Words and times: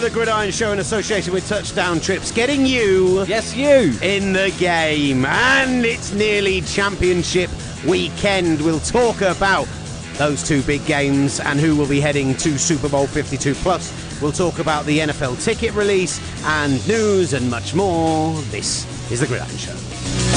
to 0.00 0.04
the 0.04 0.10
Gridiron 0.10 0.50
Show 0.52 0.70
in 0.72 0.78
association 0.78 1.32
with 1.32 1.48
Touchdown 1.48 1.98
Trips, 2.00 2.30
getting 2.30 2.64
you 2.64 3.24
Yes, 3.24 3.56
you. 3.56 3.98
in 4.02 4.32
the 4.32 4.54
game. 4.58 5.24
And 5.24 5.84
it's 5.84 6.12
nearly 6.12 6.60
championship 6.60 7.50
weekend. 7.86 8.60
We'll 8.60 8.80
talk 8.80 9.22
about 9.22 9.66
those 10.14 10.46
two 10.46 10.62
big 10.62 10.84
games 10.86 11.40
and 11.40 11.58
who 11.58 11.74
will 11.74 11.88
be 11.88 12.00
heading 12.00 12.34
to 12.36 12.58
Super 12.58 12.88
Bowl 12.88 13.06
52 13.06 13.54
plus. 13.56 14.20
We'll 14.22 14.32
talk 14.32 14.58
about 14.60 14.84
the 14.86 14.98
NFL 15.00 15.42
ticket 15.42 15.72
release 15.74 16.20
and 16.44 16.86
news 16.86 17.32
and 17.32 17.50
much 17.50 17.74
more. 17.74 18.34
This 18.50 18.86
is 19.10 19.20
the 19.20 19.26
Gridiron 19.26 19.56
Show. 19.56 20.27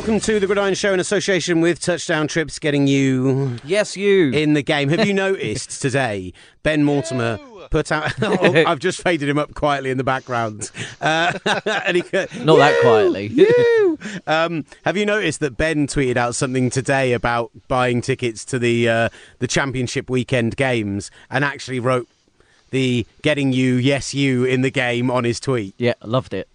Welcome 0.00 0.18
to 0.18 0.40
the 0.40 0.46
Gridiron 0.46 0.72
Show 0.72 0.94
in 0.94 0.98
association 1.00 1.60
with 1.60 1.78
Touchdown 1.78 2.26
Trips, 2.26 2.58
getting 2.58 2.86
you 2.86 3.58
Yes, 3.64 3.98
you. 3.98 4.30
in 4.30 4.54
the 4.54 4.62
game. 4.62 4.88
Have 4.88 5.06
you 5.06 5.12
noticed 5.12 5.82
today 5.82 6.32
Ben 6.62 6.84
Mortimer 6.84 7.38
put 7.70 7.92
out? 7.92 8.10
Oh, 8.22 8.64
I've 8.66 8.78
just 8.78 9.02
faded 9.02 9.28
him 9.28 9.36
up 9.36 9.52
quietly 9.52 9.90
in 9.90 9.98
the 9.98 10.04
background. 10.04 10.70
Uh, 11.02 11.38
and 11.84 11.98
he, 11.98 12.02
Not 12.42 12.56
that 12.56 12.80
quietly. 12.80 13.46
Um, 14.26 14.64
have 14.86 14.96
you 14.96 15.04
noticed 15.04 15.40
that 15.40 15.58
Ben 15.58 15.86
tweeted 15.86 16.16
out 16.16 16.34
something 16.34 16.70
today 16.70 17.12
about 17.12 17.50
buying 17.68 18.00
tickets 18.00 18.46
to 18.46 18.58
the 18.58 18.88
uh, 18.88 19.08
the 19.40 19.46
championship 19.46 20.08
weekend 20.08 20.56
games, 20.56 21.10
and 21.28 21.44
actually 21.44 21.78
wrote 21.78 22.08
the 22.70 23.06
"getting 23.20 23.52
you, 23.52 23.74
yes 23.74 24.14
you" 24.14 24.44
in 24.46 24.62
the 24.62 24.70
game 24.70 25.10
on 25.10 25.24
his 25.24 25.38
tweet? 25.40 25.74
yeah, 25.76 25.92
loved 26.02 26.32
it. 26.32 26.48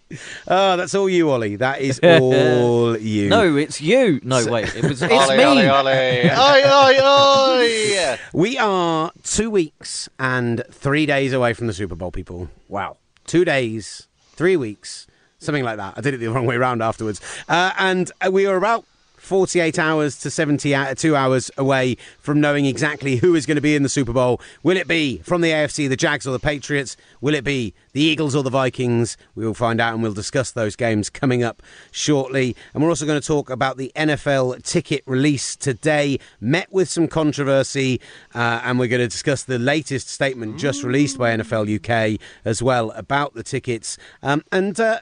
Oh, 0.47 0.77
that's 0.77 0.93
all 0.93 1.09
you, 1.09 1.29
Ollie. 1.31 1.55
That 1.55 1.81
is 1.81 1.99
all 2.03 2.97
you. 2.97 3.29
No, 3.29 3.55
it's 3.55 3.81
you. 3.81 4.19
No, 4.23 4.45
wait. 4.47 4.75
It 4.75 4.83
was. 4.83 5.01
It's 5.01 5.11
Ollie, 5.13 5.37
me. 5.37 5.43
Ollie, 5.43 5.67
Ollie. 5.69 6.29
Oi, 6.29 6.63
oi, 6.71 6.99
oi. 7.03 8.17
We 8.33 8.57
are 8.57 9.11
two 9.23 9.49
weeks 9.49 10.07
and 10.19 10.63
three 10.71 11.05
days 11.05 11.33
away 11.33 11.53
from 11.53 11.67
the 11.67 11.73
Super 11.73 11.95
Bowl, 11.95 12.11
people. 12.11 12.49
Wow. 12.67 12.97
Two 13.25 13.43
days, 13.45 14.07
three 14.33 14.55
weeks, 14.55 15.07
something 15.39 15.63
like 15.63 15.77
that. 15.77 15.95
I 15.97 16.01
did 16.01 16.13
it 16.13 16.17
the 16.17 16.27
wrong 16.27 16.45
way 16.45 16.55
around 16.55 16.83
afterwards. 16.83 17.19
Uh, 17.49 17.71
and 17.79 18.11
we 18.31 18.45
are 18.45 18.57
about 18.57 18.85
48 19.25 19.79
hours 19.79 20.19
to 20.19 20.29
72 20.29 21.15
hours 21.15 21.49
away 21.57 21.97
from 22.19 22.39
knowing 22.39 22.65
exactly 22.65 23.15
who 23.15 23.33
is 23.33 23.47
going 23.47 23.55
to 23.55 23.61
be 23.61 23.75
in 23.75 23.81
the 23.81 23.89
Super 23.89 24.13
Bowl. 24.13 24.39
Will 24.61 24.77
it 24.77 24.87
be 24.87 25.17
from 25.19 25.41
the 25.41 25.49
AFC, 25.49 25.89
the 25.89 25.97
Jags 25.97 26.27
or 26.27 26.31
the 26.31 26.39
Patriots? 26.39 26.95
Will 27.21 27.33
it 27.33 27.43
be 27.43 27.73
the 27.93 28.01
Eagles 28.01 28.35
or 28.35 28.43
the 28.43 28.51
Vikings? 28.51 29.17
We 29.33 29.43
will 29.43 29.55
find 29.55 29.81
out 29.81 29.95
and 29.95 30.03
we'll 30.03 30.13
discuss 30.13 30.51
those 30.51 30.75
games 30.75 31.09
coming 31.09 31.41
up 31.41 31.63
shortly. 31.91 32.55
And 32.73 32.83
we're 32.83 32.89
also 32.89 33.07
going 33.07 33.19
to 33.19 33.27
talk 33.27 33.49
about 33.49 33.77
the 33.77 33.91
NFL 33.95 34.61
ticket 34.61 35.01
release 35.07 35.55
today. 35.55 36.19
Met 36.39 36.71
with 36.71 36.87
some 36.87 37.07
controversy, 37.07 37.99
uh, 38.35 38.61
and 38.63 38.77
we're 38.77 38.87
going 38.87 39.01
to 39.01 39.07
discuss 39.07 39.43
the 39.43 39.57
latest 39.57 40.07
statement 40.07 40.59
just 40.59 40.83
released 40.83 41.17
by 41.17 41.35
NFL 41.35 41.75
UK 41.75 42.21
as 42.45 42.61
well 42.61 42.91
about 42.91 43.33
the 43.33 43.43
tickets. 43.43 43.97
Um, 44.21 44.43
and 44.51 44.79
uh, 44.79 44.99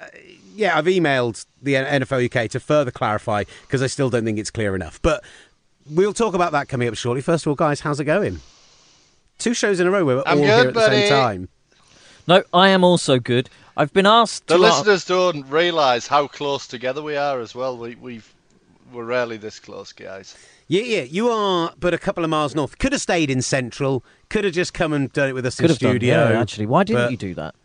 yeah, 0.56 0.78
I've 0.78 0.86
emailed 0.86 1.46
the 1.62 1.73
NFL 1.76 2.26
UK 2.34 2.50
to 2.52 2.59
further 2.59 2.92
clarify 2.92 3.44
because 3.62 3.82
I 3.82 3.88
still 3.88 4.09
don't 4.09 4.26
think 4.26 4.40
it's 4.40 4.52
clear 4.52 4.76
enough. 4.76 5.02
But 5.02 5.23
we'll 5.89 6.14
talk 6.14 6.33
about 6.33 6.52
that 6.54 6.67
coming 6.70 6.88
up 6.88 6.95
shortly. 6.95 7.22
First 7.22 7.45
of 7.45 7.50
all, 7.50 7.55
guys, 7.55 7.80
how's 7.82 8.00
it 8.00 8.05
going? 8.05 8.39
Two 9.38 9.54
shows 9.54 9.80
in 9.80 9.88
a 9.88 9.92
row. 9.92 10.05
Where 10.05 10.17
we're 10.17 10.22
all 10.22 10.32
I'm 10.32 10.38
here 10.39 10.58
good, 10.58 10.67
at 10.67 10.73
the 10.73 10.88
same 10.88 11.10
time. 11.10 11.50
No, 12.27 12.44
I 12.54 12.70
am 12.70 12.83
also 12.83 13.20
good. 13.20 13.50
I've 13.76 13.92
been 13.92 14.05
asked. 14.05 14.48
The 14.48 14.55
to 14.55 14.61
listeners 14.61 15.05
don't 15.05 15.45
realise 15.50 16.08
how 16.08 16.27
close 16.27 16.67
together 16.67 17.02
we 17.02 17.16
are 17.16 17.39
as 17.42 17.56
well. 17.56 17.77
We, 17.77 17.95
we've 17.95 18.32
we're 18.94 19.04
rarely 19.06 19.38
this 19.38 19.60
close, 19.60 19.92
guys. 19.92 20.38
Yeah, 20.67 20.83
yeah, 20.83 21.02
you 21.02 21.30
are, 21.30 21.73
but 21.80 21.94
a 21.94 21.98
couple 21.98 22.23
of 22.23 22.30
miles 22.30 22.56
north. 22.56 22.77
Could 22.77 22.94
have 22.94 23.02
stayed 23.02 23.30
in 23.30 23.42
Central. 23.42 24.04
Could 24.30 24.45
have 24.45 24.54
just 24.54 24.73
come 24.73 24.94
and 24.94 25.11
done 25.11 25.30
it 25.30 25.33
with 25.33 25.45
us 25.45 25.56
Could 25.58 25.66
in 25.66 25.70
have 25.72 25.80
done. 25.80 25.92
studio. 25.92 26.30
Yeah, 26.30 26.39
actually. 26.39 26.67
Why 26.67 26.83
didn't 26.83 27.04
but- 27.04 27.11
you 27.11 27.17
do 27.17 27.33
that? 27.36 27.56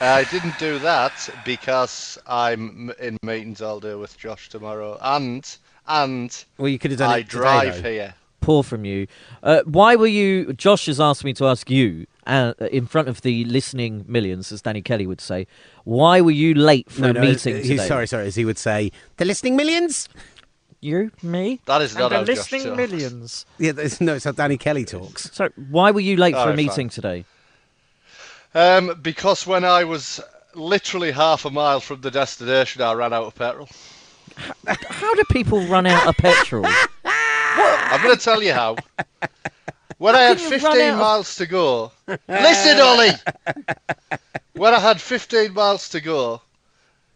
I 0.00 0.24
didn't 0.24 0.58
do 0.58 0.78
that 0.80 1.28
because 1.44 2.18
I'm 2.26 2.90
in 3.00 3.16
meetings 3.22 3.60
all 3.60 3.80
day 3.80 3.94
with 3.94 4.16
Josh 4.16 4.48
tomorrow, 4.48 4.96
and 5.00 5.44
and 5.86 6.44
Well, 6.56 6.68
you 6.68 6.78
could 6.78 6.92
have 6.92 6.98
done 6.98 7.10
I 7.10 7.18
it 7.18 7.22
today, 7.28 7.38
drive 7.40 7.82
though. 7.82 7.90
here. 7.90 8.14
Poor 8.40 8.62
from 8.62 8.84
you. 8.84 9.08
Uh, 9.42 9.62
why 9.64 9.96
were 9.96 10.06
you? 10.06 10.52
Josh 10.52 10.86
has 10.86 11.00
asked 11.00 11.24
me 11.24 11.32
to 11.34 11.46
ask 11.46 11.68
you, 11.68 12.06
uh, 12.26 12.54
in 12.70 12.86
front 12.86 13.08
of 13.08 13.22
the 13.22 13.44
listening 13.46 14.04
millions, 14.06 14.52
as 14.52 14.62
Danny 14.62 14.80
Kelly 14.82 15.06
would 15.06 15.20
say, 15.20 15.46
why 15.84 16.20
were 16.20 16.30
you 16.30 16.54
late 16.54 16.88
for 16.90 17.02
No, 17.02 17.10
a 17.10 17.12
no, 17.14 17.20
meeting 17.22 17.56
he- 17.56 17.62
today? 17.70 17.86
Sorry, 17.88 18.06
sorry, 18.06 18.26
as 18.28 18.36
he 18.36 18.44
would 18.44 18.58
say, 18.58 18.92
the 19.16 19.24
listening 19.24 19.56
millions. 19.56 20.08
You, 20.80 21.10
me, 21.24 21.60
That 21.66 21.82
is 21.82 21.94
not 21.96 22.04
and 22.12 22.12
how 22.12 22.20
the 22.20 22.26
Josh 22.34 22.52
listening 22.52 22.62
talks. 22.62 22.76
millions. 22.76 23.46
Yeah, 23.58 23.72
no, 24.00 24.14
it's 24.14 24.24
how 24.24 24.30
Danny 24.30 24.56
Kelly 24.56 24.84
talks. 24.84 25.28
So 25.32 25.48
why 25.56 25.90
were 25.90 25.98
you 26.00 26.16
late 26.16 26.36
for 26.36 26.50
a 26.52 26.56
meeting 26.56 26.88
fine. 26.88 26.88
today? 26.90 27.24
Um, 28.54 28.98
because 29.02 29.46
when 29.46 29.64
I 29.64 29.84
was 29.84 30.20
literally 30.54 31.10
half 31.10 31.44
a 31.44 31.50
mile 31.50 31.80
from 31.80 32.00
the 32.00 32.10
destination, 32.10 32.82
I 32.82 32.92
ran 32.94 33.12
out 33.12 33.24
of 33.24 33.34
petrol. 33.34 33.68
How 34.66 35.14
do 35.14 35.22
people 35.30 35.60
run 35.66 35.86
out 35.86 36.06
of 36.06 36.16
petrol? 36.16 36.66
I'm 37.04 38.02
going 38.02 38.16
to 38.16 38.22
tell 38.22 38.42
you 38.42 38.52
how. 38.52 38.76
When 39.98 40.14
I 40.14 40.20
had 40.20 40.38
can 40.38 40.44
you 40.52 40.58
run 40.58 40.60
15 40.60 40.80
out 40.82 40.92
of- 40.94 40.98
miles 40.98 41.36
to 41.36 41.46
go, 41.46 41.92
listen, 42.28 42.80
Ollie. 42.80 43.10
When 44.54 44.74
I 44.74 44.80
had 44.80 45.00
15 45.00 45.54
miles 45.54 45.88
to 45.90 46.00
go, 46.00 46.40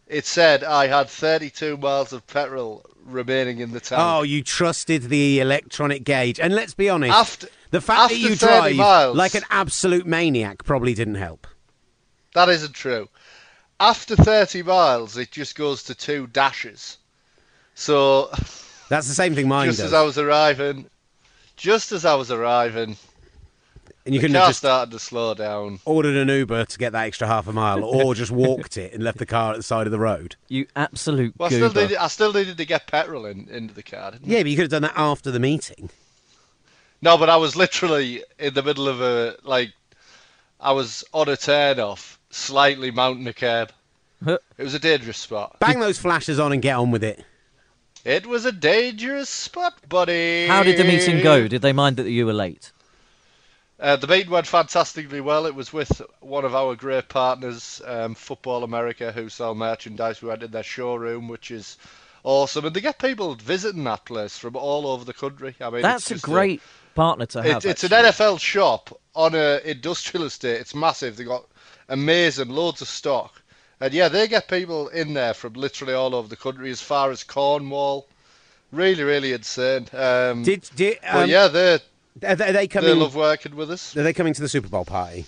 it 0.07 0.25
said 0.25 0.63
I 0.63 0.87
had 0.87 1.09
32 1.09 1.75
miles 1.77 2.13
of 2.13 2.25
petrol 2.25 2.85
remaining 3.05 3.59
in 3.59 3.71
the 3.71 3.79
tank. 3.79 4.01
Oh, 4.01 4.23
you 4.23 4.43
trusted 4.43 5.03
the 5.03 5.39
electronic 5.39 6.03
gauge, 6.03 6.39
and 6.39 6.53
let's 6.55 6.73
be 6.73 6.89
honest, 6.89 7.13
After- 7.13 7.47
the 7.71 7.81
fact 7.81 8.09
that 8.11 8.17
you 8.17 8.35
drive 8.35 8.75
miles- 8.75 9.15
like 9.17 9.35
an 9.35 9.43
absolute 9.49 10.05
maniac 10.05 10.63
probably 10.63 10.93
didn't 10.93 11.15
help. 11.15 11.47
That 12.33 12.49
isn't 12.49 12.73
true. 12.73 13.09
After 13.79 14.15
30 14.15 14.63
miles, 14.63 15.17
it 15.17 15.31
just 15.31 15.55
goes 15.55 15.83
to 15.83 15.95
two 15.95 16.27
dashes. 16.27 16.97
So 17.75 18.29
That's 18.89 19.07
the 19.07 19.13
same 19.15 19.35
thing 19.35 19.47
mine 19.47 19.67
just 19.67 19.79
does. 19.79 19.87
as 19.87 19.93
I 19.93 20.01
was 20.03 20.17
arriving, 20.17 20.85
just 21.57 21.91
as 21.91 22.05
I 22.05 22.15
was 22.15 22.31
arriving, 22.31 22.97
and 24.05 24.13
you 24.13 24.19
the 24.19 24.23
couldn't 24.23 24.33
car 24.35 24.41
have 24.41 24.49
just 24.49 24.59
started 24.59 24.91
to 24.91 24.99
slow 24.99 25.33
down. 25.33 25.79
ordered 25.85 26.15
an 26.15 26.27
Uber 26.27 26.65
to 26.65 26.77
get 26.77 26.91
that 26.91 27.05
extra 27.05 27.27
half 27.27 27.47
a 27.47 27.53
mile, 27.53 27.83
or 27.83 28.13
just 28.15 28.31
walked 28.31 28.77
it 28.77 28.93
and 28.93 29.03
left 29.03 29.17
the 29.17 29.25
car 29.25 29.51
at 29.51 29.57
the 29.57 29.63
side 29.63 29.87
of 29.87 29.91
the 29.91 29.99
road. 29.99 30.35
You 30.49 30.67
absolute 30.75 31.33
Well, 31.37 31.47
I 31.47 31.49
still, 31.51 31.67
goober. 31.69 31.81
needed, 31.81 31.97
I 31.97 32.07
still 32.07 32.33
needed 32.33 32.57
to 32.57 32.65
get 32.65 32.87
petrol 32.87 33.25
in, 33.25 33.47
into 33.49 33.73
the 33.73 33.83
car, 33.83 34.11
didn't 34.11 34.29
I? 34.29 34.33
Yeah, 34.33 34.41
but 34.43 34.49
you 34.49 34.55
could 34.57 34.63
have 34.63 34.71
done 34.71 34.81
that 34.83 34.93
after 34.97 35.31
the 35.31 35.39
meeting. 35.39 35.89
No, 37.01 37.17
but 37.17 37.29
I 37.29 37.37
was 37.37 37.55
literally 37.55 38.23
in 38.39 38.53
the 38.53 38.63
middle 38.63 38.87
of 38.87 39.01
a 39.01 39.35
like, 39.43 39.73
I 40.59 40.71
was 40.71 41.03
on 41.13 41.27
a 41.29 41.35
turn 41.37 41.79
off, 41.79 42.19
slightly 42.29 42.91
mounting 42.91 43.27
a 43.27 43.33
curb. 43.33 43.71
Huh. 44.23 44.37
It 44.57 44.63
was 44.63 44.73
a 44.73 44.79
dangerous 44.79 45.17
spot. 45.17 45.57
Bang 45.59 45.79
those 45.79 45.99
flashes 45.99 46.39
on 46.39 46.53
and 46.53 46.61
get 46.61 46.77
on 46.77 46.91
with 46.91 47.03
it. 47.03 47.23
It 48.05 48.25
was 48.25 48.43
a 48.45 48.51
dangerous 48.51 49.29
spot, 49.29 49.75
buddy. 49.87 50.47
How 50.47 50.63
did 50.63 50.77
the 50.77 50.83
meeting 50.83 51.21
go? 51.23 51.47
Did 51.47 51.61
they 51.61 51.71
mind 51.71 51.95
that 51.97 52.09
you 52.09 52.25
were 52.25 52.33
late? 52.33 52.72
Uh, 53.83 53.97
the 53.97 54.07
meeting 54.07 54.31
went 54.31 54.47
fantastically 54.47 55.19
well. 55.19 55.45
It 55.45 55.55
was 55.55 55.73
with 55.73 56.01
one 56.21 56.45
of 56.45 56.55
our 56.55 56.73
great 56.73 57.09
partners, 57.09 57.81
um, 57.85 58.15
Football 58.15 58.63
America, 58.63 59.11
who 59.11 59.27
sell 59.27 59.53
merchandise. 59.55 60.21
We 60.21 60.29
went 60.29 60.41
in 60.41 60.51
their 60.51 60.63
showroom, 60.63 61.27
which 61.27 61.51
is 61.51 61.75
awesome, 62.23 62.63
and 62.63 62.73
they 62.73 62.79
get 62.79 62.97
people 62.97 63.35
visiting 63.35 63.83
that 63.83 64.05
place 64.05 64.37
from 64.37 64.55
all 64.55 64.87
over 64.87 65.03
the 65.03 65.11
country. 65.11 65.53
I 65.59 65.69
mean, 65.69 65.81
That's 65.81 66.11
a 66.11 66.17
great 66.17 66.61
partner 66.95 67.25
to 67.25 67.43
have. 67.43 67.65
It, 67.65 67.71
it's 67.71 67.83
an. 67.83 67.89
NFL 67.89 68.39
shop 68.39 68.97
on 69.15 69.35
an 69.35 69.59
industrial 69.65 70.27
estate. 70.27 70.61
It's 70.61 70.73
massive. 70.73 71.17
They 71.17 71.25
got 71.25 71.45
amazing 71.89 72.47
loads 72.47 72.81
of 72.81 72.87
stock, 72.87 73.41
and 73.81 73.93
yeah, 73.93 74.07
they 74.07 74.29
get 74.29 74.47
people 74.47 74.87
in 74.87 75.13
there 75.13 75.33
from 75.33 75.53
literally 75.53 75.93
all 75.93 76.15
over 76.15 76.29
the 76.29 76.37
country, 76.37 76.71
as 76.71 76.81
far 76.81 77.11
as 77.11 77.25
Cornwall. 77.25 78.07
Really, 78.71 79.03
really 79.03 79.33
insane. 79.33 79.87
Um, 79.93 80.41
Did, 80.41 80.67
did 80.73 80.99
but 81.03 81.25
um, 81.25 81.29
yeah, 81.29 81.47
they 81.49 81.79
are 82.21 82.35
they, 82.35 82.49
are 82.49 82.51
they 82.51 82.51
they 82.51 82.67
coming? 82.67 82.99
love 82.99 83.15
working 83.15 83.55
with 83.55 83.71
us. 83.71 83.95
Are 83.97 84.03
they 84.03 84.13
coming 84.13 84.33
to 84.33 84.41
the 84.41 84.49
Super 84.49 84.67
Bowl 84.69 84.85
party? 84.85 85.25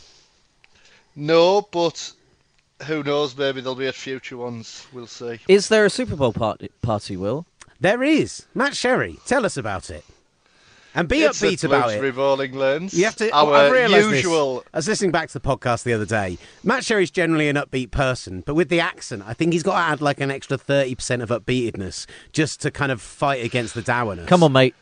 No, 1.15 1.61
but 1.71 2.11
who 2.83 3.03
knows? 3.03 3.37
Maybe 3.37 3.61
there'll 3.61 3.75
be 3.75 3.87
at 3.87 3.95
future 3.95 4.37
ones. 4.37 4.85
We'll 4.93 5.07
see. 5.07 5.39
Is 5.47 5.69
there 5.69 5.85
a 5.85 5.89
Super 5.89 6.15
Bowl 6.15 6.33
party? 6.33 6.69
Party, 6.81 7.15
Will? 7.17 7.45
There 7.79 8.03
is. 8.03 8.45
Matt 8.53 8.75
Sherry, 8.75 9.17
tell 9.25 9.45
us 9.45 9.57
about 9.57 9.89
it. 9.89 10.03
And 10.97 11.09
be 11.09 11.23
It's 11.23 11.41
upbeat 11.41 11.55
at 11.55 11.63
about 11.65 11.87
Luke's 11.87 11.97
it. 11.97 12.01
Revolving 12.01 12.53
Lanes. 12.53 12.93
You 12.93 13.03
have 13.03 13.17
to. 13.17 13.29
Our 13.31 13.53
I've 13.53 13.71
realised 13.71 14.11
this. 14.11 14.23
usual. 14.23 14.63
I 14.73 14.77
was 14.77 14.87
listening 14.87 15.11
back 15.11 15.27
to 15.27 15.33
the 15.39 15.41
podcast 15.45 15.83
the 15.83 15.91
other 15.91 16.05
day. 16.05 16.37
Matt 16.63 16.85
Sherry's 16.85 17.11
generally 17.11 17.49
an 17.49 17.57
upbeat 17.57 17.91
person, 17.91 18.43
but 18.45 18.55
with 18.55 18.69
the 18.69 18.79
accent, 18.79 19.23
I 19.25 19.33
think 19.33 19.51
he's 19.51 19.61
got 19.63 19.73
to 19.73 19.85
add 19.91 19.99
like 19.99 20.21
an 20.21 20.31
extra 20.31 20.57
thirty 20.57 20.95
percent 20.95 21.21
of 21.21 21.27
upbeatedness 21.29 22.05
just 22.31 22.61
to 22.61 22.71
kind 22.71 22.93
of 22.93 23.01
fight 23.01 23.43
against 23.43 23.73
the 23.73 23.81
dourness. 23.81 24.25
Come 24.27 24.41
on, 24.41 24.53
mate. 24.53 24.73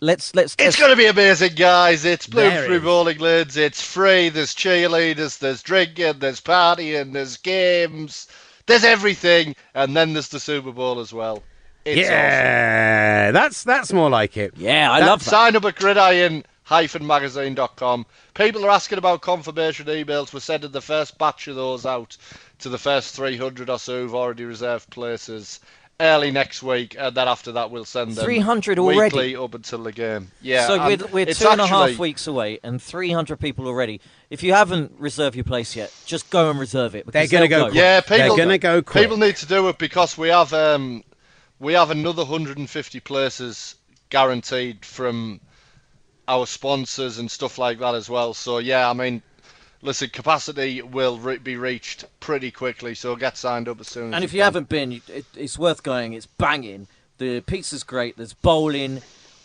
Let's 0.00 0.34
let's. 0.34 0.56
It's 0.58 0.78
going 0.78 0.90
to 0.90 0.96
be 0.96 1.06
amazing, 1.06 1.54
guys. 1.54 2.04
It's 2.04 2.26
There 2.26 2.50
Bloomsbury. 2.50 2.80
Bowling 2.80 3.18
Lids. 3.18 3.56
It's 3.56 3.80
free. 3.82 4.28
There's 4.28 4.54
cheerleaders. 4.54 5.38
There's 5.38 5.62
drinking. 5.62 6.18
There's 6.18 6.40
partying. 6.40 7.12
There's 7.12 7.36
games. 7.36 8.26
There's 8.66 8.84
everything. 8.84 9.54
And 9.74 9.96
then 9.96 10.12
there's 10.12 10.28
the 10.28 10.40
Super 10.40 10.72
Bowl 10.72 11.00
as 11.00 11.12
well. 11.12 11.42
It's 11.84 12.08
awesome. 12.08 12.12
yeah, 12.14 13.30
that's 13.30 13.64
that's 13.64 13.92
more 13.92 14.10
like 14.10 14.36
it. 14.36 14.54
Yeah, 14.56 14.90
I 14.92 15.00
That- 15.00 15.06
love 15.06 15.24
that. 15.24 15.30
Sign 15.30 15.56
up 15.56 15.64
at 15.64 15.76
gridiron-magazine.com. 15.76 18.06
People 18.34 18.64
are 18.66 18.70
asking 18.70 18.98
about 18.98 19.22
confirmation 19.22 19.86
emails. 19.86 20.32
We're 20.34 20.40
sending 20.40 20.72
the 20.72 20.82
first 20.82 21.16
batch 21.18 21.48
of 21.48 21.56
those 21.56 21.86
out 21.86 22.16
to 22.58 22.68
the 22.68 22.76
first 22.78 23.16
300 23.16 23.70
or 23.70 23.78
so 23.78 24.02
who've 24.02 24.14
already 24.14 24.44
reserved 24.44 24.90
places 24.90 25.60
early 26.00 26.30
next 26.30 26.62
week, 26.62 26.96
and 26.98 27.14
then 27.14 27.28
after 27.28 27.52
that 27.52 27.70
we'll 27.70 27.84
send 27.84 28.12
them 28.12 28.24
300 28.24 28.78
already? 28.78 29.16
weekly 29.16 29.36
up 29.36 29.54
until 29.54 29.82
the 29.82 29.92
game. 29.92 30.30
Yeah, 30.40 30.66
so 30.66 30.80
and 30.80 31.00
we're, 31.02 31.08
we're 31.08 31.28
it's 31.28 31.38
two 31.38 31.48
and 31.48 31.60
a 31.60 31.66
half 31.66 31.90
actually- 31.90 31.98
weeks 32.00 32.26
away 32.26 32.58
and 32.62 32.82
300 32.82 33.38
people 33.38 33.66
already. 33.66 34.00
If 34.30 34.42
you 34.42 34.52
haven't 34.54 34.92
reserved 34.98 35.36
your 35.36 35.44
place 35.44 35.76
yet, 35.76 35.92
just 36.06 36.30
go 36.30 36.50
and 36.50 36.58
reserve 36.58 36.94
it. 36.94 37.04
They're 37.06 37.22
because 37.24 37.30
gonna 37.30 37.48
they'll 37.48 37.58
go 37.58 37.64
quick. 37.66 37.74
Yeah, 37.74 38.00
They're 38.00 38.18
people 38.18 38.36
gonna 38.36 38.58
go 38.58 38.82
quick. 38.82 39.02
People 39.04 39.16
need 39.18 39.36
to 39.36 39.46
do 39.46 39.68
it 39.68 39.78
because 39.78 40.16
we 40.18 40.28
have 40.28 40.52
um, 40.52 41.04
we 41.58 41.74
have 41.74 41.90
another 41.90 42.22
150 42.22 43.00
places 43.00 43.76
guaranteed 44.08 44.84
from 44.84 45.40
our 46.28 46.46
sponsors 46.46 47.18
and 47.18 47.30
stuff 47.30 47.58
like 47.58 47.78
that 47.80 47.94
as 47.94 48.08
well. 48.08 48.34
So 48.34 48.58
yeah, 48.58 48.88
I 48.88 48.92
mean, 48.92 49.22
listen, 49.82 50.08
capacity 50.10 50.82
will 50.82 51.18
re- 51.18 51.38
be 51.38 51.56
reached 51.56 52.04
pretty 52.20 52.50
quickly. 52.50 52.94
So 52.94 53.16
get 53.16 53.36
signed 53.36 53.68
up 53.68 53.80
as 53.80 53.88
soon 53.88 54.08
as. 54.08 54.14
And 54.16 54.24
if 54.24 54.32
you 54.32 54.38
can. 54.40 54.44
haven't 54.44 54.68
been, 54.68 55.00
it, 55.08 55.24
it's 55.36 55.58
worth 55.58 55.82
going. 55.82 56.12
It's 56.12 56.26
banging. 56.26 56.86
The 57.18 57.40
pizza's 57.42 57.82
great. 57.82 58.16
There's 58.16 58.32
bowling. 58.32 59.02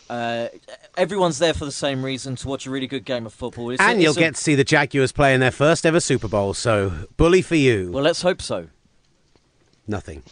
Uh, 0.09 0.49
everyone's 0.97 1.39
there 1.39 1.53
for 1.53 1.65
the 1.65 1.71
same 1.71 2.05
reason 2.05 2.35
to 2.35 2.47
watch 2.47 2.67
a 2.67 2.69
really 2.69 2.85
good 2.87 3.05
game 3.05 3.25
of 3.25 3.33
football. 3.33 3.71
It's 3.71 3.81
a- 3.81 3.85
And 3.85 4.01
you'll 4.01 4.11
it's 4.11 4.17
a- 4.17 4.21
get 4.21 4.35
to 4.35 4.41
see 4.41 4.55
the 4.55 4.63
Jaguars 4.63 5.11
play 5.11 5.33
in 5.33 5.39
their 5.39 5.51
first 5.51 5.85
ever 5.85 5.99
Super 5.99 6.27
Bowl. 6.27 6.53
So 6.53 7.07
bully 7.17 7.41
for 7.41 7.55
you. 7.55 7.91
Well, 7.91 8.03
let's 8.03 8.21
hope 8.21 8.41
so. 8.41 8.67
nothing. 9.87 10.23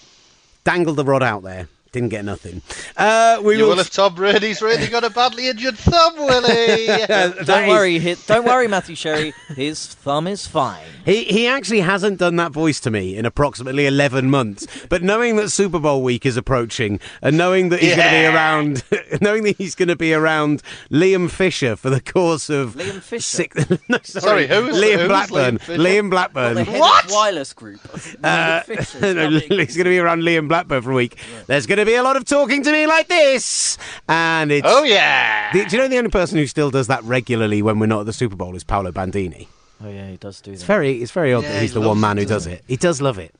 Dangle 0.63 0.93
the 0.93 1.03
rod 1.03 1.21
out 1.23 1.43
there. 1.43 1.67
Didn't 1.93 2.09
get 2.09 2.25
nothing. 2.25 2.61
Uh, 2.97 3.39
we 3.41 3.55
you 3.55 3.61
will. 3.63 3.69
will 3.69 3.79
if 3.79 3.89
Tom 3.91 4.15
Brady's 4.15 4.61
really 4.61 4.87
got 4.87 5.03
a 5.05 5.09
badly 5.09 5.47
injured 5.47 5.77
thumb, 5.77 6.15
Willie. 6.17 6.87
That 7.07 7.45
Don't 7.45 7.63
is- 7.65 7.69
worry, 7.69 7.99
hi- 7.99 8.15
don't 8.27 8.45
worry, 8.45 8.67
Matthew 8.67 8.95
Sherry. 8.95 9.33
His 9.55 9.85
thumb 9.87 10.27
is 10.27 10.45
fine. 10.47 10.83
He 11.05 11.23
he 11.25 11.47
actually 11.47 11.81
hasn't 11.81 12.17
done 12.19 12.35
that 12.37 12.51
voice 12.51 12.79
to 12.81 12.91
me 12.91 13.15
in 13.15 13.25
approximately 13.25 13.85
eleven 13.85 14.29
months. 14.29 14.65
But 14.89 15.03
knowing 15.03 15.35
that 15.37 15.49
Super 15.49 15.79
Bowl 15.79 16.01
week 16.03 16.25
is 16.25 16.35
approaching, 16.35 16.99
and 17.21 17.37
knowing 17.37 17.69
that 17.69 17.79
he's 17.79 17.95
going 17.95 18.07
to 18.09 18.19
be 18.19 18.25
around, 18.25 18.83
knowing 19.21 19.43
that 19.43 19.57
he's 19.57 19.75
going 19.75 19.89
to 19.89 19.95
be 19.95 20.13
around 20.13 20.63
Liam 20.89 21.29
Fisher 21.29 21.75
for 21.75 21.89
the 21.91 22.01
course 22.01 22.49
of 22.49 22.73
Liam 22.75 23.01
Fisher? 23.01 23.21
Six, 23.21 23.55
no, 23.87 23.99
Sorry, 24.03 24.47
sorry, 24.47 24.47
who 24.47 24.65
was- 24.67 24.77
Liam 24.81 24.93
who 24.93 24.97
was 24.99 25.07
Blackburn? 25.09 25.57
Liam 25.59 25.77
Liam 25.77 26.09
Blackburn. 26.09 26.55
The 26.55 26.63
head 26.63 26.79
What? 26.79 27.05
of 27.05 27.11
wireless 27.11 27.53
group. 27.53 27.81
Uh, 28.23 28.61
no, 29.01 29.29
he's 29.29 29.75
going 29.77 29.85
to 29.85 29.91
be 29.91 29.99
around 29.99 30.23
Liam 30.23 30.47
Blackburn 30.47 30.81
for 30.81 30.91
a 30.91 30.95
week. 30.95 31.17
There's 31.47 31.67
going 31.67 31.77
to 31.79 31.82
be 31.85 31.95
a 31.95 32.03
lot 32.03 32.15
of 32.17 32.25
talking 32.25 32.63
to 32.63 32.71
me 32.71 32.87
like 32.87 33.07
this, 33.07 33.77
and 34.07 34.51
it's. 34.51 34.67
oh 34.69 34.83
yeah. 34.83 35.51
The- 35.53 35.65
do 35.65 35.75
you 35.77 35.81
know 35.81 35.87
the 35.87 35.97
only 35.97 36.09
person 36.09 36.37
who 36.37 36.47
still 36.47 36.71
does 36.71 36.87
that 36.87 37.03
regularly 37.03 37.61
when 37.61 37.79
we're 37.79 37.85
not 37.87 38.01
at 38.01 38.05
the 38.05 38.13
Super 38.13 38.35
Bowl 38.35 38.55
is 38.55 38.63
Paolo 38.63 38.91
Bandini? 38.91 39.47
Oh 39.83 39.89
yeah, 39.89 40.09
he 40.09 40.17
does 40.17 40.39
do 40.41 40.51
that. 40.51 40.55
It's 40.55 40.63
very, 40.63 41.01
it's 41.01 41.11
very 41.11 41.33
odd 41.33 41.43
Yeah, 41.43 41.53
that 41.53 41.61
he's 41.61 41.73
he 41.73 41.79
the 41.79 41.87
one 41.87 41.99
man 41.99 42.17
it, 42.17 42.21
who 42.21 42.27
does 42.27 42.45
doesn't 42.45 42.53
it. 42.59 42.63
He 42.67 42.77
does 42.77 43.01
love 43.01 43.19
it. 43.19 43.33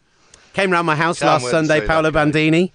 Came 0.53 0.71
round 0.71 0.85
my 0.85 0.95
house 0.95 1.19
Can't 1.19 1.41
last 1.41 1.49
Sunday, 1.49 1.85
Paolo. 1.85 2.11
Bandini. 2.11 2.71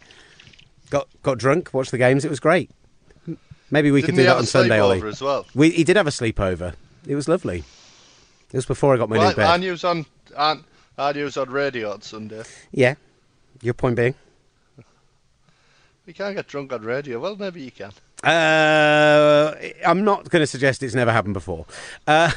Got 0.90 1.06
got 1.22 1.38
drunk, 1.38 1.70
watched 1.74 1.90
the 1.90 1.98
games. 1.98 2.24
It 2.24 2.30
was 2.30 2.40
great. 2.40 2.70
Maybe 3.70 3.90
we 3.90 4.00
Didn't 4.00 4.06
could 4.06 4.16
do 4.16 4.22
he 4.22 4.26
that 4.26 4.28
have 4.30 4.38
on 4.38 4.44
a 4.44 4.46
Sunday, 4.46 4.78
sleepover 4.78 4.82
Ollie. 5.02 5.08
as 5.08 5.20
well? 5.22 5.46
We, 5.54 5.70
he 5.70 5.84
did 5.84 5.96
have 5.96 6.06
a 6.06 6.10
sleepover. 6.10 6.72
It 7.06 7.14
was 7.14 7.28
lovely. 7.28 7.58
It 8.50 8.56
was 8.56 8.64
before 8.64 8.94
I 8.94 8.96
got 8.96 9.10
my 9.10 9.18
Well, 9.18 9.28
new 9.28 9.36
bed. 9.36 9.46
I, 9.62 9.66
I 9.66 9.70
was 9.70 9.84
on. 9.84 10.06
I, 10.36 10.56
I 10.96 11.12
was 11.12 11.36
on 11.36 11.50
radio 11.50 11.92
on 11.92 12.00
Sunday. 12.00 12.42
Yeah. 12.72 12.94
Your 13.60 13.74
point 13.74 13.96
being? 13.96 14.14
You 16.08 16.14
can't 16.14 16.34
get 16.34 16.46
drunk 16.46 16.72
on 16.72 16.80
radio. 16.80 17.20
Well, 17.20 17.36
maybe 17.36 17.60
you 17.60 17.70
can. 17.70 17.92
Uh, 18.24 19.54
I'm 19.86 20.04
not 20.04 20.30
going 20.30 20.40
to 20.40 20.46
suggest 20.46 20.82
it's 20.82 20.94
never 20.94 21.12
happened 21.12 21.34
before. 21.34 21.66
Uh, 22.06 22.30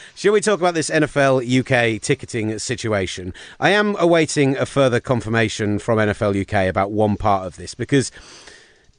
shall 0.14 0.32
we 0.32 0.40
talk 0.40 0.60
about 0.60 0.72
this 0.72 0.88
NFL 0.88 1.44
UK 1.44 2.00
ticketing 2.00 2.58
situation? 2.58 3.34
I 3.60 3.68
am 3.68 3.96
awaiting 3.98 4.56
a 4.56 4.64
further 4.64 4.98
confirmation 4.98 5.78
from 5.78 5.98
NFL 5.98 6.40
UK 6.40 6.66
about 6.66 6.90
one 6.90 7.18
part 7.18 7.46
of 7.46 7.56
this 7.56 7.74
because. 7.74 8.10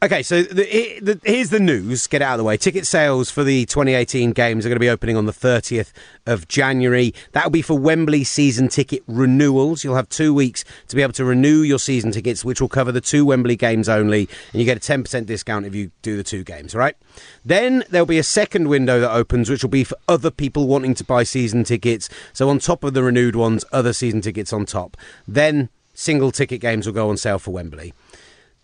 Okay, 0.06 0.22
so 0.22 0.44
the, 0.44 1.00
the, 1.02 1.20
here's 1.24 1.50
the 1.50 1.60
news. 1.60 2.06
Get 2.06 2.22
out 2.22 2.34
of 2.34 2.38
the 2.38 2.44
way. 2.44 2.58
Ticket 2.58 2.86
sales 2.86 3.32
for 3.32 3.44
the 3.44 3.66
2018 3.66 4.34
games 4.34 4.64
are 4.64 4.70
going 4.70 4.76
to 4.76 4.80
be 4.80 4.88
opening 4.88 5.18
on 5.18 5.26
the 5.26 5.32
30th 5.32 5.94
of 6.28 6.48
January. 6.48 7.12
That'll 7.32 7.50
be 7.50 7.64
for 7.64 7.76
Wembley 7.76 8.24
season 8.24 8.68
ticket 8.68 9.02
renewals. 9.08 9.84
You'll 9.84 9.96
have 9.96 10.08
two 10.08 10.32
weeks 10.32 10.64
to 10.90 10.96
be 10.96 11.02
able 11.02 11.14
to 11.14 11.26
renew 11.26 11.64
your 11.64 11.80
season 11.80 12.12
tickets, 12.12 12.46
which 12.46 12.62
will 12.62 12.70
cover 12.70 12.92
the 12.92 13.02
two 13.02 13.26
Wembley 13.26 13.56
games 13.56 13.90
only, 13.90 14.30
and 14.54 14.62
you 14.62 14.66
get 14.66 14.78
a 14.78 14.80
10% 14.80 15.26
discount 15.26 15.66
if 15.66 15.74
you 15.74 15.90
do 16.04 16.16
the 16.16 16.24
two 16.24 16.44
games, 16.44 16.76
right? 16.76 16.96
Then 17.44 17.84
there'll 17.90 18.06
be 18.06 18.20
a 18.20 18.24
second 18.24 18.68
window 18.68 19.00
that 19.00 19.12
opens, 19.12 19.50
which 19.50 19.64
will 19.64 19.72
be 19.72 19.84
for 19.84 19.98
other 20.08 20.30
people 20.30 20.68
wanting 20.68 20.94
to 20.94 21.04
buy 21.04 21.24
season 21.24 21.64
tickets. 21.64 22.10
So 22.32 22.48
on 22.50 22.60
top 22.60 22.84
of 22.84 22.94
the 22.94 23.02
renewed 23.02 23.36
ones, 23.36 23.66
other 23.72 23.92
season 23.92 24.22
tickets 24.22 24.54
on 24.54 24.68
top. 24.68 24.98
Then 25.28 25.70
single 25.96 26.32
ticket 26.32 26.62
games 26.62 26.86
will 26.86 26.94
go 26.94 27.10
on 27.10 27.18
sale 27.18 27.40
for 27.40 27.50
Wembley. 27.50 27.92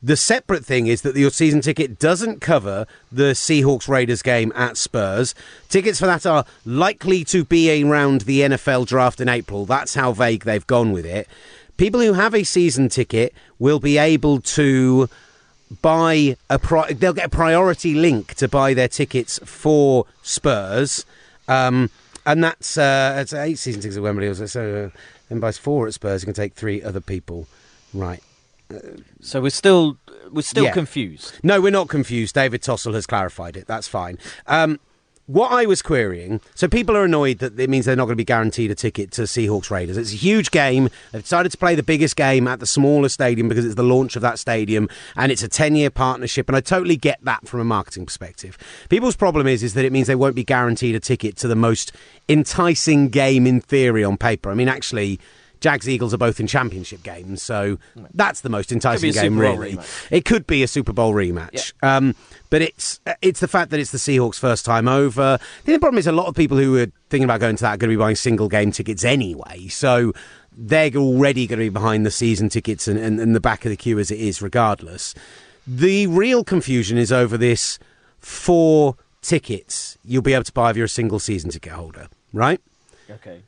The 0.03 0.17
separate 0.17 0.65
thing 0.65 0.87
is 0.87 1.03
that 1.03 1.15
your 1.15 1.29
season 1.29 1.61
ticket 1.61 1.99
doesn't 1.99 2.41
cover 2.41 2.87
the 3.11 3.33
Seahawks 3.33 3.87
Raiders 3.87 4.23
game 4.23 4.51
at 4.55 4.75
Spurs. 4.75 5.35
Tickets 5.69 5.99
for 5.99 6.07
that 6.07 6.25
are 6.25 6.43
likely 6.65 7.23
to 7.25 7.45
be 7.45 7.83
around 7.83 8.21
the 8.21 8.41
NFL 8.41 8.87
draft 8.87 9.21
in 9.21 9.29
April. 9.29 9.65
That's 9.65 9.93
how 9.93 10.11
vague 10.11 10.43
they've 10.43 10.65
gone 10.65 10.91
with 10.91 11.05
it. 11.05 11.27
People 11.77 11.99
who 12.01 12.13
have 12.13 12.33
a 12.33 12.43
season 12.43 12.89
ticket 12.89 13.33
will 13.59 13.79
be 13.79 13.99
able 13.99 14.41
to 14.41 15.07
buy 15.83 16.35
a 16.49 16.57
pri- 16.57 16.93
they'll 16.93 17.13
get 17.13 17.27
a 17.27 17.29
priority 17.29 17.93
link 17.93 18.33
to 18.35 18.47
buy 18.47 18.73
their 18.73 18.87
tickets 18.87 19.39
for 19.45 20.05
Spurs. 20.23 21.05
Um, 21.47 21.91
and 22.25 22.43
that's 22.43 22.77
uh, 22.77 23.17
it's 23.19 23.33
eight 23.33 23.59
season 23.59 23.81
tickets 23.81 23.97
at 23.97 24.03
Wembley. 24.03 24.33
So 24.33 24.91
uh, 24.93 24.99
then 25.29 25.39
buys 25.39 25.59
four 25.59 25.85
at 25.85 25.93
Spurs. 25.93 26.23
You 26.23 26.25
can 26.25 26.33
take 26.33 26.53
three 26.53 26.81
other 26.81 27.01
people. 27.01 27.47
Right. 27.93 28.23
So 29.21 29.41
we're 29.41 29.49
still 29.49 29.97
we're 30.31 30.41
still 30.41 30.63
Yeah. 30.65 30.71
confused. 30.71 31.33
No, 31.43 31.59
we're 31.59 31.71
not 31.71 31.89
confused. 31.89 32.35
David 32.35 32.61
Tossell 32.61 32.93
has 32.93 33.05
clarified 33.05 33.57
it. 33.57 33.67
That's 33.67 33.87
fine. 33.87 34.17
Um, 34.47 34.79
what 35.27 35.51
I 35.51 35.65
was 35.65 35.81
querying, 35.81 36.41
so 36.55 36.67
people 36.67 36.97
are 36.97 37.05
annoyed 37.05 37.39
that 37.39 37.57
it 37.57 37.69
means 37.69 37.85
they're 37.85 37.95
not 37.95 38.05
going 38.05 38.13
to 38.13 38.17
be 38.17 38.25
guaranteed 38.25 38.69
a 38.71 38.75
ticket 38.75 39.11
to 39.11 39.21
Seahawks 39.23 39.69
Raiders. 39.69 39.95
It's 39.95 40.11
a 40.11 40.15
huge 40.17 40.51
game. 40.51 40.89
They've 41.11 41.21
decided 41.21 41.51
to 41.53 41.57
play 41.57 41.73
the 41.75 41.83
biggest 41.83 42.15
game 42.17 42.47
at 42.49 42.59
the 42.59 42.65
smaller 42.65 43.07
stadium 43.07 43.47
because 43.47 43.63
it's 43.65 43.75
the 43.75 43.83
launch 43.83 44.15
of 44.17 44.21
that 44.23 44.39
stadium 44.39 44.89
and 45.15 45.31
it's 45.31 45.43
a 45.43 45.47
10 45.47 45.75
year 45.75 45.89
partnership. 45.89 46.49
And 46.49 46.55
I 46.55 46.59
totally 46.59 46.97
get 46.97 47.19
that 47.23 47.47
from 47.47 47.59
a 47.61 47.63
marketing 47.63 48.05
perspective. 48.05 48.57
People's 48.89 49.15
problem 49.15 49.47
is, 49.47 49.63
is 49.63 49.73
that 49.75 49.85
it 49.85 49.93
means 49.93 50.07
they 50.07 50.15
won't 50.15 50.35
be 50.35 50.43
guaranteed 50.43 50.95
a 50.95 50.99
ticket 50.99 51.37
to 51.37 51.47
the 51.47 51.55
most 51.55 51.93
enticing 52.27 53.07
game 53.09 53.47
in 53.47 53.61
theory 53.61 54.03
on 54.03 54.17
paper. 54.17 54.49
I 54.49 54.53
mean, 54.53 54.69
actually. 54.69 55.19
Jags 55.61 55.87
Eagles 55.87 56.13
are 56.13 56.17
both 56.17 56.39
in 56.39 56.47
championship 56.47 57.03
games, 57.03 57.41
so 57.41 57.77
that's 58.13 58.41
the 58.41 58.49
most 58.49 58.71
enticing 58.71 59.11
game, 59.11 59.39
really. 59.39 59.75
rematch. 59.75 60.07
It 60.11 60.25
could 60.25 60.47
be 60.47 60.63
a 60.63 60.67
Super 60.67 60.91
Bowl 60.91 61.13
rematch. 61.13 61.71
Um, 61.83 62.15
but 62.49 62.61
it's 62.61 62.99
it's 63.21 63.39
the 63.39 63.47
fact 63.47 63.71
that 63.71 63.79
it's 63.79 63.91
the 63.91 63.99
Seahawks' 63.99 64.39
first 64.39 64.65
time 64.65 64.87
over. 64.87 65.39
The 65.63 65.77
problem 65.77 65.99
is 65.99 66.07
a 66.07 66.11
lot 66.11 66.25
of 66.25 66.35
people 66.35 66.57
who 66.57 66.77
are 66.77 66.87
thinking 67.09 67.23
about 67.25 67.39
going 67.39 67.55
to 67.55 67.61
that 67.61 67.75
are 67.75 67.77
going 67.77 67.91
to 67.91 67.95
be 67.95 67.99
buying 67.99 68.15
single 68.15 68.49
game 68.49 68.71
tickets 68.71 69.05
anyway. 69.05 69.67
So 69.67 70.13
they're 70.51 70.91
already 70.95 71.47
going 71.47 71.59
to 71.59 71.65
be 71.65 71.69
behind 71.69 72.05
the 72.05 72.11
season 72.11 72.49
tickets 72.49 72.87
and, 72.87 72.99
and, 72.99 73.19
and 73.19 73.35
the 73.35 73.39
back 73.39 73.63
of 73.63 73.69
the 73.69 73.77
queue 73.77 73.99
as 73.99 74.11
it 74.11 74.19
is, 74.19 74.41
regardless. 74.41 75.13
The 75.65 76.07
real 76.07 76.43
confusion 76.43 76.97
is 76.97 77.11
over 77.11 77.37
this 77.37 77.79
four 78.19 78.95
tickets 79.21 79.97
you'll 80.03 80.21
be 80.23 80.33
able 80.33 80.43
to 80.43 80.51
buy 80.51 80.71
if 80.71 80.75
you're 80.75 80.85
a 80.85 80.89
single 80.89 81.19
season 81.19 81.51
ticket 81.51 81.73
holder, 81.73 82.07
right? 82.33 82.59
Okay. 83.09 83.41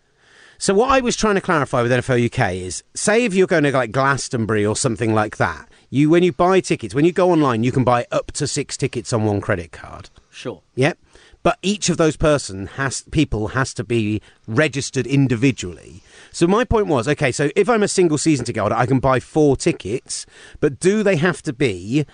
So 0.63 0.74
what 0.74 0.91
I 0.91 1.01
was 1.01 1.17
trying 1.17 1.36
to 1.36 1.41
clarify 1.41 1.82
with 1.82 1.91
NFL 1.91 2.25
UK 2.25 2.53
is, 2.53 2.86
say 2.93 3.25
if 3.25 3.34
you're 3.34 3.48
going 3.48 3.65
to 3.65 3.72
like 3.74 3.91
Glastonbury 3.91 4.65
or 4.65 4.77
something 4.77 5.13
like 5.13 5.36
that, 5.36 5.67
you 5.89 6.10
when 6.10 6.24
you 6.24 6.32
buy 6.32 6.62
tickets, 6.62 6.96
when 6.96 7.03
you 7.03 7.12
go 7.12 7.32
online, 7.32 7.65
you 7.65 7.72
can 7.74 7.84
buy 7.84 8.08
up 8.13 8.32
to 8.32 8.48
six 8.48 8.77
tickets 8.77 9.12
on 9.12 9.25
one 9.25 9.41
credit 9.41 9.74
card. 9.74 10.10
Sure. 10.29 10.62
Yep. 10.75 10.98
But 11.43 11.60
each 11.62 11.89
of 11.89 11.98
those 11.98 12.15
person 12.15 12.67
has 12.77 13.03
people 13.12 13.50
has 13.50 13.74
to 13.74 13.84
be 13.84 14.22
registered 14.48 15.05
individually. 15.05 16.01
So 16.32 16.48
my 16.48 16.63
point 16.63 16.88
was, 16.88 17.10
okay, 17.10 17.34
so 17.34 17.50
if 17.58 17.67
I'm 17.67 17.84
a 17.84 17.89
single 17.89 18.17
season 18.17 18.46
ticket 18.46 18.62
holder, 18.62 18.75
I 18.75 18.86
can 18.86 19.01
buy 19.01 19.20
four 19.20 19.58
tickets, 19.58 20.25
but 20.62 20.79
do 20.79 21.03
they 21.03 21.17
have 21.17 21.41
to 21.41 21.51
be 21.51 22.05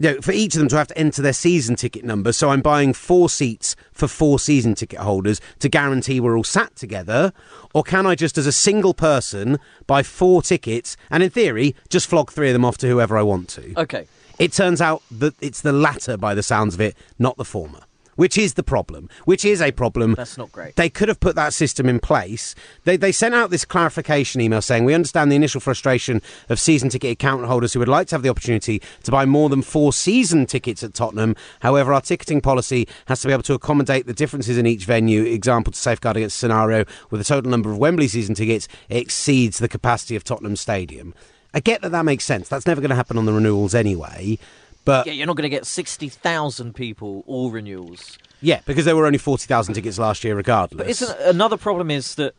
you 0.00 0.14
know, 0.14 0.20
for 0.22 0.32
each 0.32 0.54
of 0.54 0.60
them 0.60 0.68
to 0.68 0.76
have 0.76 0.88
to 0.88 0.98
enter 0.98 1.20
their 1.20 1.34
season 1.34 1.76
ticket 1.76 2.04
number. 2.04 2.32
So 2.32 2.48
I'm 2.48 2.62
buying 2.62 2.94
four 2.94 3.28
seats 3.28 3.76
for 3.92 4.08
four 4.08 4.38
season 4.38 4.74
ticket 4.74 5.00
holders 5.00 5.42
to 5.58 5.68
guarantee 5.68 6.20
we're 6.20 6.36
all 6.36 6.42
sat 6.42 6.74
together. 6.74 7.34
Or 7.74 7.82
can 7.82 8.06
I 8.06 8.14
just, 8.14 8.38
as 8.38 8.46
a 8.46 8.52
single 8.52 8.94
person, 8.94 9.58
buy 9.86 10.02
four 10.02 10.40
tickets 10.40 10.96
and 11.10 11.22
in 11.22 11.28
theory, 11.28 11.76
just 11.90 12.08
flog 12.08 12.32
three 12.32 12.48
of 12.48 12.54
them 12.54 12.64
off 12.64 12.78
to 12.78 12.88
whoever 12.88 13.18
I 13.18 13.22
want 13.22 13.50
to? 13.50 13.78
Okay. 13.78 14.06
It 14.38 14.52
turns 14.52 14.80
out 14.80 15.02
that 15.10 15.34
it's 15.42 15.60
the 15.60 15.72
latter, 15.72 16.16
by 16.16 16.34
the 16.34 16.42
sounds 16.42 16.74
of 16.74 16.80
it, 16.80 16.96
not 17.18 17.36
the 17.36 17.44
former. 17.44 17.80
Which 18.20 18.36
is 18.36 18.52
the 18.52 18.62
problem. 18.62 19.08
Which 19.24 19.46
is 19.46 19.62
a 19.62 19.72
problem. 19.72 20.12
That's 20.12 20.36
not 20.36 20.52
great. 20.52 20.76
They 20.76 20.90
could 20.90 21.08
have 21.08 21.20
put 21.20 21.36
that 21.36 21.54
system 21.54 21.88
in 21.88 22.00
place. 22.00 22.54
They, 22.84 22.98
they 22.98 23.12
sent 23.12 23.34
out 23.34 23.48
this 23.48 23.64
clarification 23.64 24.42
email 24.42 24.60
saying, 24.60 24.84
We 24.84 24.92
understand 24.92 25.32
the 25.32 25.36
initial 25.36 25.58
frustration 25.58 26.20
of 26.50 26.60
season 26.60 26.90
ticket 26.90 27.12
account 27.12 27.46
holders 27.46 27.72
who 27.72 27.78
would 27.78 27.88
like 27.88 28.08
to 28.08 28.16
have 28.16 28.22
the 28.22 28.28
opportunity 28.28 28.82
to 29.04 29.10
buy 29.10 29.24
more 29.24 29.48
than 29.48 29.62
four 29.62 29.94
season 29.94 30.44
tickets 30.44 30.84
at 30.84 30.92
Tottenham. 30.92 31.34
However, 31.60 31.94
our 31.94 32.02
ticketing 32.02 32.42
policy 32.42 32.86
has 33.06 33.22
to 33.22 33.26
be 33.26 33.32
able 33.32 33.42
to 33.44 33.54
accommodate 33.54 34.04
the 34.04 34.12
differences 34.12 34.58
in 34.58 34.66
each 34.66 34.84
venue. 34.84 35.24
Example 35.24 35.72
to 35.72 35.78
safeguard 35.78 36.18
against 36.18 36.38
scenario 36.38 36.84
where 37.08 37.16
the 37.18 37.24
total 37.24 37.50
number 37.50 37.70
of 37.70 37.78
Wembley 37.78 38.06
season 38.06 38.34
tickets 38.34 38.68
exceeds 38.90 39.56
the 39.56 39.66
capacity 39.66 40.14
of 40.14 40.24
Tottenham 40.24 40.56
Stadium. 40.56 41.14
I 41.54 41.60
get 41.60 41.80
that 41.80 41.92
that 41.92 42.04
makes 42.04 42.24
sense. 42.24 42.50
That's 42.50 42.66
never 42.66 42.82
going 42.82 42.90
to 42.90 42.96
happen 42.96 43.16
on 43.16 43.24
the 43.24 43.32
renewals 43.32 43.74
anyway. 43.74 44.38
But 44.84 45.06
Yeah, 45.06 45.12
you're 45.12 45.26
not 45.26 45.36
going 45.36 45.42
to 45.50 45.54
get 45.54 45.66
60,000 45.66 46.74
people 46.74 47.22
all 47.26 47.50
renewals. 47.50 48.18
yeah, 48.40 48.60
because 48.64 48.84
there 48.84 48.96
were 48.96 49.06
only 49.06 49.18
40,000 49.18 49.74
tickets 49.74 49.98
last 49.98 50.24
year 50.24 50.34
regardless. 50.36 50.78
But 50.78 50.88
isn't 50.90 51.20
another 51.20 51.56
problem 51.56 51.90
is 51.90 52.14
that 52.16 52.34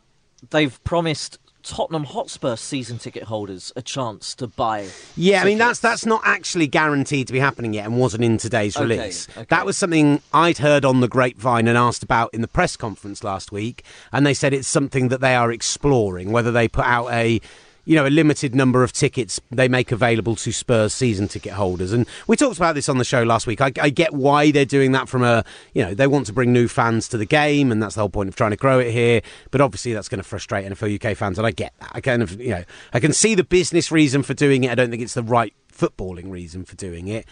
they've 0.50 0.82
promised 0.84 1.38
Tottenham 1.62 2.02
Hotspur 2.02 2.56
season 2.56 2.98
ticket 2.98 3.22
holders 3.22 3.72
a 3.76 3.82
chance 3.82 4.34
to 4.34 4.48
buy. 4.48 4.88
Yeah, 5.16 5.42
I 5.42 5.44
mean 5.44 5.58
that's 5.58 5.78
that's 5.78 6.04
not 6.04 6.20
actually 6.24 6.66
guaranteed 6.66 7.28
to 7.28 7.32
be 7.32 7.38
happening 7.38 7.72
yet, 7.72 7.86
and 7.86 7.96
wasn't 8.00 8.24
in 8.24 8.36
today's 8.36 8.76
Okay, 8.76 8.84
release. 8.84 9.28
okay. 9.30 9.46
That 9.48 9.64
was 9.64 9.78
something 9.78 10.20
I'd 10.34 10.58
heard 10.58 10.84
on 10.84 10.98
the 11.00 11.06
grapevine 11.06 11.68
and 11.68 11.78
asked 11.78 12.02
about 12.02 12.34
in 12.34 12.40
the 12.40 12.48
press 12.48 12.76
conference 12.76 13.22
last 13.22 13.52
week, 13.52 13.84
and 14.10 14.26
they 14.26 14.34
said 14.34 14.52
it's 14.52 14.66
something 14.66 15.06
that 15.10 15.20
they 15.20 15.36
are 15.36 15.52
exploring 15.52 16.32
whether 16.32 16.50
they 16.50 16.66
put 16.66 16.84
out 16.84 17.06
a 17.12 17.40
you 17.84 17.96
know 17.96 18.06
a 18.06 18.10
limited 18.10 18.54
number 18.54 18.84
of 18.84 18.92
tickets 18.92 19.40
they 19.50 19.66
make 19.68 19.90
available 19.90 20.36
to 20.36 20.52
Spurs 20.52 20.92
season 20.94 21.26
ticket 21.28 21.52
holders. 21.54 21.92
And 21.92 22.06
we 22.26 22.36
talked 22.36 22.56
about 22.56 22.74
this 22.76 22.88
on 22.88 22.98
the 22.98 23.04
show 23.04 23.22
last 23.24 23.46
week. 23.46 23.60
I, 23.60 23.72
I 23.80 23.90
get 23.90 24.12
why 24.14 24.50
they're 24.52 24.64
doing 24.64 24.92
that 24.92 25.08
from 25.08 25.22
a 25.24 25.44
you 25.74 25.82
know 25.82 25.92
they 25.94 26.06
want 26.06 26.26
to 26.26 26.32
bring 26.32 26.52
new 26.52 26.68
fans 26.68 27.08
to 27.08 27.18
the 27.18 27.26
game, 27.26 27.72
and 27.72 27.82
that's 27.82 27.94
the 27.96 28.00
whole 28.02 28.08
point 28.08 28.28
of 28.28 28.36
trying 28.36 28.52
to 28.52 28.56
grow 28.56 28.78
it 28.78 28.92
here. 28.92 29.20
But 29.50 29.60
obviously 29.60 29.92
that's 29.92 30.08
going 30.08 30.22
to 30.22 30.28
frustrate 30.28 30.64
NFL 30.70 31.04
UK 31.04 31.16
fans, 31.16 31.38
and 31.38 31.46
I 31.46 31.50
get 31.50 31.72
that. 31.80 31.90
I 31.92 32.00
kind 32.00 32.22
of 32.22 32.40
you 32.40 32.50
know 32.50 32.64
I 32.92 33.00
can 33.00 33.12
see 33.12 33.34
the 33.34 33.44
business 33.44 33.90
reason 33.90 34.22
for 34.22 34.34
doing 34.34 34.64
it. 34.64 34.70
I 34.70 34.74
don't 34.74 34.90
think 34.90 35.02
it's 35.02 35.14
the 35.14 35.22
right 35.22 35.52
footballing 35.72 36.30
reason 36.30 36.64
for 36.64 36.76
doing 36.76 37.08
it. 37.08 37.26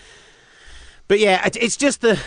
But 1.09 1.19
yeah, 1.19 1.47
it- 1.47 1.57
it's 1.57 1.76
just 1.76 2.00
the 2.00 2.19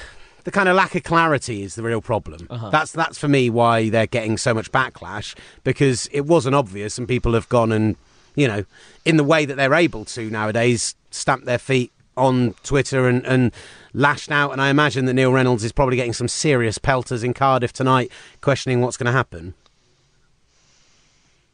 the 0.46 0.52
kind 0.52 0.68
of 0.68 0.76
lack 0.76 0.94
of 0.94 1.04
clarity 1.04 1.64
is 1.64 1.76
the 1.76 1.84
real 1.84 2.02
problem. 2.02 2.48
Uh-huh. 2.50 2.70
That's 2.70 2.92
that's 2.92 3.18
for 3.18 3.28
me 3.28 3.50
why 3.50 3.90
they're 3.90 4.08
getting 4.08 4.38
so 4.38 4.54
much 4.54 4.72
backlash 4.72 5.36
because 5.64 6.08
it 6.12 6.22
wasn't 6.26 6.56
obvious 6.56 6.98
and 6.98 7.08
people 7.08 7.34
have 7.34 7.48
gone 7.50 7.72
and 7.72 7.96
you 8.36 8.48
know 8.48 8.66
in 9.06 9.18
the 9.18 9.24
way 9.24 9.46
that 9.46 9.56
they're 9.56 9.74
able 9.74 10.06
to 10.06 10.30
nowadays 10.30 10.96
stamp 11.12 11.46
their 11.46 11.58
feet 11.58 11.92
on 12.16 12.54
Twitter 12.64 13.08
and, 13.08 13.26
and 13.26 13.52
lashed 13.94 14.32
out. 14.32 14.52
And 14.52 14.62
I 14.62 14.70
imagine 14.70 15.06
that 15.06 15.14
Neil 15.14 15.32
Reynolds 15.32 15.64
is 15.64 15.72
probably 15.72 15.96
getting 15.96 16.14
some 16.14 16.28
serious 16.28 16.78
pelters 16.78 17.24
in 17.24 17.34
Cardiff 17.34 17.74
tonight, 17.74 18.12
questioning 18.42 18.82
what's 18.82 18.98
going 18.98 19.08
to 19.08 19.12
happen. 19.12 19.54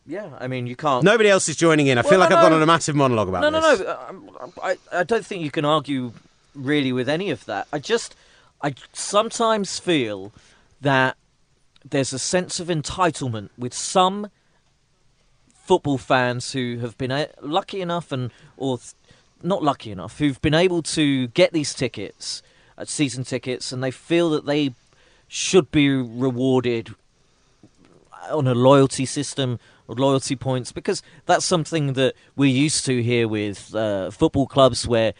Yeah, 0.05 0.29
I 0.39 0.47
mean, 0.47 0.65
you 0.65 0.75
can't. 0.75 1.03
Nobody 1.03 1.29
else 1.29 1.47
is 1.49 1.55
joining 1.55 1.87
in. 1.87 1.99
I 1.99 2.01
feel 2.01 2.17
like 2.17 2.31
no, 2.31 2.37
I've 2.37 2.41
gone 2.41 2.51
no. 2.51 2.57
on 2.57 2.63
a 2.63 2.65
massive 2.65 2.95
monologue 2.95 3.29
about 3.29 3.41
this. 3.41 3.51
No, 3.51 3.59
no, 3.59 3.83
no. 3.83 3.99
um, 4.43 4.51
I, 4.63 4.77
I 4.91 5.03
don't 5.03 5.23
think 5.23 5.43
you 5.43 5.51
can 5.51 5.65
argue 5.65 6.13
really 6.55 6.91
with 6.91 7.07
any 7.07 7.29
of 7.29 7.45
that. 7.45 7.67
I 7.71 7.77
just, 7.77 8.15
I 8.63 8.73
sometimes 8.91 9.77
feel 9.77 10.31
that 10.81 11.15
there's 11.87 12.11
a 12.11 12.19
sense 12.19 12.59
of 12.59 12.69
entitlement 12.69 13.49
with 13.55 13.73
some 13.73 14.29
football 15.69 15.99
fans 15.99 16.53
who 16.53 16.79
have 16.79 16.97
been 16.97 17.27
lucky 17.41 17.79
enough 17.79 18.11
and 18.11 18.31
or 18.57 18.79
not 19.43 19.61
lucky 19.61 19.91
enough 19.91 20.17
who've 20.17 20.41
been 20.41 20.55
able 20.55 20.81
to 20.81 21.27
get 21.27 21.53
these 21.53 21.75
tickets, 21.75 22.41
uh, 22.75 22.85
season 22.85 23.23
tickets, 23.23 23.71
and 23.71 23.83
they 23.83 23.91
feel 23.91 24.31
that 24.31 24.47
they 24.47 24.73
should 25.27 25.69
be 25.69 25.87
rewarded 25.87 26.95
on 28.31 28.47
a 28.47 28.55
loyalty 28.55 29.05
system 29.05 29.59
or 29.87 29.93
loyalty 29.93 30.35
points 30.35 30.71
because 30.71 31.03
that's 31.27 31.45
something 31.45 31.93
that 31.93 32.15
we're 32.35 32.49
used 32.49 32.83
to 32.87 33.03
here 33.03 33.27
with 33.27 33.75
uh, 33.75 34.09
football 34.09 34.47
clubs 34.47 34.87
where 34.87 35.13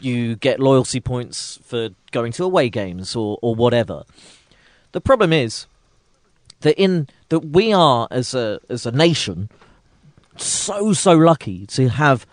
you 0.00 0.36
get 0.36 0.60
loyalty 0.60 1.00
points 1.00 1.58
for 1.64 1.88
going 2.12 2.30
to 2.30 2.44
away 2.44 2.68
games 2.68 3.16
or, 3.16 3.40
or 3.42 3.56
whatever. 3.56 4.04
The 4.92 5.00
problem 5.00 5.32
is 5.32 5.66
that 6.60 6.80
in 6.80 7.08
that 7.28 7.40
we 7.40 7.72
are 7.72 8.06
as 8.12 8.34
a 8.34 8.60
as 8.68 8.86
a 8.86 8.92
nation 8.92 9.50
so 10.44 10.92
so 10.92 11.12
lucky 11.16 11.66
to 11.66 11.88
have 11.88 12.26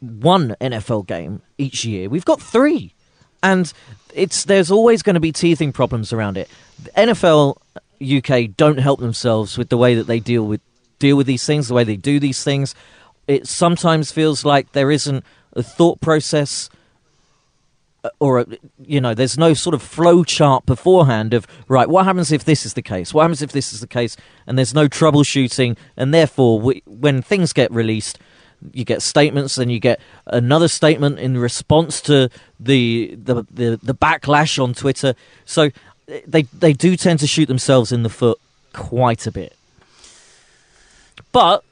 one 0.00 0.56
NFL 0.60 1.06
game 1.06 1.42
each 1.58 1.84
year. 1.84 2.08
We've 2.08 2.24
got 2.24 2.40
three, 2.40 2.92
and 3.42 3.72
it's 4.14 4.44
there's 4.44 4.70
always 4.70 5.02
going 5.02 5.14
to 5.14 5.20
be 5.20 5.32
teething 5.32 5.72
problems 5.72 6.12
around 6.12 6.36
it. 6.36 6.48
The 6.82 6.90
NFL 6.90 7.56
UK 8.02 8.56
don't 8.56 8.78
help 8.78 9.00
themselves 9.00 9.56
with 9.56 9.68
the 9.68 9.76
way 9.76 9.94
that 9.94 10.06
they 10.06 10.20
deal 10.20 10.46
with 10.46 10.60
deal 10.98 11.16
with 11.16 11.26
these 11.26 11.44
things, 11.44 11.68
the 11.68 11.74
way 11.74 11.84
they 11.84 11.96
do 11.96 12.20
these 12.20 12.44
things. 12.44 12.74
It 13.26 13.48
sometimes 13.48 14.12
feels 14.12 14.44
like 14.44 14.72
there 14.72 14.90
isn't 14.90 15.24
a 15.54 15.62
thought 15.62 16.00
process 16.00 16.68
or 18.18 18.40
a, 18.40 18.46
you 18.82 19.00
know 19.00 19.14
there's 19.14 19.38
no 19.38 19.54
sort 19.54 19.74
of 19.74 19.82
flow 19.82 20.24
chart 20.24 20.66
beforehand 20.66 21.32
of 21.34 21.46
right 21.68 21.88
what 21.88 22.04
happens 22.04 22.30
if 22.32 22.44
this 22.44 22.66
is 22.66 22.74
the 22.74 22.82
case 22.82 23.14
what 23.14 23.22
happens 23.22 23.42
if 23.42 23.52
this 23.52 23.72
is 23.72 23.80
the 23.80 23.86
case 23.86 24.16
and 24.46 24.58
there's 24.58 24.74
no 24.74 24.88
troubleshooting 24.88 25.76
and 25.96 26.12
therefore 26.12 26.60
we, 26.60 26.82
when 26.86 27.22
things 27.22 27.52
get 27.52 27.70
released 27.70 28.18
you 28.72 28.84
get 28.84 29.02
statements 29.02 29.58
and 29.58 29.70
you 29.70 29.78
get 29.78 30.00
another 30.26 30.68
statement 30.68 31.18
in 31.18 31.36
response 31.36 32.00
to 32.00 32.28
the 32.60 33.16
the 33.22 33.46
the, 33.50 33.78
the 33.82 33.94
backlash 33.94 34.62
on 34.62 34.74
Twitter 34.74 35.14
so 35.44 35.66
uh, 36.08 36.18
they 36.26 36.42
they 36.42 36.72
do 36.72 36.96
tend 36.96 37.18
to 37.20 37.26
shoot 37.26 37.46
themselves 37.46 37.92
in 37.92 38.02
the 38.02 38.10
foot 38.10 38.38
quite 38.72 39.26
a 39.26 39.32
bit 39.32 39.56
but 41.32 41.64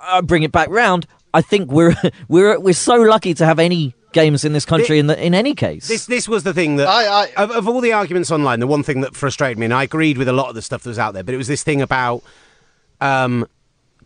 I 0.00 0.20
bring 0.20 0.42
it 0.42 0.52
back 0.52 0.68
round. 0.70 1.06
I 1.32 1.42
think 1.42 1.70
we're 1.70 1.94
we're 2.28 2.58
we're 2.58 2.74
so 2.74 2.96
lucky 2.96 3.34
to 3.34 3.44
have 3.44 3.58
any 3.58 3.94
games 4.12 4.44
in 4.44 4.52
this 4.52 4.64
country 4.64 4.98
in 4.98 5.06
the, 5.08 5.22
in 5.26 5.34
any 5.34 5.54
case. 5.54 5.88
This 5.88 6.06
this 6.06 6.28
was 6.28 6.42
the 6.42 6.54
thing 6.54 6.76
that 6.76 6.88
I- 6.88 7.24
I- 7.24 7.32
of, 7.36 7.50
of 7.50 7.68
all 7.68 7.80
the 7.80 7.92
arguments 7.92 8.30
online, 8.30 8.60
the 8.60 8.66
one 8.66 8.82
thing 8.82 9.00
that 9.02 9.14
frustrated 9.14 9.58
me, 9.58 9.64
and 9.66 9.74
I 9.74 9.82
agreed 9.82 10.16
with 10.18 10.28
a 10.28 10.32
lot 10.32 10.48
of 10.48 10.54
the 10.54 10.62
stuff 10.62 10.82
that 10.84 10.88
was 10.90 10.98
out 10.98 11.12
there, 11.14 11.22
but 11.24 11.34
it 11.34 11.38
was 11.38 11.48
this 11.48 11.62
thing 11.62 11.82
about 11.82 12.22
um, 13.00 13.46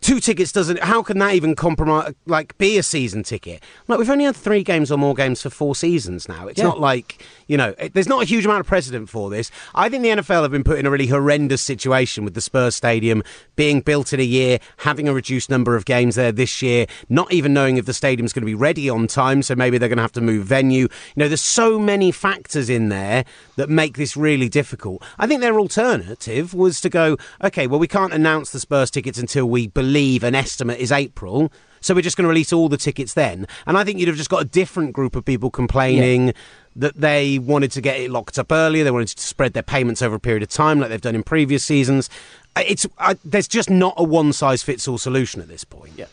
two 0.01 0.19
tickets 0.19 0.51
doesn't. 0.51 0.79
How 0.79 1.01
can 1.03 1.17
that 1.19 1.33
even 1.35 1.55
compromise? 1.55 2.13
Like, 2.25 2.57
be 2.57 2.77
a 2.77 2.83
season 2.83 3.23
ticket? 3.23 3.63
Like, 3.87 3.99
we've 3.99 4.09
only 4.09 4.25
had 4.25 4.35
three 4.35 4.63
games 4.63 4.91
or 4.91 4.97
more 4.97 5.13
games 5.13 5.41
for 5.41 5.49
four 5.49 5.75
seasons 5.75 6.27
now. 6.27 6.47
It's 6.47 6.57
Yeah. 6.59 6.65
not 6.65 6.79
like 6.79 7.23
you 7.47 7.57
know. 7.57 7.73
It, 7.77 7.93
there's 7.93 8.09
not 8.09 8.23
a 8.23 8.25
huge 8.25 8.45
amount 8.45 8.61
of 8.61 8.65
precedent 8.67 9.09
for 9.09 9.29
this. 9.29 9.51
I 9.75 9.89
think 9.89 10.03
the 10.03 10.09
NFL 10.09 10.41
have 10.41 10.51
been 10.51 10.63
put 10.63 10.79
in 10.79 10.85
a 10.85 10.89
really 10.91 11.07
horrendous 11.07 11.61
situation 11.61 12.23
with 12.25 12.33
the 12.33 12.41
Spurs 12.41 12.75
Stadium 12.75 13.23
being 13.55 13.81
built 13.81 14.11
in 14.11 14.19
a 14.19 14.23
year, 14.23 14.59
having 14.77 15.07
a 15.07 15.13
reduced 15.13 15.49
number 15.49 15.75
of 15.75 15.85
games 15.85 16.15
there 16.15 16.31
this 16.31 16.61
year, 16.61 16.87
not 17.09 17.31
even 17.31 17.53
knowing 17.53 17.77
if 17.77 17.85
the 17.85 17.93
stadium's 17.93 18.33
going 18.33 18.41
to 18.41 18.45
be 18.47 18.55
ready 18.55 18.89
on 18.89 19.05
time. 19.07 19.43
So 19.43 19.55
maybe 19.55 19.77
they're 19.77 19.89
going 19.89 19.97
to 19.97 20.01
have 20.03 20.11
to 20.13 20.21
move 20.21 20.45
venue. 20.45 20.81
You 20.83 20.89
know, 21.17 21.27
there's 21.27 21.41
so 21.41 21.77
many 21.77 22.11
factors 22.11 22.69
in 22.69 22.89
there 22.89 23.23
that 23.55 23.69
make 23.69 23.97
this 23.97 24.17
really 24.17 24.49
difficult. 24.49 25.03
I 25.19 25.27
think 25.27 25.41
their 25.41 25.59
alternative 25.59 26.53
was 26.55 26.81
to 26.81 26.89
go, 26.89 27.17
okay, 27.43 27.67
well, 27.67 27.79
we 27.79 27.87
can't 27.87 28.13
announce 28.13 28.49
the 28.51 28.59
Spurs 28.59 28.89
tickets 28.89 29.19
until 29.19 29.47
we 29.47 29.67
believe 29.67 29.90
an 30.23 30.35
estimate 30.35 30.79
is 30.79 30.91
April. 30.91 31.51
So 31.81 31.95
we're 31.95 32.01
just 32.01 32.15
going 32.15 32.25
to 32.25 32.29
release 32.29 32.53
all 32.53 32.69
the 32.69 32.77
tickets 32.77 33.15
then. 33.15 33.47
And 33.65 33.75
I 33.77 33.83
think 33.83 33.99
you'd 33.99 34.07
have 34.07 34.17
just 34.17 34.29
got 34.29 34.41
a 34.41 34.45
different 34.45 34.93
group 34.93 35.15
of 35.15 35.25
people 35.25 35.49
complaining 35.49 36.33
that 36.75 36.95
they 36.95 37.39
wanted 37.39 37.71
to 37.71 37.81
get 37.81 37.99
it 37.99 38.11
locked 38.11 38.37
up 38.37 38.51
earlier. 38.51 38.83
They 38.83 38.91
wanted 38.91 39.09
to 39.09 39.21
spread 39.21 39.53
their 39.53 39.63
payments 39.63 40.01
over 40.01 40.15
a 40.15 40.19
period 40.19 40.43
of 40.43 40.49
time 40.49 40.79
like 40.79 40.89
they've 40.89 41.01
done 41.01 41.15
in 41.15 41.23
previous 41.23 41.63
seasons. 41.63 42.09
It's 42.55 42.85
I, 42.99 43.17
there's 43.25 43.47
just 43.47 43.69
not 43.69 43.95
a 43.97 44.03
one 44.03 44.31
size 44.31 44.61
fits 44.61 44.87
all 44.87 44.97
solution 44.97 45.41
at 45.41 45.47
this 45.47 45.63
point. 45.63 45.93
Yeah. 45.97 46.05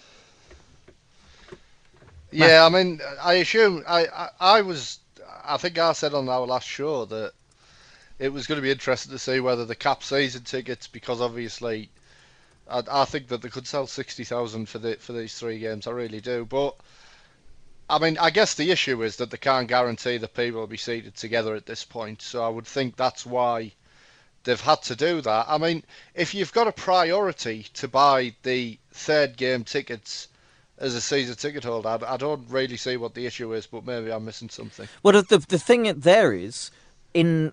Yeah, 2.30 2.64
I 2.64 2.68
mean, 2.68 3.00
I 3.22 3.34
assume 3.34 3.84
I, 3.86 4.06
I 4.06 4.28
I 4.40 4.60
was 4.62 4.98
I 5.44 5.56
think 5.56 5.78
I 5.78 5.92
said 5.92 6.12
on 6.12 6.28
our 6.28 6.46
last 6.46 6.68
show 6.68 7.06
that 7.06 7.32
it 8.18 8.32
was 8.32 8.46
going 8.46 8.56
to 8.56 8.62
be 8.62 8.70
interesting 8.70 9.12
to 9.12 9.18
see 9.18 9.40
whether 9.40 9.64
the 9.64 9.74
cap 9.74 10.02
season 10.02 10.42
tickets 10.42 10.86
because 10.86 11.20
obviously 11.20 11.88
I, 12.70 12.82
I 12.90 13.04
think 13.04 13.28
that 13.28 13.42
they 13.42 13.48
could 13.48 13.66
sell 13.66 13.86
sixty 13.86 14.24
thousand 14.24 14.68
for 14.68 14.78
the 14.78 14.94
for 14.96 15.12
these 15.12 15.38
three 15.38 15.58
games. 15.58 15.86
I 15.86 15.90
really 15.92 16.20
do, 16.20 16.44
but 16.44 16.76
I 17.90 17.98
mean, 17.98 18.18
I 18.18 18.30
guess 18.30 18.54
the 18.54 18.70
issue 18.70 19.02
is 19.02 19.16
that 19.16 19.30
they 19.30 19.38
can't 19.38 19.66
guarantee 19.66 20.18
that 20.18 20.34
people 20.34 20.60
will 20.60 20.66
be 20.66 20.76
seated 20.76 21.16
together 21.16 21.54
at 21.54 21.66
this 21.66 21.84
point. 21.84 22.20
So 22.20 22.44
I 22.44 22.48
would 22.48 22.66
think 22.66 22.96
that's 22.96 23.24
why 23.24 23.72
they've 24.44 24.60
had 24.60 24.82
to 24.82 24.96
do 24.96 25.20
that. 25.22 25.46
I 25.48 25.58
mean, 25.58 25.82
if 26.14 26.34
you've 26.34 26.52
got 26.52 26.68
a 26.68 26.72
priority 26.72 27.66
to 27.74 27.88
buy 27.88 28.34
the 28.42 28.78
third 28.92 29.36
game 29.36 29.64
tickets 29.64 30.28
as 30.78 30.94
a 30.94 31.00
season 31.00 31.36
ticket 31.36 31.64
holder, 31.64 31.88
I, 31.88 32.14
I 32.14 32.16
don't 32.18 32.48
really 32.50 32.76
see 32.76 32.96
what 32.96 33.14
the 33.14 33.26
issue 33.26 33.52
is, 33.54 33.66
but 33.66 33.86
maybe 33.86 34.12
I'm 34.12 34.24
missing 34.24 34.50
something. 34.50 34.86
Well, 35.02 35.22
the, 35.22 35.38
the 35.38 35.58
thing 35.58 35.84
there 35.98 36.32
is, 36.32 36.70
in 37.14 37.52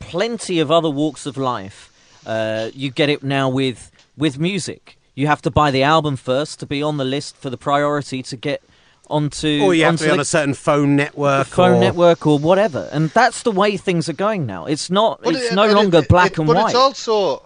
plenty 0.00 0.58
of 0.58 0.70
other 0.70 0.90
walks 0.90 1.26
of 1.26 1.36
life, 1.36 1.92
uh, 2.26 2.70
you 2.74 2.90
get 2.90 3.08
it 3.08 3.22
now 3.22 3.48
with 3.48 3.90
with 4.20 4.38
music. 4.38 4.96
You 5.16 5.26
have 5.26 5.42
to 5.42 5.50
buy 5.50 5.70
the 5.72 5.82
album 5.82 6.16
first 6.16 6.60
to 6.60 6.66
be 6.66 6.82
on 6.82 6.96
the 6.98 7.04
list 7.04 7.36
for 7.36 7.50
the 7.50 7.56
priority 7.56 8.22
to 8.22 8.36
get 8.36 8.62
onto 9.08 9.60
or 9.64 9.74
you 9.74 9.82
have 9.84 9.94
onto 9.94 10.04
to 10.04 10.08
be 10.10 10.12
on 10.12 10.20
a 10.20 10.24
certain 10.24 10.54
phone 10.54 10.94
network. 10.94 11.48
phone 11.48 11.76
or- 11.78 11.80
network 11.80 12.26
or 12.26 12.38
whatever, 12.38 12.88
and 12.92 13.10
that's 13.10 13.42
the 13.42 13.50
way 13.50 13.76
things 13.76 14.08
are 14.08 14.12
going 14.14 14.46
now. 14.46 14.66
It's 14.66 14.88
not. 14.88 15.20
But 15.22 15.34
it's 15.34 15.50
it- 15.50 15.54
no 15.54 15.64
it- 15.64 15.74
longer 15.74 15.98
it- 15.98 16.08
black 16.08 16.32
it- 16.32 16.38
and 16.38 16.46
but 16.46 16.56
white. 16.56 16.66
it's 16.66 16.76
also 16.76 17.42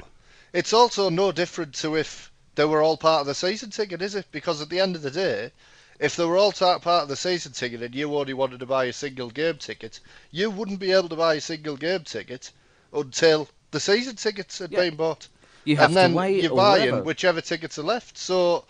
it's 0.52 0.72
also 0.74 1.08
no 1.08 1.32
different 1.32 1.74
to 1.76 1.96
if 1.96 2.30
they 2.54 2.64
were 2.66 2.82
all 2.82 2.96
part 2.98 3.22
of 3.22 3.26
the 3.26 3.34
season 3.34 3.70
ticket, 3.70 4.02
is 4.02 4.14
it? 4.14 4.26
Because 4.30 4.60
at 4.60 4.68
the 4.68 4.78
end 4.78 4.94
of 4.94 5.02
the 5.02 5.10
day, 5.10 5.50
if 5.98 6.14
they 6.16 6.24
were 6.24 6.36
all 6.36 6.52
ta- 6.52 6.78
part 6.78 7.02
of 7.04 7.08
the 7.08 7.16
season 7.16 7.52
ticket 7.52 7.82
and 7.82 7.94
you 7.94 8.14
only 8.14 8.34
wanted 8.34 8.60
to 8.60 8.66
buy 8.66 8.84
a 8.84 8.92
single 8.92 9.30
game 9.30 9.56
ticket, 9.56 9.98
you 10.30 10.50
wouldn't 10.50 10.78
be 10.78 10.92
able 10.92 11.08
to 11.08 11.16
buy 11.16 11.34
a 11.34 11.40
single 11.40 11.76
game 11.76 12.04
ticket 12.04 12.50
until 12.92 13.48
the 13.72 13.80
season 13.80 14.14
tickets 14.16 14.58
had 14.58 14.70
Yeah. 14.70 14.80
been 14.80 14.96
bought. 14.96 15.26
You 15.64 15.76
have 15.76 15.86
and 15.90 15.96
then 15.96 16.10
to 16.10 16.16
wait 16.16 16.42
you're 16.42 16.54
buying 16.54 16.80
whatever. 16.90 17.02
whichever 17.02 17.40
tickets 17.40 17.78
are 17.78 17.82
left. 17.84 18.16
So 18.18 18.64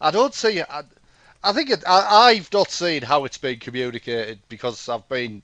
I 0.00 0.10
don't 0.10 0.34
see. 0.34 0.60
I, 0.60 0.82
I 1.42 1.52
think 1.52 1.70
it, 1.70 1.82
I, 1.86 2.28
I've 2.30 2.52
not 2.52 2.70
seen 2.70 3.02
how 3.02 3.24
it's 3.24 3.38
been 3.38 3.58
communicated 3.58 4.40
because 4.48 4.88
I've 4.88 5.08
been, 5.08 5.42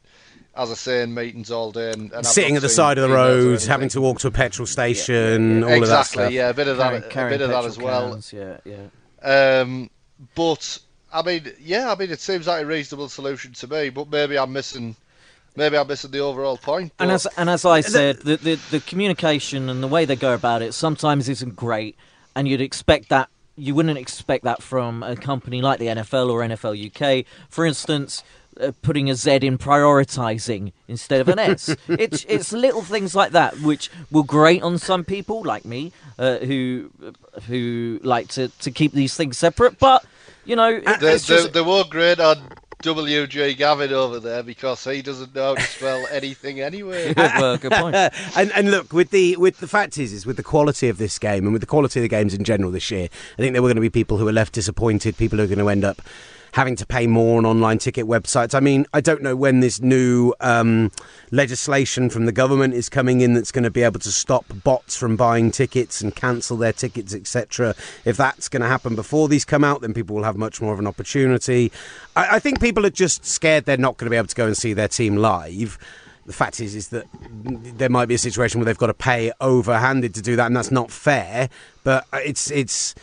as 0.54 0.70
I 0.70 0.74
say, 0.74 1.02
in 1.02 1.14
meetings 1.14 1.50
all 1.50 1.72
day 1.72 1.90
and, 1.92 2.12
and 2.12 2.26
Sitting 2.26 2.56
at 2.56 2.62
the 2.62 2.68
side 2.68 2.98
of 2.98 3.08
the 3.08 3.14
road, 3.14 3.62
having 3.62 3.88
to 3.90 4.00
walk 4.00 4.18
to 4.20 4.26
a 4.28 4.30
petrol 4.30 4.66
station, 4.66 5.62
all 5.64 5.70
of 5.70 5.70
that 5.70 5.78
exactly, 5.78 6.22
stuff. 6.24 6.32
yeah, 6.32 6.48
a 6.50 6.54
bit 6.54 6.68
of 6.68 6.76
Carrying- 6.78 7.00
that, 7.02 7.16
a 7.26 7.28
bit 7.30 7.40
of 7.40 7.48
that 7.50 7.64
as 7.64 7.78
well. 7.78 8.10
cans, 8.12 8.32
Yeah, 8.32 8.58
yeah. 8.64 9.60
Um, 9.60 9.90
but 10.34 10.78
I 11.12 11.22
mean, 11.22 11.50
yeah, 11.60 11.90
I 11.90 11.94
mean, 11.96 12.10
it 12.10 12.20
seems 12.20 12.46
like 12.46 12.62
a 12.62 12.66
reasonable 12.66 13.08
solution 13.08 13.52
to 13.54 13.66
me. 13.68 13.88
But 13.88 14.10
maybe 14.10 14.38
I'm 14.38 14.52
missing, 14.52 14.96
maybe 15.56 15.76
I'm 15.78 15.86
missing 15.86 16.10
the 16.10 16.20
overall 16.20 16.56
point. 16.56 16.92
And 16.98 17.10
as 17.10 17.26
and 17.36 17.48
as 17.50 17.64
I 17.64 17.80
said, 17.80 18.18
the, 18.18 18.36
the 18.36 18.54
the 18.70 18.80
communication 18.80 19.68
and 19.68 19.82
the 19.82 19.88
way 19.88 20.04
they 20.04 20.16
go 20.16 20.34
about 20.34 20.62
it 20.62 20.72
sometimes 20.74 21.28
isn't 21.28 21.56
great, 21.56 21.96
and 22.34 22.46
you'd 22.46 22.60
expect 22.60 23.08
that 23.08 23.28
you 23.56 23.74
wouldn't 23.74 23.98
expect 23.98 24.44
that 24.44 24.62
from 24.62 25.02
a 25.02 25.16
company 25.16 25.62
like 25.62 25.78
the 25.78 25.86
NFL 25.86 26.30
or 26.30 26.40
NFL 26.40 26.74
UK, 27.20 27.24
for 27.48 27.64
instance. 27.66 28.22
Uh, 28.58 28.72
putting 28.80 29.10
a 29.10 29.14
Z 29.14 29.30
in 29.42 29.58
prioritizing 29.58 30.72
instead 30.88 31.20
of 31.20 31.28
an 31.28 31.38
S. 31.38 31.76
it's 31.88 32.24
it's 32.26 32.54
little 32.54 32.80
things 32.80 33.14
like 33.14 33.32
that 33.32 33.60
which 33.60 33.90
will 34.10 34.22
grate 34.22 34.62
on 34.62 34.78
some 34.78 35.04
people 35.04 35.42
like 35.42 35.66
me 35.66 35.92
uh, 36.18 36.38
who 36.38 36.90
who 37.48 38.00
like 38.02 38.28
to, 38.28 38.48
to 38.48 38.70
keep 38.70 38.92
these 38.92 39.14
things 39.14 39.36
separate. 39.36 39.78
But 39.78 40.06
you 40.46 40.56
know, 40.56 40.70
it- 40.70 41.00
They, 41.00 41.12
it's 41.16 41.26
just, 41.26 41.52
they, 41.52 41.60
they 41.60 41.66
were 41.66 41.84
great 41.84 42.18
on 42.18 42.38
WG 42.86 43.56
Gavin 43.56 43.92
over 43.92 44.20
there 44.20 44.44
because 44.44 44.84
he 44.84 45.02
doesn't 45.02 45.34
know 45.34 45.46
how 45.46 45.54
to 45.56 45.62
spell 45.62 46.06
anything 46.12 46.60
anyway. 46.60 47.12
well, 47.16 47.56
good 47.56 47.72
point. 47.72 47.96
and 48.36 48.52
and 48.52 48.70
look 48.70 48.92
with 48.92 49.10
the 49.10 49.36
with 49.38 49.58
the 49.58 49.66
fact 49.66 49.98
is 49.98 50.12
is 50.12 50.24
with 50.24 50.36
the 50.36 50.44
quality 50.44 50.88
of 50.88 50.96
this 50.96 51.18
game 51.18 51.44
and 51.44 51.52
with 51.52 51.62
the 51.62 51.66
quality 51.66 51.98
of 51.98 52.02
the 52.02 52.08
games 52.08 52.32
in 52.32 52.44
general 52.44 52.70
this 52.70 52.88
year, 52.92 53.08
I 53.36 53.42
think 53.42 53.54
there 53.54 53.62
were 53.62 53.68
going 53.68 53.74
to 53.74 53.80
be 53.80 53.90
people 53.90 54.18
who 54.18 54.28
are 54.28 54.32
left 54.32 54.52
disappointed, 54.52 55.16
people 55.16 55.38
who 55.38 55.44
are 55.44 55.48
going 55.48 55.58
to 55.58 55.68
end 55.68 55.84
up 55.84 56.00
having 56.56 56.74
to 56.74 56.86
pay 56.86 57.06
more 57.06 57.36
on 57.36 57.44
online 57.44 57.76
ticket 57.76 58.06
websites. 58.06 58.54
I 58.54 58.60
mean, 58.60 58.86
I 58.94 59.02
don't 59.02 59.20
know 59.20 59.36
when 59.36 59.60
this 59.60 59.82
new 59.82 60.32
um, 60.40 60.90
legislation 61.30 62.08
from 62.08 62.24
the 62.24 62.32
government 62.32 62.72
is 62.72 62.88
coming 62.88 63.20
in 63.20 63.34
that's 63.34 63.52
going 63.52 63.64
to 63.64 63.70
be 63.70 63.82
able 63.82 64.00
to 64.00 64.10
stop 64.10 64.46
bots 64.64 64.96
from 64.96 65.16
buying 65.16 65.50
tickets 65.50 66.00
and 66.00 66.16
cancel 66.16 66.56
their 66.56 66.72
tickets, 66.72 67.14
etc. 67.14 67.74
If 68.06 68.16
that's 68.16 68.48
going 68.48 68.62
to 68.62 68.68
happen 68.68 68.96
before 68.96 69.28
these 69.28 69.44
come 69.44 69.64
out, 69.64 69.82
then 69.82 69.92
people 69.92 70.16
will 70.16 70.24
have 70.24 70.38
much 70.38 70.62
more 70.62 70.72
of 70.72 70.78
an 70.78 70.86
opportunity. 70.86 71.70
I, 72.16 72.36
I 72.36 72.38
think 72.38 72.58
people 72.58 72.86
are 72.86 72.90
just 72.90 73.26
scared 73.26 73.66
they're 73.66 73.76
not 73.76 73.98
going 73.98 74.06
to 74.06 74.10
be 74.10 74.16
able 74.16 74.28
to 74.28 74.34
go 74.34 74.46
and 74.46 74.56
see 74.56 74.72
their 74.72 74.88
team 74.88 75.16
live 75.16 75.78
the 76.24 76.32
fact 76.32 76.58
is 76.58 76.74
is 76.74 76.88
that 76.88 77.06
there 77.22 77.88
might 77.88 78.06
be 78.06 78.14
a 78.14 78.18
situation 78.18 78.58
where 78.58 78.64
they've 78.64 78.76
got 78.76 78.88
to 78.88 78.94
pay 78.94 79.30
overhanded 79.40 80.12
to 80.14 80.20
do 80.22 80.34
that, 80.34 80.46
and 80.46 80.56
that's 80.56 80.72
not 80.72 80.90
fair. 80.90 81.48
But 81.84 82.04
it's 82.14 82.50
it's 82.50 82.96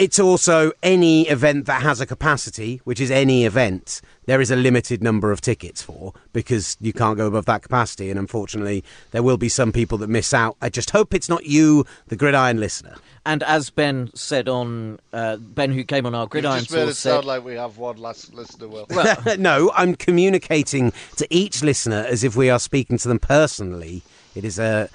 it's 0.00 0.18
also 0.18 0.72
any 0.82 1.28
event 1.28 1.66
that 1.66 1.82
has 1.82 2.00
a 2.00 2.06
capacity, 2.06 2.80
which 2.84 3.00
is 3.00 3.10
any 3.10 3.44
event. 3.44 4.00
There 4.24 4.40
is 4.40 4.50
a 4.50 4.56
limited 4.56 5.02
number 5.02 5.30
of 5.30 5.42
tickets 5.42 5.82
for 5.82 6.14
because 6.32 6.78
you 6.80 6.94
can't 6.94 7.18
go 7.18 7.26
above 7.26 7.44
that 7.44 7.60
capacity, 7.60 8.08
and 8.08 8.18
unfortunately, 8.18 8.82
there 9.10 9.22
will 9.22 9.36
be 9.36 9.50
some 9.50 9.72
people 9.72 9.98
that 9.98 10.08
miss 10.08 10.32
out. 10.32 10.56
I 10.62 10.70
just 10.70 10.90
hope 10.90 11.12
it's 11.12 11.28
not 11.28 11.44
you, 11.44 11.84
the 12.06 12.16
gridiron 12.16 12.58
listener. 12.58 12.96
And 13.26 13.42
as 13.42 13.68
Ben 13.68 14.10
said 14.14 14.48
on 14.48 15.00
uh, 15.12 15.36
Ben, 15.36 15.70
who 15.70 15.84
came 15.84 16.06
on 16.06 16.14
our 16.14 16.22
You've 16.22 16.30
gridiron 16.30 16.60
just 16.60 16.72
made 16.72 16.88
it 16.88 16.94
said, 16.94 17.16
sound 17.16 17.26
like 17.26 17.44
we 17.44 17.56
have 17.56 17.76
one 17.76 17.98
last 17.98 18.32
listener. 18.32 18.68
Will 18.68 18.86
no, 19.38 19.70
I'm 19.74 19.94
communicating 19.94 20.94
to 21.16 21.26
each 21.28 21.62
listener 21.62 22.06
as 22.08 22.24
if 22.24 22.34
we 22.36 22.48
are 22.48 22.58
speaking 22.58 22.96
to 22.96 23.08
them 23.08 23.18
personally. 23.18 24.00
It 24.34 24.46
is 24.46 24.58
a 24.58 24.88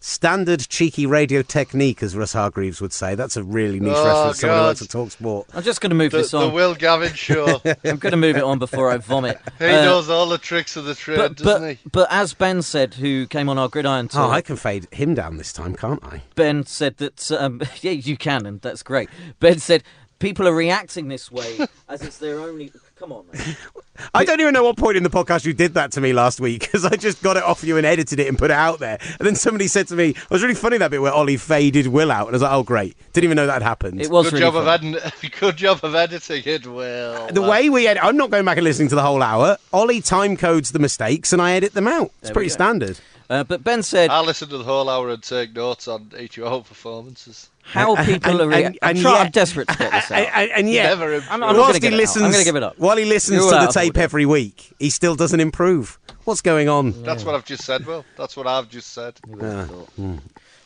standard 0.00 0.60
cheeky 0.68 1.06
radio 1.06 1.42
technique, 1.42 2.02
as 2.02 2.16
Russ 2.16 2.32
Hargreaves 2.32 2.80
would 2.80 2.92
say. 2.92 3.14
That's 3.14 3.36
a 3.36 3.42
really 3.42 3.80
niche 3.80 3.92
Oh, 3.96 4.04
reference. 4.06 4.36
to 4.36 4.40
Someone 4.40 4.56
who 4.58 4.62
God. 4.62 4.68
works 4.68 4.82
at 4.82 4.88
Talksport. 4.88 5.44
"I'm 5.54 5.62
just 5.62 5.80
going 5.80 5.90
to 5.90 5.96
move 5.96 6.12
the, 6.12 6.18
this 6.18 6.30
the 6.30 6.38
on. 6.38 6.52
Will 6.52 6.74
Gavin 6.74 7.12
show. 7.14 7.60
I'm 7.84 7.96
going 7.98 8.10
to 8.12 8.16
move 8.16 8.36
it 8.36 8.42
on 8.44 8.58
before 8.58 8.90
I 8.90 8.98
vomit." 8.98 9.38
he 9.58 9.64
Uh, 9.66 9.84
knows 9.84 10.08
all 10.08 10.28
the 10.28 10.38
tricks 10.38 10.76
of 10.76 10.84
the 10.84 10.94
trade, 10.94 11.16
but 11.16 11.36
doesn't 11.36 11.60
but, 11.62 11.68
he? 11.70 11.78
but 11.90 12.08
as 12.10 12.34
Ben 12.34 12.62
said, 12.62 12.94
who 12.94 13.26
came 13.26 13.48
on 13.48 13.58
our 13.58 13.68
gridiron 13.68 14.08
tour, 14.08 14.22
Oh, 14.22 14.30
I 14.30 14.40
can 14.40 14.56
fade 14.56 14.86
him 14.92 15.14
down 15.14 15.36
this 15.36 15.52
time, 15.52 15.74
can't 15.74 16.02
I? 16.04 16.22
Ben 16.34 16.64
said 16.66 16.96
that 16.98 17.30
um, 17.32 17.60
yeah, 17.80 17.90
you 17.92 18.16
can, 18.16 18.46
and 18.46 18.60
that's 18.60 18.82
great. 18.82 19.08
Ben 19.40 19.58
said 19.58 19.82
people 20.20 20.46
are 20.48 20.54
reacting 20.54 21.08
this 21.08 21.30
way 21.30 21.58
as 21.88 22.02
it's 22.02 22.18
their 22.18 22.38
only. 22.40 22.72
Come 22.98 23.12
on, 23.12 23.26
man. 23.32 23.56
I 24.14 24.24
don't 24.24 24.40
even 24.40 24.54
know 24.54 24.64
what 24.64 24.76
point 24.76 24.96
in 24.96 25.02
the 25.02 25.10
podcast 25.10 25.44
you 25.44 25.52
did 25.52 25.74
that 25.74 25.92
to 25.92 26.00
me 26.00 26.12
last 26.12 26.40
week 26.40 26.60
because 26.60 26.84
I 26.84 26.96
just 26.96 27.22
got 27.22 27.36
it 27.36 27.42
off 27.42 27.62
you 27.64 27.76
and 27.76 27.86
edited 27.86 28.18
it 28.20 28.26
and 28.28 28.38
put 28.38 28.50
it 28.50 28.54
out 28.54 28.78
there. 28.78 28.98
And 29.18 29.26
then 29.26 29.34
somebody 29.34 29.66
said 29.68 29.88
to 29.88 29.96
me, 29.96 30.10
"It 30.10 30.30
was 30.30 30.42
really 30.42 30.54
funny 30.54 30.78
that 30.78 30.90
bit 30.90 31.00
where 31.02 31.12
Ollie 31.12 31.36
faded 31.36 31.88
Will 31.88 32.10
out," 32.10 32.26
and 32.26 32.34
I 32.34 32.36
was 32.36 32.42
like, 32.42 32.52
"Oh, 32.52 32.62
great! 32.62 32.96
Didn't 33.12 33.24
even 33.24 33.36
know 33.36 33.46
that 33.46 33.62
happened." 33.62 34.00
It 34.00 34.10
was 34.10 34.26
Good 34.26 34.34
really 34.34 34.44
job 34.46 34.54
fun. 34.54 34.94
of 34.94 34.96
edit- 35.02 35.32
good 35.40 35.56
job 35.56 35.80
of 35.82 35.94
editing 35.94 36.42
it. 36.44 36.66
Well, 36.66 37.28
the 37.28 37.42
way 37.42 37.68
we 37.70 37.86
edit, 37.86 38.02
I'm 38.04 38.16
not 38.16 38.30
going 38.30 38.44
back 38.44 38.56
and 38.56 38.64
listening 38.64 38.88
to 38.88 38.94
the 38.94 39.02
whole 39.02 39.22
hour. 39.22 39.58
Ollie 39.72 40.00
time 40.00 40.36
codes 40.36 40.72
the 40.72 40.78
mistakes 40.78 41.32
and 41.32 41.40
I 41.42 41.52
edit 41.52 41.74
them 41.74 41.88
out. 41.88 42.10
It's 42.20 42.28
There 42.28 42.34
pretty 42.34 42.50
standard. 42.50 42.98
Uh, 43.30 43.44
but 43.44 43.62
Ben 43.62 43.82
said 43.82 44.08
I'll 44.10 44.24
listen 44.24 44.48
to 44.48 44.56
the 44.58 44.64
whole 44.64 44.88
hour 44.88 45.10
and 45.10 45.22
take 45.22 45.54
notes 45.54 45.86
on 45.86 46.10
each 46.18 46.38
of 46.38 46.44
your 46.44 46.62
performances. 46.62 47.50
how 47.62 47.94
people 48.04 48.32
and- 48.32 48.40
are 48.40 48.48
reacting. 48.48 48.66
and- 48.66 48.78
I'm, 48.82 48.90
and 48.96 49.00
trying- 49.00 49.14
yet- 49.16 49.24
I'm 49.26 49.30
desperate 49.32 49.68
to 49.68 49.76
get 49.76 49.92
this 49.92 50.10
out. 50.10 50.18
And, 50.18 50.28
and, 50.34 50.50
and 50.52 50.70
yet, 50.70 50.84
Never 50.84 51.12
improved. 51.12 51.26
I'm 51.30 51.40
not 51.40 51.56
whilst 51.56 51.74
he 51.74 51.80
give 51.80 51.92
it 51.92 51.96
up. 51.96 51.98
listens, 52.00 52.24
I'm 52.24 52.32
gonna 52.32 52.44
give 52.44 52.56
it 52.56 52.62
up. 52.62 52.78
While 52.78 52.96
he 52.96 53.04
listens 53.04 53.42
You're 53.42 53.52
to 53.52 53.66
the 53.66 53.72
tape 53.72 53.98
every 53.98 54.24
week, 54.24 54.72
he 54.78 54.88
still 54.88 55.14
doesn't 55.14 55.40
improve. 55.40 55.98
What's 56.24 56.40
going 56.40 56.68
on? 56.70 57.02
That's 57.02 57.24
what 57.24 57.34
I've 57.34 57.44
just 57.44 57.64
said. 57.64 57.84
Will. 57.86 58.04
that's 58.16 58.36
what 58.36 58.46
I've 58.46 58.68
just 58.70 58.92
said. 58.92 59.18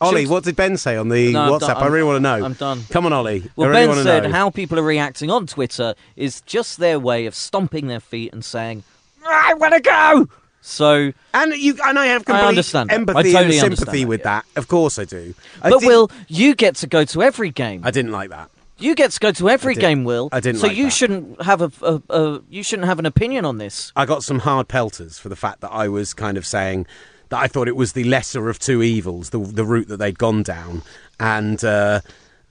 Ollie, 0.01 0.27
what 0.27 0.43
did 0.43 0.55
Ben 0.57 0.75
say 0.77 0.97
on 0.97 1.07
the 1.09 1.31
No, 1.31 1.41
I'm 1.43 1.51
WhatsApp? 1.59 1.75
I 1.77 1.87
really 1.87 2.03
want 2.03 2.17
to 2.17 2.19
know. 2.21 2.45
I'm 2.45 2.53
done. 2.53 2.81
Come 2.89 3.05
on, 3.05 3.13
Ollie. 3.13 3.49
Well, 3.55 3.69
really 3.69 3.87
Ben 3.87 4.03
said 4.03 4.23
know. 4.23 4.31
how 4.31 4.49
people 4.49 4.77
are 4.77 4.83
reacting 4.83 5.29
on 5.31 5.47
Twitter 5.47 5.95
is 6.17 6.41
just 6.41 6.77
their 6.77 6.99
way 6.99 7.25
of 7.25 7.35
stomping 7.35 7.87
their 7.87 8.01
feet 8.01 8.33
and 8.33 8.43
saying, 8.43 8.83
"I 9.25 9.53
want 9.53 9.73
to 9.73 9.79
go." 9.81 10.27
So, 10.65 11.11
And 11.33 11.53
you 11.55 11.77
and 11.83 11.99
I 11.99 12.05
have 12.05 12.23
complete 12.23 12.45
understand 12.45 12.89
that. 12.89 12.93
I 12.93 12.95
empathy 12.95 13.33
totally 13.33 13.59
and 13.59 13.77
sympathy 13.77 14.03
that, 14.03 14.07
with 14.07 14.21
yeah. 14.21 14.23
that. 14.23 14.45
Of 14.55 14.69
course, 14.69 14.97
I 14.97 15.03
do. 15.03 15.35
I 15.61 15.69
but 15.69 15.83
Will, 15.83 16.09
you 16.29 16.55
get 16.55 16.75
to 16.77 16.87
go 16.87 17.03
to 17.03 17.21
every 17.21 17.49
game. 17.49 17.81
I 17.83 17.91
didn't 17.91 18.13
like 18.13 18.29
that. 18.29 18.49
You 18.79 18.95
get 18.95 19.11
to 19.11 19.19
go 19.19 19.33
to 19.33 19.49
every 19.49 19.75
game, 19.75 20.05
Will. 20.05 20.29
I 20.31 20.39
didn't 20.39 20.61
So 20.61 20.67
like 20.67 20.77
you 20.77 20.85
that. 20.85 20.91
shouldn't 20.93 21.41
have 21.41 21.61
a, 21.61 21.71
a, 21.81 22.01
a 22.09 22.41
you 22.49 22.63
shouldn't 22.63 22.87
have 22.87 22.97
an 22.97 23.05
opinion 23.05 23.43
on 23.43 23.57
this. 23.57 23.91
I 23.97 24.05
got 24.05 24.23
some 24.23 24.39
hard 24.39 24.69
pelters 24.69 25.19
for 25.19 25.27
the 25.27 25.35
fact 25.35 25.59
that 25.61 25.69
I 25.71 25.89
was 25.89 26.13
kind 26.13 26.37
of 26.37 26.45
saying 26.45 26.85
that 27.27 27.39
I 27.39 27.47
thought 27.47 27.67
it 27.67 27.75
was 27.75 27.91
the 27.91 28.05
lesser 28.05 28.47
of 28.49 28.57
two 28.57 28.81
evils, 28.81 29.31
the 29.31 29.39
the 29.39 29.65
route 29.65 29.89
that 29.89 29.97
they'd 29.97 30.17
gone 30.17 30.43
down, 30.43 30.81
and 31.19 31.61
uh, 31.63 31.99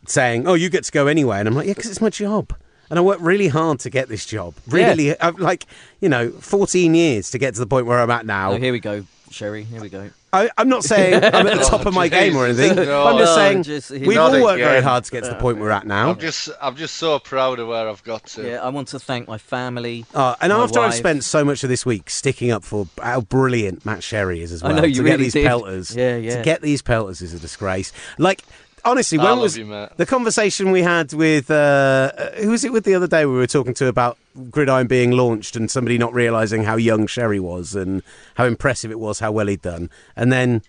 saying, 0.06 0.46
"Oh, 0.46 0.54
you 0.54 0.68
get 0.68 0.84
to 0.84 0.92
go 0.92 1.06
anyway," 1.06 1.38
and 1.38 1.48
I'm 1.48 1.54
like, 1.54 1.66
"Yeah, 1.66 1.72
because 1.74 1.90
it's 1.90 2.00
my 2.02 2.10
job." 2.10 2.52
And 2.92 2.98
I 2.98 3.02
worked 3.02 3.22
really 3.22 3.48
hard 3.48 3.80
to 3.80 3.88
get 3.90 4.10
this 4.10 4.26
job. 4.26 4.52
Really, 4.68 5.18
I've 5.18 5.38
like 5.38 5.64
you 6.02 6.10
know, 6.10 6.30
14 6.30 6.94
years 6.94 7.30
to 7.30 7.38
get 7.38 7.54
to 7.54 7.60
the 7.60 7.66
point 7.66 7.86
where 7.86 7.98
I'm 7.98 8.10
at 8.10 8.26
now. 8.26 8.52
Oh, 8.52 8.56
here 8.58 8.70
we 8.70 8.80
go, 8.80 9.06
Sherry. 9.30 9.64
Here 9.64 9.80
we 9.80 9.88
go. 9.88 10.10
I, 10.30 10.50
I'm 10.58 10.68
not 10.68 10.84
saying 10.84 11.14
I'm 11.24 11.46
at 11.46 11.56
the 11.58 11.64
top 11.64 11.86
of 11.86 11.94
my 11.94 12.08
game 12.08 12.36
or 12.36 12.44
anything. 12.44 12.76
No. 12.76 13.06
I'm 13.06 13.16
just 13.16 13.30
No, 13.30 13.34
saying 13.36 13.62
just- 13.62 13.90
we've 13.92 14.18
all 14.18 14.30
worked 14.42 14.58
very 14.60 14.82
hard 14.82 15.04
to 15.04 15.10
get 15.10 15.24
to 15.24 15.30
the 15.30 15.36
point 15.36 15.56
we're 15.56 15.70
at 15.70 15.86
now. 15.86 16.10
I'm 16.10 16.18
just, 16.18 16.50
I'm 16.60 16.76
just 16.76 16.96
so 16.96 17.18
proud 17.18 17.58
of 17.60 17.68
where 17.68 17.88
I've 17.88 18.04
got 18.04 18.26
to. 18.26 18.46
Yeah, 18.46 18.62
I 18.62 18.68
want 18.68 18.88
to 18.88 18.98
thank 18.98 19.26
my 19.26 19.38
family. 19.38 20.04
Uh, 20.14 20.34
and 20.42 20.52
my 20.52 20.58
after 20.62 20.80
I've 20.80 20.92
spent 20.92 21.24
so 21.24 21.46
much 21.46 21.64
of 21.64 21.70
this 21.70 21.86
week 21.86 22.10
sticking 22.10 22.50
up 22.50 22.62
for 22.62 22.88
how 23.02 23.22
brilliant 23.22 23.86
Matt 23.86 24.02
Sherry 24.02 24.42
is 24.42 24.52
as 24.52 24.62
I 24.62 24.68
well, 24.68 24.76
know, 24.82 24.84
you 24.84 24.96
to 25.02 25.08
get 25.08 25.18
these 25.18 25.32
did. 25.32 25.46
pelters, 25.46 25.96
Yeah, 25.96 26.18
yeah. 26.18 26.36
to 26.36 26.42
get 26.42 26.60
these 26.60 26.82
pelters 26.82 27.22
is 27.22 27.32
a 27.32 27.38
disgrace. 27.38 27.90
Like 28.18 28.42
honestly, 28.84 29.18
I 29.18 29.22
when 29.24 29.32
love 29.32 29.40
was 29.42 29.56
you, 29.58 29.64
mate. 29.66 29.90
the 29.96 30.06
conversation 30.06 30.70
we 30.70 30.82
had 30.82 31.12
with 31.12 31.50
uh, 31.50 32.12
uh, 32.16 32.30
who 32.42 32.50
was 32.50 32.64
it 32.64 32.72
with 32.72 32.84
the 32.84 32.94
other 32.94 33.06
day? 33.06 33.24
We 33.26 33.32
were 33.34 33.46
talking 33.46 33.74
to 33.74 33.86
about 33.86 34.18
Gridiron 34.50 34.86
being 34.86 35.12
launched 35.12 35.56
and 35.56 35.70
somebody 35.70 35.98
not 35.98 36.12
realizing 36.14 36.64
how 36.64 36.76
young 36.76 37.06
Sherry 37.06 37.40
was 37.40 37.74
and 37.74 38.02
how 38.34 38.44
impressive 38.46 38.90
it 38.90 38.98
was, 38.98 39.18
how 39.20 39.32
well 39.32 39.46
he'd 39.46 39.62
done, 39.62 39.90
and 40.16 40.32
then 40.32 40.62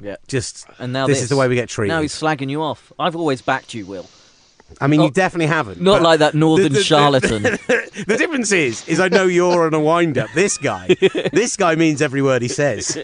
Yeah. 0.00 0.16
just 0.28 0.66
And 0.78 0.92
now 0.92 1.06
this, 1.06 1.16
this 1.18 1.22
is 1.24 1.28
the 1.28 1.36
way 1.36 1.48
we 1.48 1.54
get 1.54 1.68
treated. 1.68 1.92
Now 1.94 2.00
he's 2.02 2.14
slagging 2.14 2.50
you 2.50 2.62
off. 2.62 2.92
I've 2.98 3.16
always 3.16 3.42
backed 3.42 3.74
you, 3.74 3.86
Will. 3.86 4.06
I 4.80 4.86
mean, 4.86 5.00
Oh, 5.00 5.04
you 5.04 5.10
definitely 5.10 5.48
haven't. 5.48 5.82
Not 5.82 6.00
like 6.00 6.20
that 6.20 6.34
northern 6.34 6.72
the- 6.72 6.78
the- 6.78 6.84
charlatan. 6.84 7.42
the 8.06 8.16
difference 8.16 8.52
is, 8.52 8.88
is 8.88 9.00
I 9.00 9.08
know 9.08 9.24
you're 9.26 9.66
on 9.66 9.74
a 9.74 9.80
wind 9.80 10.16
up. 10.16 10.30
This 10.34 10.56
guy, 10.56 10.86
this 11.32 11.56
guy 11.58 11.74
means 11.74 12.00
every 12.00 12.22
word 12.22 12.40
he 12.40 12.48
says. 12.48 12.96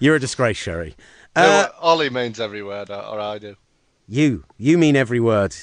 You're 0.00 0.16
a 0.16 0.18
disgrace, 0.20 0.56
Sherry. 0.56 0.96
No, 1.36 1.42
Uh, 1.42 1.68
Ollie 1.80 2.10
means 2.10 2.40
every 2.40 2.62
word, 2.62 2.90
or 2.90 3.02
or 3.02 3.20
I 3.20 3.38
do. 3.38 3.56
you, 4.08 4.44
you 4.58 4.76
mean 4.78 4.96
every 4.96 5.20
word. 5.20 5.54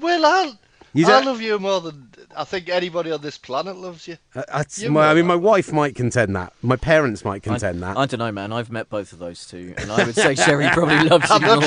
Well, 0.00 0.24
I'll, 0.24 0.58
You 0.94 1.06
I 1.06 1.20
love 1.22 1.40
you 1.42 1.58
more 1.58 1.80
than 1.82 2.08
I 2.36 2.44
think 2.44 2.68
anybody 2.70 3.10
on 3.10 3.20
this 3.20 3.36
planet 3.36 3.76
loves 3.76 4.08
you. 4.08 4.16
Uh, 4.34 4.64
You 4.76 4.90
my- 4.90 5.10
I 5.10 5.14
mean, 5.14 5.26
my 5.26 5.36
wife 5.36 5.70
might 5.72 5.94
contend 5.94 6.34
that. 6.36 6.52
My 6.62 6.76
parents 6.76 7.24
might 7.24 7.42
contend 7.42 7.82
that. 7.82 7.96
I 7.98 8.06
don't 8.06 8.18
know, 8.20 8.32
man. 8.32 8.52
I've 8.52 8.70
met 8.70 8.88
both 8.88 9.12
of 9.12 9.18
those 9.18 9.46
two, 9.46 9.74
and 9.76 9.92
I 9.92 10.04
would 10.04 10.14
say 10.14 10.34
Sherry 10.34 10.68
probably 10.72 11.08
loves 11.08 11.28
you 11.28 11.36
I'm 11.36 11.42
not 11.42 11.62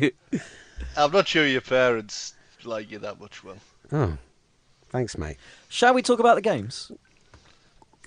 more. 0.00 0.10
I'm 0.96 1.12
not 1.12 1.28
sure 1.28 1.46
your 1.46 1.60
parents 1.60 2.34
like 2.64 2.90
you 2.90 2.98
that 3.00 3.20
much, 3.20 3.44
well. 3.44 3.56
oh, 3.92 4.16
thanks, 4.90 5.16
mate. 5.18 5.36
Shall 5.68 5.92
we 5.94 6.00
talk 6.02 6.18
about 6.18 6.34
the 6.36 6.42
games? 6.42 6.90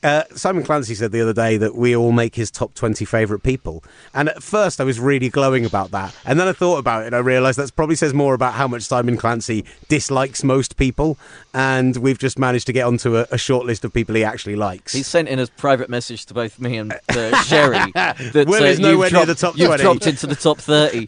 Uh, 0.04 0.24
Simon 0.36 0.64
Clancy 0.64 0.96
said 0.96 1.12
the 1.12 1.22
other 1.22 1.34
day 1.34 1.56
that 1.58 1.76
we 1.76 1.96
all 1.96 2.12
make 2.12 2.36
his 2.36 2.52
top 2.52 2.74
20 2.74 3.06
favourite 3.06 3.42
people. 3.42 3.84
And 4.14 4.28
at 4.30 4.44
first 4.44 4.82
I 4.82 4.84
was 4.84 5.00
really 5.00 5.30
glowing 5.30 5.66
about 5.66 5.92
that. 5.92 6.14
And 6.26 6.40
then 6.40 6.48
I 6.48 6.52
thought 6.54 6.78
about 6.78 7.04
it 7.04 7.08
and 7.08 7.16
I 7.16 7.20
realised 7.20 7.58
that 7.60 7.74
probably 7.76 7.96
says 7.96 8.14
more 8.14 8.34
about 8.34 8.54
how 8.54 8.68
much 8.68 8.82
Simon 8.84 9.16
Clancy 9.18 9.64
dislikes 9.88 10.44
most 10.44 10.76
people. 10.78 11.18
And 11.54 11.96
we've 11.98 12.18
just 12.20 12.38
managed 12.38 12.68
to 12.68 12.74
get 12.74 12.86
onto 12.86 13.18
a, 13.18 13.28
a 13.32 13.38
short 13.38 13.66
list 13.66 13.86
of 13.86 13.94
people 13.94 14.14
he 14.16 14.24
actually 14.24 14.56
likes. 14.58 14.92
He 14.94 15.04
sent 15.04 15.30
in 15.30 15.40
a 15.40 15.48
private 15.48 15.90
message 15.90 16.26
to 16.28 16.34
both 16.34 16.60
me 16.60 16.78
and 16.78 16.94
uh, 17.10 17.42
Sherry 17.44 17.80
that 17.94 18.46
Will 18.48 18.62
uh, 18.62 18.66
is 18.66 18.80
you've 18.80 19.00
near 19.00 19.10
dropped- 19.10 19.28
the 19.28 19.36
top 19.36 19.58
You've 19.58 19.68
20. 19.68 19.84
dropped 19.84 20.08
into 20.08 20.28
the 20.28 20.36
top 20.36 20.58
thirty. 20.58 21.08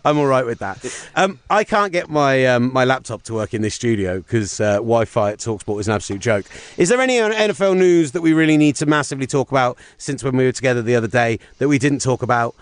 I'm 0.04 0.18
all 0.18 0.26
right 0.26 0.44
with 0.46 0.58
that. 0.60 0.84
Um, 1.14 1.38
I 1.48 1.64
can't 1.64 1.92
get 1.92 2.08
my 2.08 2.46
um, 2.46 2.72
my 2.72 2.84
laptop 2.84 3.22
to 3.24 3.34
work 3.34 3.54
in 3.54 3.62
this 3.62 3.74
studio 3.74 4.18
because 4.18 4.60
uh, 4.60 4.74
Wi-Fi 4.76 5.32
at 5.32 5.38
Talksport 5.38 5.80
is 5.80 5.88
an 5.88 5.94
absolute 5.94 6.20
joke. 6.20 6.39
Is 6.76 6.88
there 6.88 7.00
any 7.00 7.16
NFL 7.16 7.76
news 7.76 8.12
that 8.12 8.22
we 8.22 8.32
really 8.32 8.56
need 8.56 8.76
to 8.76 8.86
massively 8.86 9.26
talk 9.26 9.50
about 9.50 9.78
since 9.98 10.22
when 10.22 10.36
we 10.36 10.44
were 10.44 10.52
together 10.52 10.82
the 10.82 10.94
other 10.96 11.08
day 11.08 11.38
that 11.58 11.68
we 11.68 11.78
didn't 11.78 12.00
talk 12.00 12.22
about 12.22 12.54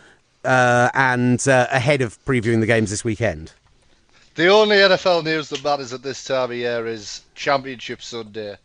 uh, 0.44 0.90
and 0.94 1.46
uh, 1.48 1.66
ahead 1.70 2.00
of 2.02 2.22
previewing 2.24 2.60
the 2.60 2.66
games 2.66 2.90
this 2.90 3.04
weekend? 3.04 3.52
The 4.34 4.46
only 4.48 4.76
NFL 4.76 5.24
news 5.24 5.48
that 5.48 5.64
matters 5.64 5.92
at 5.92 6.02
this 6.02 6.22
time 6.24 6.50
of 6.50 6.56
year 6.56 6.86
is 6.86 7.22
Championship 7.34 8.02
Sunday. 8.02 8.56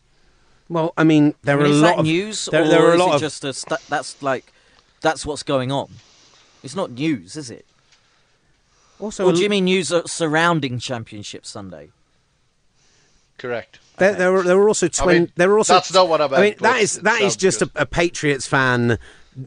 Well, 0.69 0.93
I 0.97 1.04
mean, 1.04 1.36
there 1.43 1.60
I 1.60 1.63
mean, 1.63 1.71
are 1.71 1.76
a 1.76 1.78
lot 1.78 1.99
of 1.99 2.06
news, 2.06 2.45
There, 2.45 2.63
or 2.63 2.67
there 2.67 2.86
are 2.86 2.93
a 2.93 2.97
lot 2.97 3.15
of 3.15 3.21
just 3.21 3.43
a 3.43 3.54
st- 3.54 3.82
that's 3.89 4.21
like 4.21 4.54
that's 5.02 5.26
what's 5.26 5.43
going 5.43 5.71
on? 5.71 5.89
It's 6.63 6.76
not 6.76 6.91
news, 6.91 7.36
is 7.36 7.49
it? 7.49 7.65
also 8.99 9.26
Or 9.26 9.34
do 9.34 9.41
you 9.41 9.49
mean 9.49 9.65
news 9.65 9.91
uh, 9.91 10.06
surrounding 10.06 10.80
Championship 10.80 11.45
Sunday? 11.45 11.89
Correct. 13.38 13.80
There, 13.97 14.13
there, 14.15 14.32
were, 14.32 14.43
there 14.43 14.58
were 14.58 14.67
also 14.67 14.88
I 14.88 14.89
twin. 14.89 15.23
mean, 15.23 15.32
there 15.36 15.49
were 15.49 15.58
also. 15.58 15.73
that's 15.73 15.93
not 15.93 16.08
what 16.10 16.21
I 16.21 16.25
I 16.25 16.27
mean, 16.29 16.39
meant, 16.39 16.60
that 16.60 16.82
is 16.82 16.99
that 17.01 17.21
is 17.21 17.36
just 17.36 17.62
a, 17.62 17.69
a 17.75 17.86
Patriots 17.86 18.47
fan 18.47 18.97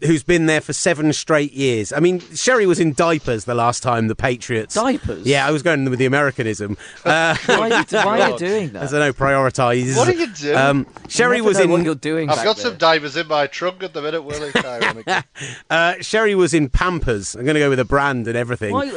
who's 0.05 0.23
been 0.23 0.47
there 0.47 0.61
for 0.61 0.73
seven 0.73 1.13
straight 1.13 1.53
years. 1.53 1.93
I 1.93 2.01
mean, 2.01 2.21
Sherry 2.35 2.67
was 2.67 2.81
in 2.81 2.93
diapers 2.93 3.45
the 3.45 3.55
last 3.55 3.83
time 3.83 4.09
the 4.09 4.15
Patriots. 4.15 4.75
Diapers? 4.75 5.27
Yeah, 5.27 5.47
I 5.47 5.51
was 5.51 5.63
going 5.63 5.89
with 5.89 5.99
the 5.99 6.07
Americanism. 6.07 6.77
Uh, 7.05 7.37
Why 7.47 7.55
are 7.71 7.79
you, 7.79 7.85
why 7.91 8.05
are 8.05 8.17
you 8.19 8.25
God. 8.31 8.39
doing 8.39 8.69
I 8.71 8.81
that? 8.81 8.91
don't 8.91 9.01
know, 9.01 9.13
prioritise. 9.13 9.97
What 9.97 10.09
are 10.09 10.13
you 10.15 10.27
doing? 10.29 10.57
Um, 10.57 10.87
Sherry 11.09 11.41
was 11.41 11.59
in. 11.59 11.71
what 11.71 11.83
you're 11.85 11.95
doing. 11.95 12.29
I've 12.31 12.45
got 12.45 12.57
there. 12.57 12.67
some 12.67 12.77
diapers 12.77 13.17
in 13.17 13.29
my 13.29 13.47
trunk 13.47 13.83
at 13.83 13.93
the 13.93 14.03
minute, 14.03 14.23
Willie. 14.23 14.53
Uh, 15.71 15.95
Sherry 16.01 16.35
was 16.35 16.55
in 16.55 16.69
Pampers. 16.69 17.35
I'm 17.35 17.45
going 17.45 17.55
to 17.55 17.61
go 17.61 17.69
with 17.71 17.81
a 17.81 17.85
brand 17.85 18.29
and 18.29 18.37
everything. 18.37 18.73
Why, 18.73 18.91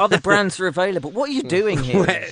other 0.00 0.18
brands 0.20 0.58
are 0.60 0.66
available. 0.66 1.10
What 1.10 1.28
are 1.28 1.32
you 1.32 1.42
doing 1.42 1.78
here? 1.82 2.26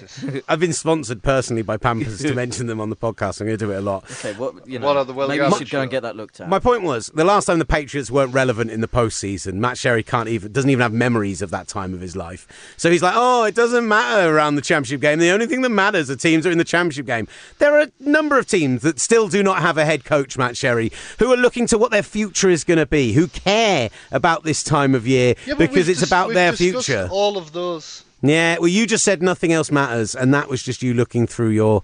I've 0.49 0.61
been 0.61 0.73
sponsored 0.73 1.23
personally 1.23 1.63
by 1.63 1.77
Pampers 1.77 2.21
to 2.23 2.35
mention 2.35 2.67
them 2.67 2.81
on 2.81 2.91
the 2.91 2.97
podcast. 2.97 3.41
I'm 3.41 3.47
going 3.47 3.59
to 3.59 3.65
do 3.67 3.73
it 3.73 3.77
a 3.77 3.81
lot. 3.81 4.05
Okay, 4.11 4.33
what 4.35 4.67
you 4.67 4.79
know? 4.79 4.87
What 4.87 4.97
are 4.97 5.05
the 5.05 5.13
Will 5.13 5.29
maybe 5.29 5.45
you 5.45 5.57
should 5.57 5.71
go 5.71 5.83
and 5.83 5.91
get 5.91 6.03
that 6.03 6.17
looked 6.17 6.41
at. 6.41 6.49
My 6.49 6.59
point 6.59 6.83
was 6.83 7.09
the 7.15 7.25
last 7.25 7.47
time 7.47 7.59
the 7.59 7.65
Patriots 7.65 7.92
weren't 8.11 8.33
relevant 8.33 8.71
in 8.71 8.81
the 8.81 8.89
postseason, 8.89 9.55
Matt 9.55 9.79
Sherry 9.79 10.03
can't 10.03 10.29
even 10.29 10.53
doesn't 10.53 10.71
even 10.71 10.83
have 10.83 10.93
memories 10.93 11.43
of 11.43 11.51
that 11.51 11.69
time 11.69 11.95
of 11.95 12.01
his 12.01 12.17
life. 12.17 12.47
So 12.77 12.91
he's 12.91 13.03
like, 13.03 13.15
"Oh, 13.17 13.45
it 13.45 13.55
doesn't 13.55 13.87
matter 13.87 14.35
around 14.35 14.55
the 14.57 14.63
championship 14.63 15.01
game. 15.01 15.19
The 15.19 15.31
only 15.31 15.47
thing 15.47 15.63
that 15.63 15.71
matters 15.71 16.11
are 16.11 16.17
teams 16.17 16.45
that 16.45 16.51
are 16.51 16.53
in 16.53 16.59
the 16.59 16.65
championship 16.65 17.07
game." 17.07 17.29
There 17.59 17.75
are 17.75 17.83
a 17.83 17.91
number 18.01 18.39
of 18.39 18.47
teams 18.47 18.83
that 18.83 19.01
still 19.01 19.29
do 19.29 19.43
not 19.43 19.61
have 19.61 19.79
a 19.79 19.85
head 19.85 20.05
coach, 20.05 20.39
Matt 20.39 20.57
Sherry, 20.57 20.93
who 21.19 21.33
are 21.33 21.37
looking 21.37 21.67
to 21.69 21.79
what 21.79 21.91
their 21.91 22.03
future 22.03 22.51
is 22.51 22.65
going 22.65 22.79
to 22.79 22.87
be, 22.87 23.13
who 23.13 23.29
care 23.29 23.91
about 24.11 24.45
this 24.45 24.63
time 24.63 24.95
of 24.95 25.07
year 25.07 25.35
Yeah, 25.47 25.55
because 25.55 25.89
it's 25.89 26.01
dis- 26.01 26.09
about 26.09 26.33
their 26.33 26.53
future. 26.53 27.09
All 27.11 27.37
of 27.37 27.53
those. 27.53 28.05
Yeah, 28.23 28.59
well, 28.59 28.69
you 28.69 28.87
just 28.87 29.05
said 29.05 29.21
nothing 29.21 29.53
else 29.53 29.71
matters, 29.73 30.15
and 30.15 30.33
that 30.33 30.49
was 30.49 30.63
just 30.63 30.83
you 30.83 30.95
looking 30.95 31.27
through 31.27 31.51
your 31.51 31.83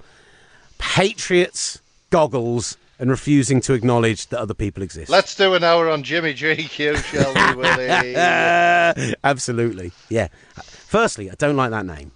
Patriots 0.78 1.80
goggles 2.10 2.76
and 2.98 3.11
refusing 3.11 3.61
to 3.62 3.74
acknowledge 3.74 4.26
that 4.28 4.40
other 4.40 4.54
people 4.54 4.82
exist. 4.82 5.11
Let's 5.11 5.34
do 5.34 5.54
an 5.54 5.62
hour 5.64 5.88
on 5.88 6.02
Jimmy 6.02 6.34
GQ, 6.34 6.96
shall 7.04 7.32
we, 7.54 7.61
Willie? 7.62 8.14
Uh, 8.16 9.14
absolutely, 9.24 9.92
yeah. 10.08 10.28
Firstly, 10.64 11.30
I 11.30 11.34
don't 11.37 11.56
like 11.56 11.70
that 11.70 11.87
name. 11.87 12.11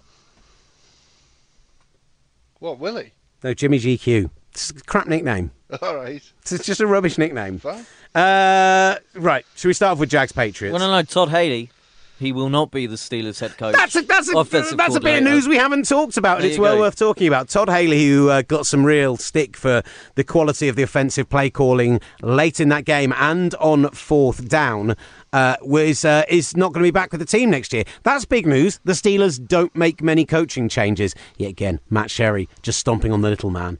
what, 2.59 2.79
Willie? 2.79 3.13
No, 3.43 3.53
Jimmy 3.53 3.79
GQ. 3.79 4.29
It's 4.51 4.69
a 4.69 4.73
crap 4.83 5.07
nickname. 5.07 5.51
All 5.81 5.95
right, 5.95 6.21
It's 6.41 6.65
just 6.65 6.79
a 6.81 6.87
rubbish 6.87 7.17
nickname. 7.17 7.59
fine. 7.59 7.85
Uh, 8.13 8.97
right, 9.15 9.45
should 9.55 9.67
we 9.69 9.73
start 9.73 9.93
off 9.93 9.99
with 9.99 10.09
Jags 10.09 10.31
Patriots? 10.31 10.71
well, 10.77 10.87
no, 10.87 10.95
no, 10.95 11.01
Todd 11.03 11.29
Haley, 11.29 11.71
he 12.19 12.31
will 12.31 12.49
not 12.49 12.71
be 12.71 12.85
the 12.85 12.95
Steelers 12.95 13.39
head 13.39 13.57
coach. 13.57 13.75
That's 13.75 13.95
a, 13.95 14.01
that's 14.03 14.29
a, 14.29 14.75
that's 14.75 14.95
a 14.95 14.99
bit 14.99 15.17
of 15.17 15.23
news 15.23 15.47
we 15.47 15.57
haven't 15.57 15.87
talked 15.87 16.15
about, 16.17 16.37
and 16.37 16.43
There 16.43 16.51
it's 16.51 16.59
well 16.59 16.75
go. 16.75 16.81
worth 16.81 16.95
talking 16.95 17.27
about. 17.27 17.49
Todd 17.49 17.69
Haley, 17.69 18.05
who 18.05 18.29
uh, 18.29 18.43
got 18.43 18.65
some 18.65 18.85
real 18.85 19.17
stick 19.17 19.57
for 19.57 19.83
the 20.15 20.23
quality 20.23 20.67
of 20.67 20.75
the 20.75 20.83
offensive 20.83 21.29
play 21.29 21.49
calling 21.49 21.99
late 22.21 22.59
in 22.59 22.69
that 22.69 22.85
game 22.85 23.13
and 23.17 23.55
on 23.55 23.89
fourth 23.91 24.47
down, 24.47 24.95
uh, 25.33 25.57
was 25.61 26.05
uh, 26.05 26.23
is 26.29 26.55
not 26.55 26.71
going 26.71 26.83
to 26.83 26.87
be 26.87 26.91
back 26.91 27.11
with 27.11 27.19
the 27.19 27.25
team 27.25 27.49
next 27.49 27.73
year. 27.73 27.83
That's 28.03 28.25
big 28.25 28.45
news. 28.45 28.79
The 28.85 28.93
Steelers 28.93 29.45
don't 29.45 29.75
make 29.75 30.01
many 30.01 30.25
coaching 30.25 30.69
changes. 30.69 31.15
Yet 31.37 31.49
again, 31.49 31.79
Matt 31.89 32.11
Sherry 32.11 32.47
just 32.61 32.79
stomping 32.79 33.11
on 33.11 33.21
the 33.21 33.29
little 33.29 33.49
man. 33.49 33.79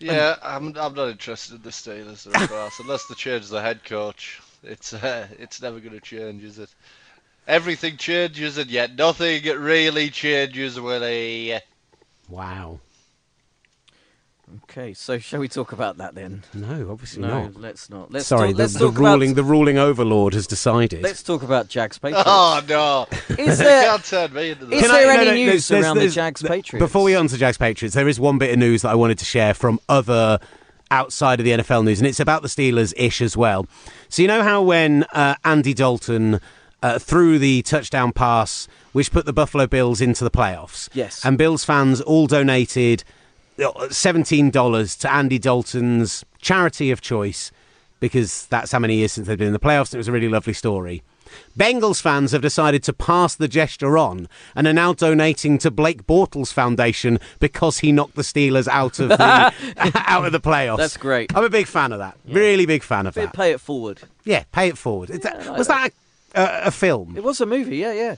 Yeah, 0.00 0.36
I'm, 0.42 0.76
I'm 0.76 0.94
not 0.94 1.08
interested 1.08 1.56
in 1.56 1.62
the 1.62 1.70
Steelers, 1.70 2.26
of 2.26 2.48
course, 2.48 2.78
unless 2.78 3.06
they 3.06 3.14
change 3.16 3.48
the 3.48 3.60
head 3.60 3.84
coach. 3.84 4.40
It's 4.62 4.92
uh, 4.92 5.26
it's 5.38 5.62
never 5.62 5.80
going 5.80 5.92
to 5.94 6.00
change, 6.00 6.42
is 6.44 6.58
it? 6.58 6.70
Everything 7.46 7.96
changes, 7.96 8.58
and 8.58 8.70
yet 8.70 8.94
nothing 8.96 9.42
really 9.44 10.10
changes, 10.10 10.78
Willie. 10.80 11.58
Wow. 12.28 12.80
Okay, 14.64 14.94
so 14.94 15.18
shall 15.18 15.40
we 15.40 15.48
talk 15.48 15.72
about 15.72 15.98
that 15.98 16.14
then? 16.14 16.42
No, 16.54 16.90
obviously 16.90 17.20
No, 17.20 17.44
not. 17.44 17.56
let's 17.56 17.90
not. 17.90 18.10
Let's 18.10 18.26
Sorry, 18.26 18.48
talk, 18.48 18.56
the, 18.56 18.62
let's 18.62 18.72
the 18.74 18.78
talk 18.90 18.96
ruling 18.98 19.30
about 19.32 19.36
the 19.36 19.44
ruling 19.44 19.76
overlord 19.78 20.32
has 20.32 20.46
decided. 20.46 21.02
let's 21.02 21.22
talk 21.22 21.42
about 21.42 21.68
Jags 21.68 21.98
Patriots. 21.98 22.24
Oh 22.26 22.62
no! 22.66 23.06
Is 23.36 23.58
you 23.58 23.64
there 23.64 23.84
can't 23.90 24.04
turn 24.04 24.32
me 24.32 24.50
into 24.52 24.64
is 24.64 24.70
this. 24.70 24.80
Can 24.82 24.90
I- 24.90 24.98
there 25.04 25.14
no, 25.14 25.20
any 25.20 25.24
no, 25.26 25.34
news 25.34 25.46
there's- 25.46 25.68
there's- 25.68 25.84
around 25.84 25.96
there's- 25.98 26.12
the 26.12 26.14
Jags 26.14 26.42
Patriots? 26.42 26.82
Before 26.82 27.02
we 27.04 27.14
answer 27.14 27.36
Jags 27.36 27.58
Patriots, 27.58 27.94
there 27.94 28.08
is 28.08 28.18
one 28.18 28.38
bit 28.38 28.50
of 28.50 28.58
news 28.58 28.82
that 28.82 28.88
I 28.90 28.94
wanted 28.94 29.18
to 29.18 29.26
share 29.26 29.52
from 29.52 29.80
other 29.86 30.38
outside 30.90 31.40
of 31.40 31.44
the 31.44 31.52
NFL 31.52 31.84
news, 31.84 32.00
and 32.00 32.06
it's 32.06 32.20
about 32.20 32.42
the 32.42 32.48
Steelers 32.48 32.92
ish 32.96 33.20
as 33.20 33.36
well. 33.36 33.66
So, 34.08 34.22
you 34.22 34.28
know 34.28 34.42
how 34.42 34.62
when 34.62 35.04
uh, 35.12 35.34
Andy 35.44 35.74
Dalton 35.74 36.40
uh, 36.82 36.98
threw 36.98 37.38
the 37.38 37.62
touchdown 37.62 38.12
pass, 38.12 38.68
which 38.92 39.10
put 39.10 39.26
the 39.26 39.32
Buffalo 39.32 39.66
Bills 39.66 40.00
into 40.00 40.24
the 40.24 40.30
playoffs? 40.30 40.88
Yes. 40.92 41.24
And 41.24 41.36
Bills 41.38 41.64
fans 41.64 42.00
all 42.00 42.26
donated 42.26 43.04
uh, 43.58 43.70
$17 43.72 44.98
to 45.00 45.12
Andy 45.12 45.38
Dalton's 45.38 46.24
charity 46.40 46.90
of 46.90 47.00
choice 47.00 47.50
because 48.00 48.46
that's 48.46 48.70
how 48.70 48.78
many 48.78 48.96
years 48.96 49.12
since 49.12 49.26
they've 49.26 49.38
been 49.38 49.48
in 49.48 49.52
the 49.52 49.58
playoffs. 49.58 49.88
And 49.90 49.94
it 49.94 49.98
was 49.98 50.08
a 50.08 50.12
really 50.12 50.28
lovely 50.28 50.52
story. 50.52 51.02
Bengals 51.58 52.00
fans 52.00 52.32
have 52.32 52.42
decided 52.42 52.82
to 52.84 52.92
pass 52.92 53.34
the 53.34 53.48
gesture 53.48 53.96
on 53.98 54.28
and 54.54 54.66
are 54.66 54.72
now 54.72 54.92
donating 54.92 55.58
to 55.58 55.70
Blake 55.70 56.06
Bortles 56.06 56.52
Foundation 56.52 57.18
because 57.40 57.78
he 57.78 57.92
knocked 57.92 58.14
the 58.16 58.22
Steelers 58.22 58.68
out 58.68 58.98
of 59.00 59.08
the 59.08 59.20
out 60.06 60.24
of 60.26 60.32
the 60.32 60.40
playoffs. 60.40 60.78
That's 60.78 60.96
great. 60.96 61.34
I'm 61.36 61.44
a 61.44 61.50
big 61.50 61.66
fan 61.66 61.92
of 61.92 61.98
that. 61.98 62.16
Really 62.28 62.66
big 62.66 62.82
fan 62.82 63.06
of 63.06 63.14
that. 63.14 63.32
pay 63.32 63.52
it 63.52 63.60
forward. 63.60 64.00
Yeah, 64.24 64.44
pay 64.52 64.68
it 64.68 64.78
forward. 64.78 65.10
Is 65.10 65.20
that- 65.20 65.46
like 65.46 65.58
was 65.58 65.68
that 65.68 65.92
a, 66.34 66.40
a, 66.40 66.60
a 66.66 66.70
film? 66.70 67.14
It 67.16 67.22
was 67.24 67.40
a 67.40 67.46
movie, 67.46 67.78
yeah, 67.78 67.92
yeah. 67.92 68.16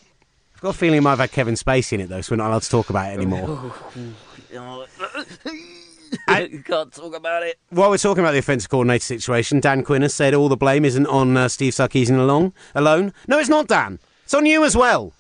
I've 0.55 0.61
got 0.61 0.75
a 0.75 0.79
feeling 0.79 0.99
it 0.99 1.03
might 1.03 1.11
have 1.11 1.21
had 1.21 1.33
Kevin 1.33 1.55
Spacey 1.55 1.95
in 1.95 2.01
it 2.01 2.09
though, 2.09 2.21
so 2.21 2.33
we're 2.33 2.37
not 2.37 2.49
allowed 2.49 2.63
to 2.63 2.71
talk 2.71 2.91
about 2.91 3.11
it 3.11 3.15
anymore. 3.17 3.73
you 6.51 6.63
can't 6.63 6.93
talk 6.93 7.15
about 7.15 7.43
it. 7.43 7.59
While 7.71 7.91
we're 7.91 7.99
talking 7.99 8.23
about 8.23 8.33
the 8.33 8.39
offensive 8.39 8.71
coordinator 8.71 9.05
situation, 9.05 9.61
Dan 9.61 9.83
Quinn 9.85 10.03
has 10.03 10.15
said 10.15 10.35
all 10.35 10.49
the 10.49 10.57
blame 10.57 10.85
isn't 10.85 11.07
on 11.07 11.37
uh, 11.37 11.49
Steve 11.49 11.73
Sarkisian 11.73 12.19
alone. 12.19 12.53
Alone? 12.75 13.13
No, 13.29 13.39
it's 13.39 13.49
not 13.49 13.69
Dan. 13.69 13.99
It's 14.25 14.35
on 14.35 14.47
you 14.47 14.65
as 14.65 14.77
well. 14.77 15.13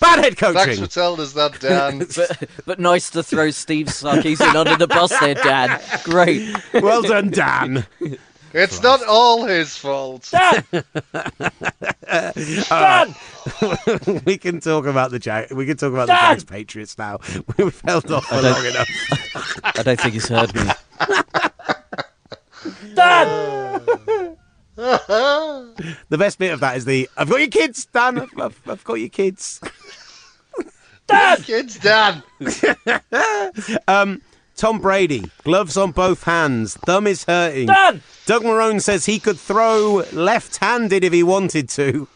Bad 0.00 0.18
head 0.18 0.36
Thanks 0.36 0.38
for 0.38 0.52
coaching. 0.52 0.86
telling 0.88 1.20
us 1.20 1.32
that, 1.34 1.60
Dan. 1.60 1.98
But, 2.14 2.48
but 2.66 2.78
nice 2.80 3.10
to 3.10 3.22
throw 3.22 3.50
Steve 3.50 3.86
Sarkisian 3.86 4.54
under 4.54 4.76
the 4.76 4.86
bus 4.86 5.18
there, 5.20 5.34
Dan. 5.34 5.80
Great. 6.02 6.54
well 6.74 7.02
done, 7.02 7.30
Dan. 7.30 7.86
it's 8.54 8.82
not 8.82 9.02
all 9.06 9.44
his 9.44 9.76
fault. 9.76 10.32
we 14.24 14.38
can 14.38 14.60
talk 14.60 14.86
about 14.86 15.10
the 15.10 15.18
Jack. 15.18 15.50
we 15.50 15.66
can 15.66 15.76
talk 15.76 15.92
about 15.92 16.06
the 16.06 16.14
Jags 16.14 16.44
Patriots 16.44 16.96
now. 16.96 17.18
We've 17.58 17.78
held 17.80 18.10
off 18.10 18.24
for 18.26 18.40
long 18.40 18.64
enough. 18.64 18.88
I 19.64 19.82
don't 19.82 20.00
think 20.00 20.14
he's 20.14 20.28
heard 20.28 20.54
me. 20.54 20.62
The 26.08 26.18
best 26.18 26.38
bit 26.38 26.52
of 26.52 26.60
that 26.60 26.76
is 26.76 26.84
the 26.84 27.08
I've 27.16 27.28
got 27.28 27.40
your 27.40 27.48
kids, 27.48 27.86
Dan. 27.86 28.20
I've, 28.20 28.38
I've, 28.38 28.60
I've 28.66 28.84
got 28.84 28.94
your 28.94 29.08
kids. 29.08 29.60
Dan! 31.06 31.36
Kids, 31.42 31.78
Dan. 31.78 32.22
Um, 33.86 34.22
Tom 34.56 34.78
Brady, 34.78 35.30
gloves 35.42 35.76
on 35.76 35.90
both 35.90 36.24
hands, 36.24 36.76
thumb 36.76 37.06
is 37.06 37.24
hurting. 37.24 37.66
Dan! 37.66 38.02
Doug 38.26 38.42
Marrone 38.42 38.80
says 38.80 39.06
he 39.06 39.18
could 39.18 39.38
throw 39.38 40.04
left-handed 40.12 41.02
if 41.02 41.12
he 41.12 41.22
wanted 41.22 41.68
to. 41.70 42.08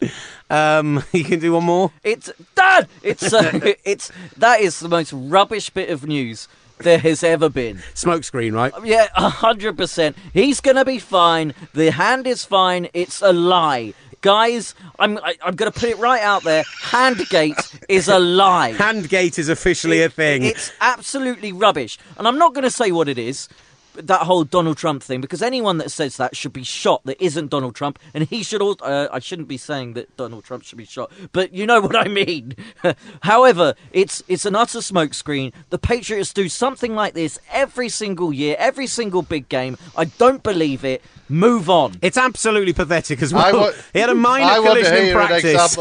Um, 0.50 1.02
you 1.12 1.24
can 1.24 1.40
do 1.40 1.54
one 1.54 1.64
more. 1.64 1.92
It's 2.04 2.30
Dan. 2.54 2.86
It's 3.02 3.32
uh, 3.32 3.58
it's 3.84 4.12
that 4.36 4.60
is 4.60 4.80
the 4.80 4.88
most 4.88 5.12
rubbish 5.14 5.70
bit 5.70 5.88
of 5.88 6.06
news 6.06 6.46
there 6.78 6.98
has 6.98 7.24
ever 7.24 7.48
been. 7.48 7.78
Smokescreen, 7.94 8.52
right? 8.52 8.72
Yeah, 8.84 9.08
a 9.16 9.30
hundred 9.30 9.78
percent. 9.78 10.14
He's 10.34 10.60
gonna 10.60 10.84
be 10.84 10.98
fine. 10.98 11.54
The 11.72 11.92
hand 11.92 12.26
is 12.26 12.44
fine. 12.44 12.88
It's 12.92 13.22
a 13.22 13.32
lie, 13.32 13.94
guys. 14.22 14.74
I'm 14.98 15.18
I, 15.18 15.36
I'm 15.42 15.54
gonna 15.54 15.70
put 15.70 15.90
it 15.90 15.98
right 15.98 16.22
out 16.22 16.42
there. 16.42 16.64
Handgate 16.82 17.84
is 17.88 18.08
a 18.08 18.18
lie. 18.18 18.72
Handgate 18.76 19.38
is 19.38 19.50
officially 19.50 20.02
a 20.02 20.08
thing. 20.08 20.44
It's 20.44 20.72
absolutely 20.80 21.52
rubbish, 21.52 21.98
and 22.16 22.26
I'm 22.26 22.38
not 22.38 22.54
gonna 22.54 22.70
say 22.70 22.90
what 22.92 23.08
it 23.08 23.18
is. 23.18 23.48
That 23.94 24.22
whole 24.22 24.44
Donald 24.44 24.78
Trump 24.78 25.02
thing, 25.02 25.20
because 25.20 25.42
anyone 25.42 25.78
that 25.78 25.90
says 25.90 26.16
that 26.16 26.34
should 26.34 26.52
be 26.52 26.64
shot. 26.64 27.02
That 27.04 27.22
isn't 27.22 27.48
Donald 27.50 27.74
Trump, 27.74 27.98
and 28.14 28.24
he 28.24 28.42
should. 28.42 28.62
All, 28.62 28.76
uh, 28.82 29.08
I 29.12 29.18
shouldn't 29.18 29.48
be 29.48 29.56
saying 29.58 29.94
that 29.94 30.16
Donald 30.16 30.44
Trump 30.44 30.64
should 30.64 30.78
be 30.78 30.84
shot, 30.84 31.12
but 31.32 31.52
you 31.52 31.66
know 31.66 31.80
what 31.86 31.96
I 31.96 32.08
mean. 32.08 32.54
However, 33.22 33.74
it's 33.92 34.22
it's 34.28 34.46
an 34.46 34.56
utter 34.56 34.78
smokescreen. 34.78 35.52
The 35.70 35.78
Patriots 35.78 36.32
do 36.32 36.48
something 36.48 36.94
like 36.94 37.14
this 37.14 37.38
every 37.52 37.88
single 37.88 38.32
year, 38.32 38.56
every 38.58 38.86
single 38.86 39.22
big 39.22 39.48
game. 39.48 39.76
I 39.96 40.04
don't 40.06 40.42
believe 40.42 40.84
it. 40.84 41.02
Move 41.28 41.70
on. 41.70 41.94
It's 42.02 42.16
absolutely 42.18 42.72
pathetic 42.72 43.22
as 43.22 43.32
well. 43.32 43.58
wa- 43.58 43.72
he 43.92 44.00
had 44.00 44.10
a 44.10 44.14
minor 44.14 44.44
I 44.46 44.58
want 44.58 44.78
to 44.78 44.84
collision 44.84 44.96
in 44.96 45.04
hear 45.04 45.20
an 45.20 45.26
practice. 45.26 45.74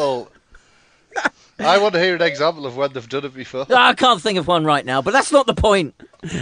Example. 1.62 1.80
I 1.80 1.84
want 1.84 1.94
to 1.96 2.00
hear 2.02 2.16
an 2.16 2.22
example 2.22 2.66
of 2.66 2.76
when 2.78 2.94
they've 2.94 3.08
done 3.10 3.26
it 3.26 3.34
before. 3.34 3.66
I 3.74 3.94
can't 3.94 4.22
think 4.22 4.38
of 4.38 4.48
one 4.48 4.66
right 4.66 4.86
now, 4.86 5.02
but 5.02 5.12
that's 5.12 5.32
not 5.32 5.48
the 5.48 5.54
point. 5.54 5.96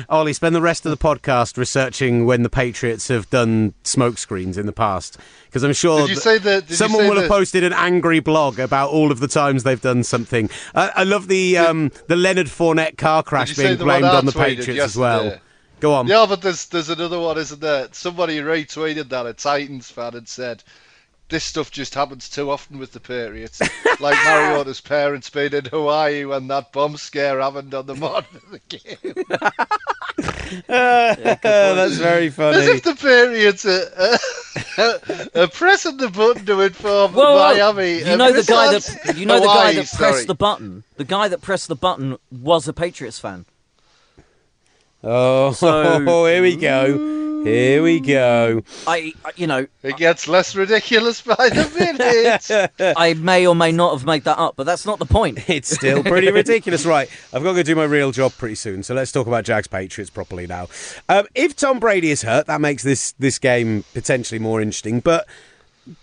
Ollie, 0.10 0.34
spend 0.34 0.55
the 0.55 0.62
rest 0.62 0.86
of 0.86 0.89
the 0.91 0.97
podcast 0.97 1.58
researching 1.58 2.25
when 2.25 2.43
the 2.43 2.49
Patriots 2.49 3.08
have 3.08 3.29
done 3.29 3.73
smoke 3.84 4.17
screens 4.17 4.58
in 4.58 4.65
the 4.65 4.73
past, 4.73 5.17
because 5.45 5.63
I'm 5.63 5.73
sure 5.73 6.01
Did 6.01 6.10
you 6.10 6.15
say 6.15 6.38
the- 6.38 6.62
did 6.62 6.71
you 6.71 6.75
someone 6.75 7.03
say 7.03 7.10
will 7.10 7.19
have 7.21 7.29
posted 7.29 7.63
an 7.63 7.73
angry 7.73 8.19
blog 8.19 8.60
about 8.60 8.89
all 8.89 9.12
of 9.12 9.19
the 9.19 9.27
times 9.27 9.63
they've 9.63 9.79
done 9.79 10.03
something. 10.03 10.49
I, 10.75 10.91
I 10.97 11.03
love 11.03 11.27
the 11.27 11.58
um, 11.58 11.91
the 12.08 12.15
Leonard 12.15 12.47
Fournette 12.47 12.97
car 12.97 13.23
crash 13.23 13.55
being 13.55 13.77
blamed 13.77 14.05
on 14.05 14.25
the 14.25 14.32
tweeted 14.32 14.58
Patriots 14.58 14.84
as 14.84 14.97
well. 14.97 15.38
Go 15.79 15.93
on. 15.93 16.08
Yeah, 16.08 16.25
but 16.27 16.41
there's 16.41 16.65
there's 16.65 16.89
another 16.89 17.19
one, 17.19 17.38
isn't 17.38 17.62
there? 17.62 17.88
Somebody 17.93 18.39
retweeted 18.39 19.08
that 19.10 19.25
a 19.25 19.34
Titans 19.34 19.89
fan 19.89 20.13
and 20.13 20.27
said, 20.27 20.62
"This 21.29 21.43
stuff 21.45 21.71
just 21.71 21.93
happens 21.95 22.27
too 22.29 22.49
often 22.51 22.77
with 22.79 22.91
the 22.91 22.99
Patriots." 22.99 23.61
like 23.99 24.17
Mariota's 24.25 24.81
parents 24.81 25.29
being 25.29 25.53
in 25.53 25.65
Hawaii 25.65 26.25
when 26.25 26.47
that 26.47 26.71
bomb 26.71 26.97
scare 26.97 27.39
happened 27.39 27.73
on 27.73 27.85
the 27.85 27.95
morning 27.95 28.25
of 28.35 28.49
the 28.51 28.59
game. 28.67 29.13
That's 30.67 31.97
very 31.97 32.29
funny. 32.29 32.57
As 32.57 32.65
funny. 32.65 32.77
if 32.77 32.83
the 32.83 32.95
Patriots 32.95 33.65
are, 33.65 33.91
uh, 33.97 34.17
are, 35.35 35.41
are 35.43 35.47
pressing 35.47 35.97
the 35.97 36.09
button 36.09 36.45
to 36.45 36.61
inform 36.61 37.13
Well, 37.13 37.35
well, 37.35 37.53
Miami. 37.55 37.99
you 37.99 38.17
know 38.17 38.31
the 38.31 38.43
guy 38.43 38.71
that 38.71 39.15
you 39.17 39.25
know 39.25 39.39
the 39.39 39.45
guy 39.45 39.53
Hawaii, 39.53 39.75
that 39.75 39.87
sorry. 39.87 40.11
pressed 40.13 40.27
the 40.27 40.35
button. 40.35 40.83
The 40.97 41.03
guy 41.05 41.27
that 41.27 41.41
pressed 41.41 41.67
the 41.67 41.75
button 41.75 42.17
was 42.31 42.67
a 42.67 42.73
Patriots 42.73 43.19
fan. 43.19 43.45
Oh, 45.03 45.51
So- 45.53 46.05
here 46.25 46.41
we 46.41 46.55
go. 46.55 47.28
Here 47.43 47.82
we 47.84 47.99
go. 47.99 48.63
I, 48.88 49.13
I- 49.25 49.32
you 49.36 49.47
know, 49.47 49.67
It 49.84 49.97
gets 49.97 50.28
less 50.28 50.56
ridiculous 50.56 51.21
by 51.21 51.36
the 51.36 51.69
minute. 51.78 52.93
I 52.97 53.13
may 53.13 53.45
or 53.47 53.56
may 53.56 53.71
not 53.71 53.93
have 53.97 54.06
made 54.06 54.23
that 54.25 54.38
up, 54.38 54.56
but 54.56 54.65
that's 54.65 54.86
not 54.86 54.99
the 54.99 55.06
point. 55.06 55.39
It's 55.49 55.69
still 55.73 56.04
pretty 56.04 56.32
ridiculous, 56.32 56.86
right? 56.86 57.10
I've 57.34 57.43
got 57.43 57.49
to 57.52 57.56
go 57.58 57.63
do 57.63 57.75
my 57.75 57.84
real 57.86 58.12
job 58.12 58.34
pretty 58.34 58.56
soon, 58.56 58.84
so 58.84 58.93
let's 58.93 59.12
talk 59.12 59.28
about 59.28 59.43
Jags 59.45 59.67
Patriots 59.67 60.10
properly 60.10 60.47
now. 60.47 60.67
Um, 61.08 61.25
if 61.36 61.56
Tom 61.56 61.80
Brady 61.80 62.12
is 62.12 62.21
hurt, 62.21 62.45
that 62.47 62.62
makes 62.62 62.84
this 62.84 63.13
this 63.19 63.39
game 63.39 63.84
potentially 63.93 64.39
more 64.39 64.62
interesting. 64.62 64.99
But 64.99 65.28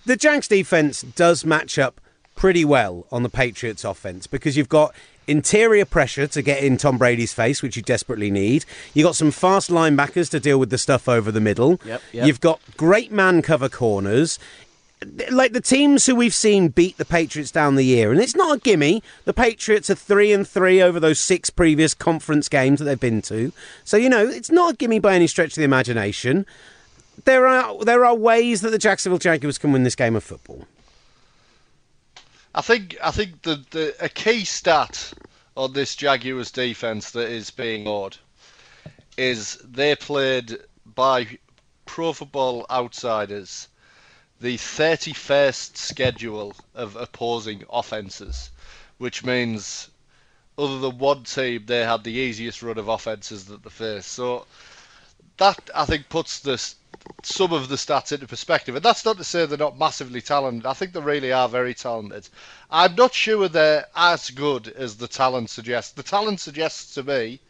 the 0.05 0.17
Jags 0.17 0.49
defense 0.49 1.03
does 1.03 1.45
match 1.45 1.79
up 1.79 2.01
pretty 2.35 2.65
well 2.65 3.07
on 3.11 3.23
the 3.23 3.29
Patriots 3.31 3.85
offense 3.85 4.27
because 4.27 4.57
you've 4.57 4.69
got 4.69 4.95
interior 5.27 5.85
pressure 5.85 6.27
to 6.27 6.43
get 6.43 6.63
in 6.63 6.77
Tom 6.77 6.99
Brady's 6.99 7.33
face, 7.33 7.63
which 7.63 7.77
you 7.77 7.83
desperately 7.83 8.31
need. 8.31 8.65
You've 8.95 9.07
got 9.07 9.17
some 9.17 9.31
fast 9.31 9.71
linebackers 9.71 10.31
to 10.31 10.41
deal 10.41 10.59
with 10.59 10.71
the 10.71 10.79
stuff 10.79 11.09
over 11.09 11.33
the 11.33 11.41
middle. 11.41 11.81
Yep, 11.85 12.03
yep. 12.13 12.27
You've 12.27 12.41
got 12.41 12.61
great 12.77 13.13
man 13.13 13.43
cover 13.43 13.69
corners 13.69 14.39
like 15.31 15.53
the 15.53 15.61
teams 15.61 16.07
who 16.07 16.15
we've 16.15 16.35
seen 16.35 16.69
beat 16.69 16.97
the 16.97 17.05
Patriots 17.05 17.51
down 17.51 17.75
the 17.75 17.85
year, 17.85 18.11
and 18.11 18.21
it's 18.21 18.35
not 18.35 18.57
a 18.57 18.61
gimme. 18.61 19.03
The 19.25 19.35
Patriots 19.35 19.91
are 19.91 19.95
three 19.95 20.33
and 20.33 20.47
three 20.47 20.81
over 20.81 20.99
those 20.99 21.21
six 21.21 21.51
previous 21.51 21.95
conference 21.95 22.49
games 22.49 22.79
that 22.79 22.87
they've 22.87 22.99
been 22.99 23.23
to, 23.23 23.53
so 23.85 23.97
you 23.97 24.09
know 24.09 24.27
it's 24.27 24.51
not 24.51 24.75
a 24.75 24.77
gimme 24.77 24.99
by 24.99 25.15
any 25.15 25.27
stretch 25.27 25.51
of 25.51 25.57
the 25.57 25.65
imagination. 25.65 26.47
There 27.25 27.47
are 27.47 27.85
there 27.85 28.05
are 28.05 28.15
ways 28.15 28.63
that 28.63 28.71
the 28.71 28.79
Jacksonville 28.79 29.19
Jaguars 29.19 29.59
can 29.59 29.73
win 29.73 29.83
this 29.83 29.95
game 29.95 30.17
of 30.17 30.25
football. 30.25 30.67
I 32.57 32.63
think 32.63 32.97
I 33.03 33.11
think 33.11 33.43
the, 33.43 33.63
the 33.71 33.95
a 34.01 34.09
key 34.09 34.47
stat 34.47 35.13
on 35.59 35.75
this 35.75 35.95
Jaguars 35.95 36.51
defense 36.51 37.11
that 37.11 37.29
is 37.29 37.51
being 37.51 37.87
odd 37.87 38.17
is 39.19 39.59
they 39.63 39.95
played 39.95 40.57
by 40.87 41.39
Pro 41.85 42.15
Football 42.15 42.65
Outsiders 42.71 43.69
the 44.41 44.57
31st 44.57 45.77
schedule 45.77 46.57
of 46.75 46.97
opposing 46.97 47.65
offenses, 47.69 48.51
which 48.97 49.23
means 49.23 49.91
other 50.57 50.79
than 50.79 50.97
one 50.97 51.25
team 51.25 51.65
they 51.67 51.85
had 51.85 52.05
the 52.05 52.13
easiest 52.13 52.63
run 52.63 52.79
of 52.79 52.89
offenses 52.89 53.45
that 53.47 53.63
they 53.65 53.71
faced. 53.71 54.09
So 54.13 54.47
that 55.37 55.69
I 55.75 55.85
think 55.85 56.09
puts 56.09 56.41
this 56.41 56.77
some 57.23 57.53
of 57.53 57.69
the 57.69 57.77
stats 57.77 58.13
into 58.13 58.27
perspective. 58.27 58.75
And 58.77 58.85
that's 58.85 59.05
not 59.05 59.17
to 59.19 59.25
say 59.25 59.47
they're 59.47 59.59
not 59.59 59.79
massively 59.79 60.21
talented. 60.21 60.67
I 60.67 60.73
think 60.73 60.93
they 60.93 61.01
really 61.01 61.33
are 61.33 61.49
very 61.49 61.75
talented. 61.75 62.29
I'm 62.71 62.95
not 62.95 63.15
sure 63.15 63.49
they're 63.49 63.87
as 63.95 64.31
good 64.31 64.69
as 64.69 64.97
the 64.97 65.09
talent 65.09 65.51
suggests. 65.51 65.93
The 65.93 66.03
talent 66.03 66.41
suggests 66.41 66.95
to 66.95 67.03
me 67.03 67.41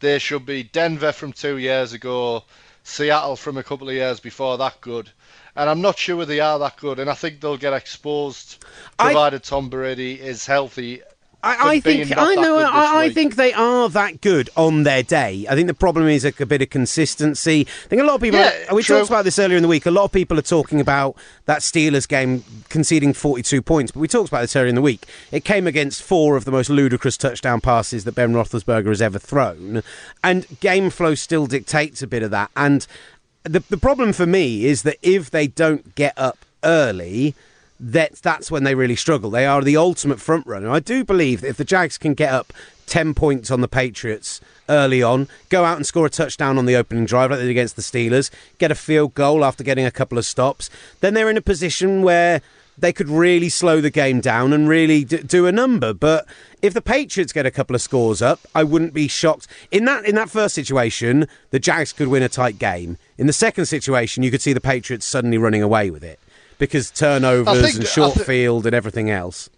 they 0.00 0.18
should 0.18 0.46
be 0.46 0.62
Denver 0.62 1.12
from 1.12 1.32
two 1.32 1.58
years 1.58 1.92
ago, 1.92 2.44
Seattle 2.84 3.36
from 3.36 3.56
a 3.58 3.62
couple 3.62 3.88
of 3.88 3.94
years 3.94 4.20
before 4.20 4.56
that 4.58 4.80
good. 4.80 5.10
And 5.56 5.68
I'm 5.68 5.80
not 5.80 5.98
sure 5.98 6.24
they 6.24 6.40
are 6.40 6.58
that 6.60 6.76
good. 6.76 6.98
And 6.98 7.10
I 7.10 7.14
think 7.14 7.40
they'll 7.40 7.56
get 7.56 7.72
exposed 7.72 8.64
I- 8.98 9.06
provided 9.06 9.42
Tom 9.42 9.68
Brady 9.68 10.20
is 10.20 10.46
healthy. 10.46 11.02
I, 11.40 11.70
I 11.70 11.80
think 11.80 12.12
I 12.16 12.34
know. 12.34 12.58
I, 12.58 13.04
I 13.04 13.10
think 13.10 13.36
they 13.36 13.52
are 13.52 13.88
that 13.90 14.20
good 14.20 14.50
on 14.56 14.82
their 14.82 15.04
day. 15.04 15.46
I 15.48 15.54
think 15.54 15.68
the 15.68 15.74
problem 15.74 16.08
is 16.08 16.24
a, 16.24 16.32
a 16.40 16.46
bit 16.46 16.62
of 16.62 16.70
consistency. 16.70 17.60
I 17.60 17.88
think 17.88 18.02
a 18.02 18.04
lot 18.04 18.16
of 18.16 18.20
people. 18.20 18.40
Yeah, 18.40 18.74
we 18.74 18.82
true. 18.82 18.96
talked 18.98 19.08
about 19.08 19.24
this 19.24 19.38
earlier 19.38 19.56
in 19.56 19.62
the 19.62 19.68
week. 19.68 19.86
A 19.86 19.92
lot 19.92 20.04
of 20.04 20.12
people 20.12 20.36
are 20.38 20.42
talking 20.42 20.80
about 20.80 21.16
that 21.44 21.60
Steelers 21.60 22.08
game 22.08 22.42
conceding 22.68 23.12
42 23.12 23.62
points, 23.62 23.92
but 23.92 24.00
we 24.00 24.08
talked 24.08 24.28
about 24.28 24.40
this 24.40 24.56
earlier 24.56 24.68
in 24.68 24.74
the 24.74 24.82
week. 24.82 25.06
It 25.30 25.44
came 25.44 25.68
against 25.68 26.02
four 26.02 26.36
of 26.36 26.44
the 26.44 26.50
most 26.50 26.70
ludicrous 26.70 27.16
touchdown 27.16 27.60
passes 27.60 28.02
that 28.04 28.16
Ben 28.16 28.32
Roethlisberger 28.32 28.88
has 28.88 29.00
ever 29.00 29.20
thrown, 29.20 29.84
and 30.24 30.46
game 30.58 30.90
flow 30.90 31.14
still 31.14 31.46
dictates 31.46 32.02
a 32.02 32.08
bit 32.08 32.24
of 32.24 32.32
that. 32.32 32.50
And 32.56 32.84
the 33.44 33.62
the 33.70 33.78
problem 33.78 34.12
for 34.12 34.26
me 34.26 34.64
is 34.64 34.82
that 34.82 34.96
if 35.02 35.30
they 35.30 35.46
don't 35.46 35.94
get 35.94 36.14
up 36.16 36.44
early 36.64 37.36
that 37.80 38.16
that's 38.16 38.50
when 38.50 38.64
they 38.64 38.74
really 38.74 38.96
struggle. 38.96 39.30
They 39.30 39.46
are 39.46 39.62
the 39.62 39.76
ultimate 39.76 40.20
front 40.20 40.46
runner. 40.46 40.70
I 40.70 40.80
do 40.80 41.04
believe 41.04 41.40
that 41.40 41.48
if 41.48 41.56
the 41.56 41.64
Jags 41.64 41.98
can 41.98 42.14
get 42.14 42.32
up 42.32 42.52
10 42.86 43.14
points 43.14 43.50
on 43.50 43.60
the 43.60 43.68
Patriots 43.68 44.40
early 44.68 45.02
on, 45.02 45.28
go 45.48 45.64
out 45.64 45.76
and 45.76 45.86
score 45.86 46.06
a 46.06 46.10
touchdown 46.10 46.58
on 46.58 46.66
the 46.66 46.76
opening 46.76 47.04
drive 47.04 47.30
like 47.30 47.38
they 47.38 47.44
did 47.46 47.50
against 47.50 47.76
the 47.76 47.82
Steelers, 47.82 48.30
get 48.58 48.70
a 48.70 48.74
field 48.74 49.14
goal 49.14 49.44
after 49.44 49.62
getting 49.62 49.86
a 49.86 49.90
couple 49.90 50.18
of 50.18 50.26
stops, 50.26 50.70
then 51.00 51.14
they're 51.14 51.30
in 51.30 51.36
a 51.36 51.42
position 51.42 52.02
where 52.02 52.42
they 52.76 52.92
could 52.92 53.08
really 53.08 53.48
slow 53.48 53.80
the 53.80 53.90
game 53.90 54.20
down 54.20 54.52
and 54.52 54.68
really 54.68 55.04
d- 55.04 55.18
do 55.18 55.46
a 55.46 55.52
number. 55.52 55.92
But 55.92 56.26
if 56.62 56.74
the 56.74 56.80
Patriots 56.80 57.32
get 57.32 57.46
a 57.46 57.50
couple 57.50 57.74
of 57.74 57.82
scores 57.82 58.22
up, 58.22 58.40
I 58.54 58.62
wouldn't 58.64 58.94
be 58.94 59.08
shocked. 59.08 59.48
In 59.70 59.84
that 59.86 60.04
in 60.04 60.14
that 60.14 60.30
first 60.30 60.54
situation, 60.54 61.26
the 61.50 61.58
Jags 61.58 61.92
could 61.92 62.08
win 62.08 62.22
a 62.22 62.28
tight 62.28 62.58
game. 62.58 62.96
In 63.16 63.26
the 63.26 63.32
second 63.32 63.66
situation, 63.66 64.22
you 64.22 64.30
could 64.30 64.42
see 64.42 64.52
the 64.52 64.60
Patriots 64.60 65.06
suddenly 65.06 65.38
running 65.38 65.62
away 65.62 65.90
with 65.90 66.04
it 66.04 66.20
because 66.58 66.90
turnovers 66.90 67.62
think- 67.62 67.76
and 67.76 67.86
short 67.86 68.14
thi- 68.14 68.24
field 68.24 68.66
and 68.66 68.74
everything 68.74 69.10
else. 69.10 69.48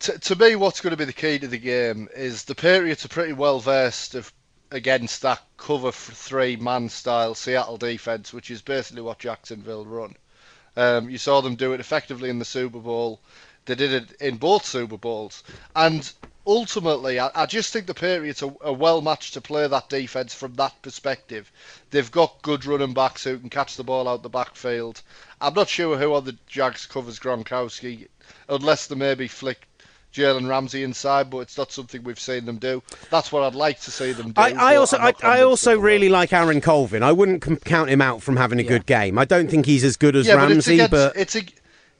to, 0.00 0.18
to 0.18 0.36
me, 0.36 0.56
what's 0.56 0.80
going 0.80 0.90
to 0.92 0.96
be 0.96 1.04
the 1.04 1.12
key 1.12 1.38
to 1.38 1.48
the 1.48 1.58
game 1.58 2.08
is 2.14 2.44
the 2.44 2.54
Patriots 2.54 3.04
are 3.04 3.08
pretty 3.08 3.32
well 3.32 3.60
versed 3.60 4.14
of, 4.14 4.32
against 4.70 5.22
that 5.22 5.40
cover 5.56 5.92
three 5.92 6.56
man 6.56 6.88
style 6.88 7.34
Seattle 7.34 7.76
defense, 7.76 8.32
which 8.32 8.50
is 8.50 8.62
basically 8.62 9.02
what 9.02 9.18
Jacksonville 9.18 9.84
run. 9.84 10.16
Um, 10.76 11.10
you 11.10 11.18
saw 11.18 11.40
them 11.40 11.56
do 11.56 11.72
it 11.72 11.80
effectively 11.80 12.30
in 12.30 12.38
the 12.38 12.44
Super 12.44 12.78
Bowl. 12.78 13.20
They 13.66 13.74
did 13.74 13.92
it 13.92 14.12
in 14.20 14.36
both 14.36 14.64
Super 14.64 14.96
Bowls, 14.96 15.44
and 15.76 16.10
ultimately, 16.46 17.18
I, 17.18 17.30
I 17.34 17.46
just 17.46 17.72
think 17.72 17.86
the 17.86 17.94
Patriots 17.94 18.42
are, 18.42 18.52
are 18.62 18.72
well 18.72 19.00
matched 19.00 19.34
to 19.34 19.40
play 19.40 19.66
that 19.66 19.88
defense 19.88 20.34
from 20.34 20.54
that 20.54 20.80
perspective. 20.82 21.50
They've 21.90 22.10
got 22.10 22.42
good 22.42 22.64
running 22.64 22.94
backs 22.94 23.24
who 23.24 23.38
can 23.38 23.50
catch 23.50 23.76
the 23.76 23.84
ball 23.84 24.08
out 24.08 24.22
the 24.22 24.28
backfield. 24.28 25.02
I'm 25.40 25.54
not 25.54 25.68
sure 25.68 25.96
who 25.96 26.14
on 26.14 26.24
the 26.24 26.36
Jags 26.46 26.86
covers 26.86 27.18
Gronkowski, 27.18 28.08
unless 28.48 28.86
they 28.86 28.94
maybe 28.94 29.28
flick 29.28 29.66
Jalen 30.12 30.48
Ramsey 30.48 30.82
inside, 30.82 31.30
but 31.30 31.38
it's 31.38 31.56
not 31.56 31.70
something 31.70 32.02
we've 32.02 32.18
seen 32.18 32.44
them 32.44 32.58
do. 32.58 32.82
That's 33.10 33.30
what 33.30 33.44
I'd 33.44 33.54
like 33.54 33.80
to 33.82 33.90
see 33.90 34.12
them 34.12 34.32
do. 34.32 34.40
I, 34.40 34.72
I 34.72 34.76
also, 34.76 34.96
I'm 34.96 35.02
I, 35.02 35.06
not 35.06 35.16
I 35.16 35.20
convinced 35.20 35.44
also 35.44 35.78
really 35.78 36.08
will. 36.08 36.14
like 36.14 36.32
Aaron 36.32 36.60
Colvin. 36.60 37.02
I 37.02 37.12
wouldn't 37.12 37.42
com- 37.42 37.58
count 37.58 37.90
him 37.90 38.02
out 38.02 38.22
from 38.22 38.36
having 38.36 38.58
a 38.58 38.64
good 38.64 38.86
game. 38.86 39.18
I 39.18 39.24
don't 39.24 39.48
think 39.48 39.66
he's 39.66 39.84
as 39.84 39.96
good 39.96 40.16
as 40.16 40.26
yeah, 40.26 40.36
but 40.36 40.50
it's 40.50 40.66
Ramsey, 40.66 40.74
against, 40.74 40.90
but 40.90 41.16
it's 41.16 41.36
a, 41.36 41.42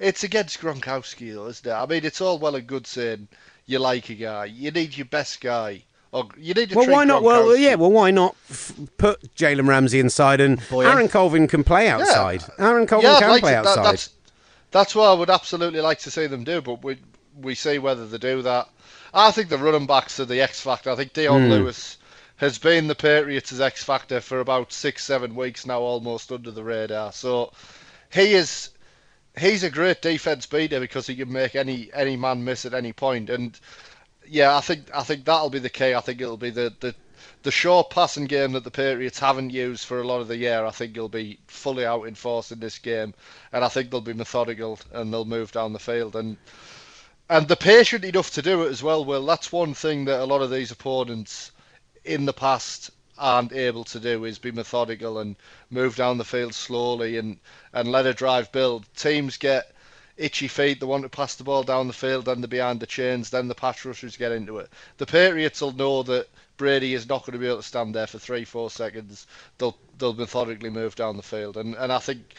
it's 0.00 0.24
against 0.24 0.60
Gronkowski, 0.60 1.34
though, 1.34 1.46
isn't 1.46 1.70
it? 1.70 1.72
I 1.72 1.86
mean, 1.86 2.04
it's 2.04 2.20
all 2.20 2.38
well 2.38 2.56
and 2.56 2.66
good 2.66 2.86
saying 2.86 3.28
you 3.70 3.78
like 3.78 4.08
a 4.10 4.14
guy. 4.14 4.44
You 4.46 4.70
need 4.70 4.96
your 4.96 5.06
best 5.06 5.40
guy, 5.40 5.82
or 6.12 6.28
you 6.36 6.54
need 6.54 6.70
to. 6.70 6.76
well, 6.76 6.90
why 6.90 7.04
not? 7.04 7.22
Well, 7.22 7.56
yeah, 7.56 7.74
well, 7.76 7.90
why 7.92 8.10
not 8.10 8.34
f- 8.50 8.72
put 8.98 9.34
Jalen 9.36 9.68
Ramsey 9.68 10.00
inside 10.00 10.40
and 10.40 10.58
Bouye. 10.60 10.86
Aaron 10.86 11.08
Colvin 11.08 11.46
can 11.46 11.64
play 11.64 11.88
outside. 11.88 12.42
Aaron 12.58 12.86
Colvin 12.86 13.10
Yeah, 13.10 13.18
can 13.20 13.28
like 13.30 13.42
play 13.42 13.52
to- 13.54 13.62
that- 13.62 13.66
outside. 13.66 13.84
that's, 13.84 14.10
that's 14.70 14.94
what 14.94 15.08
I 15.08 15.14
would 15.14 15.30
absolutely 15.30 15.80
like 15.80 15.98
to 16.00 16.10
see 16.10 16.26
them 16.26 16.44
do, 16.44 16.60
but 16.60 16.82
we 16.84 16.98
we 17.40 17.54
see 17.54 17.78
whether 17.78 18.06
they 18.06 18.18
do 18.18 18.42
that. 18.42 18.68
I 19.14 19.30
think 19.30 19.48
the 19.48 19.58
running 19.58 19.86
backs 19.86 20.20
are 20.20 20.24
the 20.24 20.40
X 20.40 20.60
factor. 20.60 20.90
I 20.90 20.96
think 20.96 21.12
Dion 21.12 21.44
Hmm. 21.44 21.50
Lewis 21.50 21.96
has 22.36 22.58
been 22.58 22.86
the 22.86 22.94
Patriots' 22.94 23.58
X 23.60 23.82
factor 23.84 24.20
for 24.20 24.40
about 24.40 24.72
six, 24.72 25.04
seven 25.04 25.34
weeks 25.34 25.66
now, 25.66 25.80
almost 25.80 26.32
under 26.32 26.50
the 26.50 26.62
radar. 26.64 27.12
So 27.12 27.52
he 28.10 28.32
is 28.34 28.70
he's 29.38 29.62
a 29.62 29.70
great 29.70 30.02
defense 30.02 30.46
beater 30.46 30.80
because 30.80 31.06
he 31.06 31.16
can 31.16 31.32
make 31.32 31.54
any 31.54 31.90
any 31.94 32.16
man 32.16 32.44
miss 32.44 32.64
at 32.64 32.74
any 32.74 32.92
point. 32.92 33.30
And 33.30 33.58
yeah, 34.26 34.56
I 34.56 34.60
think 34.60 34.94
I 34.94 35.02
think 35.02 35.24
that'll 35.24 35.50
be 35.50 35.58
the 35.58 35.70
key. 35.70 35.94
I 35.94 36.00
think 36.00 36.20
it'll 36.20 36.36
be 36.36 36.50
the 36.50 36.74
the 36.80 36.94
the 37.42 37.50
short 37.50 37.90
passing 37.90 38.26
game 38.26 38.52
that 38.52 38.64
the 38.64 38.70
Patriots 38.70 39.18
haven't 39.18 39.50
used 39.50 39.84
for 39.86 40.00
a 40.00 40.06
lot 40.06 40.20
of 40.20 40.28
the 40.28 40.36
year, 40.36 40.64
I 40.64 40.70
think 40.70 40.94
he'll 40.94 41.08
be 41.08 41.38
fully 41.46 41.86
out 41.86 42.04
in 42.04 42.14
force 42.14 42.52
in 42.52 42.60
this 42.60 42.78
game, 42.78 43.14
and 43.52 43.64
I 43.64 43.68
think 43.68 43.90
they'll 43.90 44.00
be 44.00 44.12
methodical 44.12 44.78
and 44.92 45.12
they'll 45.12 45.24
move 45.24 45.52
down 45.52 45.72
the 45.72 45.78
field 45.78 46.16
and 46.16 46.36
and 47.28 47.46
they're 47.46 47.56
patient 47.56 48.04
enough 48.04 48.32
to 48.32 48.42
do 48.42 48.64
it 48.64 48.70
as 48.70 48.82
well. 48.82 49.04
Well, 49.04 49.24
that's 49.24 49.52
one 49.52 49.72
thing 49.72 50.04
that 50.06 50.20
a 50.20 50.24
lot 50.24 50.42
of 50.42 50.50
these 50.50 50.72
opponents 50.72 51.52
in 52.04 52.24
the 52.26 52.32
past 52.32 52.90
aren't 53.20 53.52
able 53.52 53.84
to 53.84 54.00
do 54.00 54.24
is 54.24 54.38
be 54.38 54.50
methodical 54.50 55.18
and 55.18 55.36
move 55.70 55.94
down 55.94 56.18
the 56.18 56.24
field 56.24 56.54
slowly 56.54 57.18
and 57.18 57.38
and 57.72 57.92
let 57.92 58.06
a 58.06 58.14
drive 58.14 58.50
build. 58.50 58.84
Teams 58.96 59.36
get 59.36 59.72
itchy 60.16 60.48
feet, 60.48 60.80
they 60.80 60.86
want 60.86 61.02
to 61.02 61.08
pass 61.08 61.34
the 61.36 61.44
ball 61.44 61.62
down 61.62 61.86
the 61.86 61.92
field, 61.92 62.24
then 62.24 62.40
they're 62.40 62.48
behind 62.48 62.80
the 62.80 62.86
chains, 62.86 63.30
then 63.30 63.48
the 63.48 63.54
pass 63.54 63.84
rushers 63.84 64.16
get 64.16 64.32
into 64.32 64.58
it. 64.58 64.70
The 64.98 65.06
Patriots 65.06 65.60
will 65.60 65.72
know 65.72 66.02
that 66.04 66.28
Brady 66.56 66.94
is 66.94 67.08
not 67.08 67.24
going 67.24 67.32
to 67.32 67.38
be 67.38 67.46
able 67.46 67.58
to 67.58 67.62
stand 67.62 67.94
there 67.94 68.06
for 68.06 68.18
three, 68.18 68.44
four 68.44 68.70
seconds. 68.70 69.26
They'll 69.58 69.76
they'll 69.98 70.14
methodically 70.14 70.70
move 70.70 70.94
down 70.94 71.16
the 71.16 71.22
field, 71.22 71.56
and 71.56 71.74
and 71.74 71.92
I 71.92 71.98
think 71.98 72.34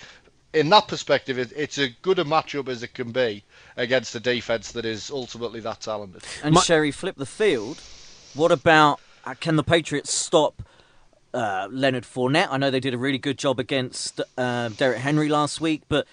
in 0.54 0.70
that 0.70 0.88
perspective, 0.88 1.40
it, 1.40 1.54
it's 1.56 1.78
as 1.78 1.90
good 2.02 2.20
a 2.20 2.26
matchup 2.26 2.68
as 2.68 2.84
it 2.84 2.94
can 2.94 3.12
be 3.12 3.44
against 3.78 4.16
a 4.16 4.20
defense 4.20 4.74
that 4.74 4.86
is 4.86 5.10
ultimately 5.10 5.60
that 5.62 5.82
talented. 5.82 6.24
And 6.44 6.58
Sherry, 6.60 6.92
flip 6.92 7.16
the 7.16 7.26
field. 7.26 7.82
What 8.34 8.52
about 8.52 9.00
uh, 9.26 9.34
can 9.40 9.56
the 9.56 9.64
Patriots 9.64 10.12
stop 10.12 10.62
uh, 11.34 11.68
Leonard 11.72 12.04
Fournette? 12.04 12.48
I 12.52 12.58
know 12.58 12.72
they 12.72 12.80
did 12.80 12.94
a 12.94 12.98
really 12.98 13.18
good 13.18 13.38
job 13.38 13.60
against 13.60 14.22
uh, 14.38 14.70
Derrick 14.70 15.00
Henry 15.00 15.30
last 15.30 15.62
week, 15.62 15.84
but 15.90 16.08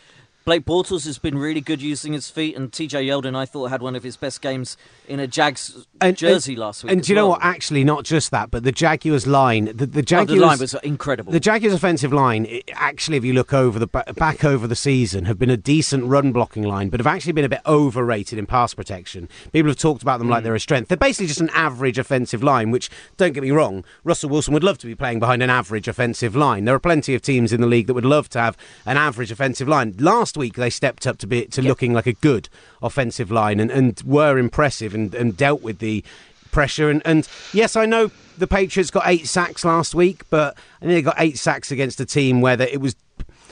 Blake 0.48 0.64
Bortles 0.64 1.04
has 1.04 1.18
been 1.18 1.36
really 1.36 1.60
good 1.60 1.82
using 1.82 2.14
his 2.14 2.30
feet, 2.30 2.56
and 2.56 2.72
TJ 2.72 3.04
Yeldon 3.06 3.36
I 3.36 3.44
thought 3.44 3.66
had 3.66 3.82
one 3.82 3.94
of 3.94 4.02
his 4.02 4.16
best 4.16 4.40
games 4.40 4.78
in 5.06 5.20
a 5.20 5.26
Jags 5.26 5.86
jersey 6.14 6.56
last 6.56 6.82
week. 6.82 6.90
And 6.90 7.02
do 7.02 7.12
you 7.12 7.16
know 7.16 7.24
well. 7.24 7.32
what? 7.32 7.44
Actually, 7.44 7.84
not 7.84 8.02
just 8.02 8.30
that, 8.30 8.50
but 8.50 8.64
the 8.64 8.72
Jaguars 8.72 9.26
line, 9.26 9.66
the, 9.66 9.84
the 9.84 9.98
Oh, 9.98 10.02
Jaguars 10.02 10.40
the 10.40 10.46
line 10.46 10.58
was 10.58 10.72
incredible. 10.82 11.32
The 11.32 11.40
Jaguars' 11.40 11.74
offensive 11.74 12.14
line, 12.14 12.46
it, 12.46 12.70
actually, 12.72 13.18
if 13.18 13.26
you 13.26 13.34
look 13.34 13.52
over 13.52 13.78
the 13.78 13.88
back 13.88 14.42
over 14.42 14.66
the 14.66 14.74
season, 14.74 15.26
have 15.26 15.38
been 15.38 15.50
a 15.50 15.56
decent 15.58 16.06
run 16.06 16.32
blocking 16.32 16.62
line, 16.62 16.88
but 16.88 16.98
have 16.98 17.06
actually 17.06 17.32
been 17.32 17.44
a 17.44 17.50
bit 17.50 17.60
overrated 17.66 18.38
in 18.38 18.46
pass 18.46 18.72
protection. 18.72 19.28
People 19.52 19.68
have 19.68 19.78
talked 19.78 20.00
about 20.00 20.18
them 20.18 20.30
like 20.30 20.40
mm. 20.40 20.44
they're 20.44 20.54
a 20.54 20.60
strength. 20.60 20.88
They're 20.88 20.96
basically 20.96 21.26
just 21.26 21.42
an 21.42 21.50
average 21.50 21.98
offensive 21.98 22.42
line. 22.42 22.70
Which, 22.70 22.88
don't 23.18 23.34
get 23.34 23.42
me 23.42 23.50
wrong, 23.50 23.84
Russell 24.02 24.30
Wilson 24.30 24.54
would 24.54 24.64
love 24.64 24.78
to 24.78 24.86
be 24.86 24.94
playing 24.94 25.18
behind 25.18 25.42
an 25.42 25.50
average 25.50 25.88
offensive 25.88 26.34
line. 26.34 26.64
There 26.64 26.74
are 26.74 26.80
plenty 26.80 27.14
of 27.14 27.20
teams 27.20 27.52
in 27.52 27.60
the 27.60 27.66
league 27.66 27.86
that 27.88 27.92
would 27.92 28.06
love 28.06 28.30
to 28.30 28.40
have 28.40 28.56
an 28.86 28.96
average 28.96 29.30
offensive 29.30 29.68
line. 29.68 29.94
Last 29.98 30.37
week, 30.38 30.54
they 30.54 30.70
stepped 30.70 31.06
up 31.06 31.18
to 31.18 31.26
be 31.26 31.44
to 31.46 31.60
looking 31.60 31.92
like 31.92 32.06
a 32.06 32.14
good 32.14 32.48
offensive 32.80 33.30
line 33.30 33.60
and, 33.60 33.70
and 33.70 34.00
were 34.06 34.38
impressive 34.38 34.94
and, 34.94 35.14
and 35.14 35.36
dealt 35.36 35.60
with 35.60 35.80
the 35.80 36.02
pressure. 36.50 36.88
And, 36.88 37.02
and 37.04 37.28
yes, 37.52 37.76
I 37.76 37.84
know 37.84 38.10
the 38.38 38.46
Patriots 38.46 38.90
got 38.90 39.02
eight 39.06 39.26
sacks 39.26 39.64
last 39.64 39.94
week, 39.94 40.22
but 40.30 40.56
I 40.80 40.86
think 40.86 40.92
they 40.92 41.02
got 41.02 41.16
eight 41.18 41.38
sacks 41.38 41.70
against 41.70 42.00
a 42.00 42.06
team 42.06 42.40
where 42.40 42.56
the, 42.56 42.72
it 42.72 42.80
was. 42.80 42.96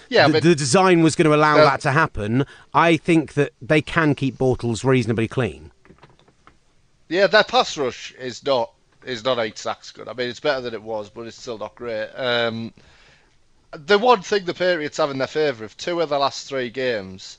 Yeah, 0.09 0.29
the, 0.29 0.35
but 0.35 0.43
the 0.45 0.55
design 0.55 1.03
was 1.03 1.17
going 1.17 1.29
to 1.29 1.35
allow 1.35 1.59
Uh, 1.59 1.65
that 1.65 1.81
to 1.81 1.91
happen. 1.91 2.47
I 2.73 2.97
think 2.97 3.35
that 3.35 3.53
they 3.61 3.83
can 3.83 4.15
keep 4.15 4.39
Bortles 4.39 4.85
reasonably 4.85 5.27
clean. 5.29 5.73
yeah, 7.09 7.27
their 7.27 7.45
pass 7.45 7.77
rush 7.77 8.13
is 8.19 8.45
not 8.45 8.73
is 9.05 9.25
not 9.25 9.39
eight 9.39 9.59
sacks 9.59 9.93
good. 9.93 10.09
I 10.09 10.13
mean, 10.15 10.29
it's 10.29 10.41
better 10.41 10.61
than 10.61 10.75
it 10.75 10.83
was, 10.83 11.11
but 11.11 11.27
it's 11.27 11.41
still 11.41 11.59
not 11.59 11.75
great. 11.77 12.09
Um, 12.17 12.73
the 13.73 13.99
one 13.99 14.23
thing 14.23 14.45
the 14.45 14.55
Patriots 14.55 14.97
have 14.99 15.11
in 15.11 15.19
their 15.19 15.27
favour 15.27 15.65
of 15.65 15.77
two 15.77 16.01
of 16.01 16.09
the 16.09 16.19
last 16.19 16.49
three 16.49 16.71
games, 16.71 17.39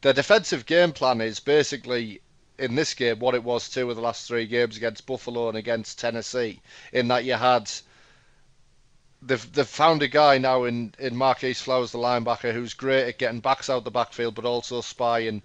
their 0.00 0.12
defensive 0.12 0.66
game 0.66 0.92
plan 0.92 1.20
is 1.20 1.40
basically 1.40 2.20
in 2.58 2.74
this 2.74 2.94
game 2.94 3.18
what 3.18 3.34
it 3.34 3.44
was 3.44 3.68
two 3.68 3.88
of 3.88 3.96
the 3.96 4.02
last 4.02 4.26
three 4.26 4.46
games 4.46 4.76
against 4.76 5.06
Buffalo 5.06 5.48
and 5.48 5.56
against 5.56 5.98
Tennessee. 5.98 6.60
In 6.92 7.08
that 7.08 7.24
you 7.24 7.34
had 7.34 7.70
they've 9.22 9.52
they've 9.52 9.66
found 9.66 10.02
a 10.02 10.08
guy 10.08 10.38
now 10.38 10.64
in 10.64 10.94
in 10.98 11.16
Marquis 11.16 11.54
Flowers, 11.54 11.92
the 11.92 11.98
linebacker, 11.98 12.52
who's 12.52 12.74
great 12.74 13.08
at 13.08 13.18
getting 13.18 13.40
backs 13.40 13.70
out 13.70 13.84
the 13.84 13.90
backfield, 13.90 14.34
but 14.34 14.44
also 14.44 14.80
spying 14.80 15.42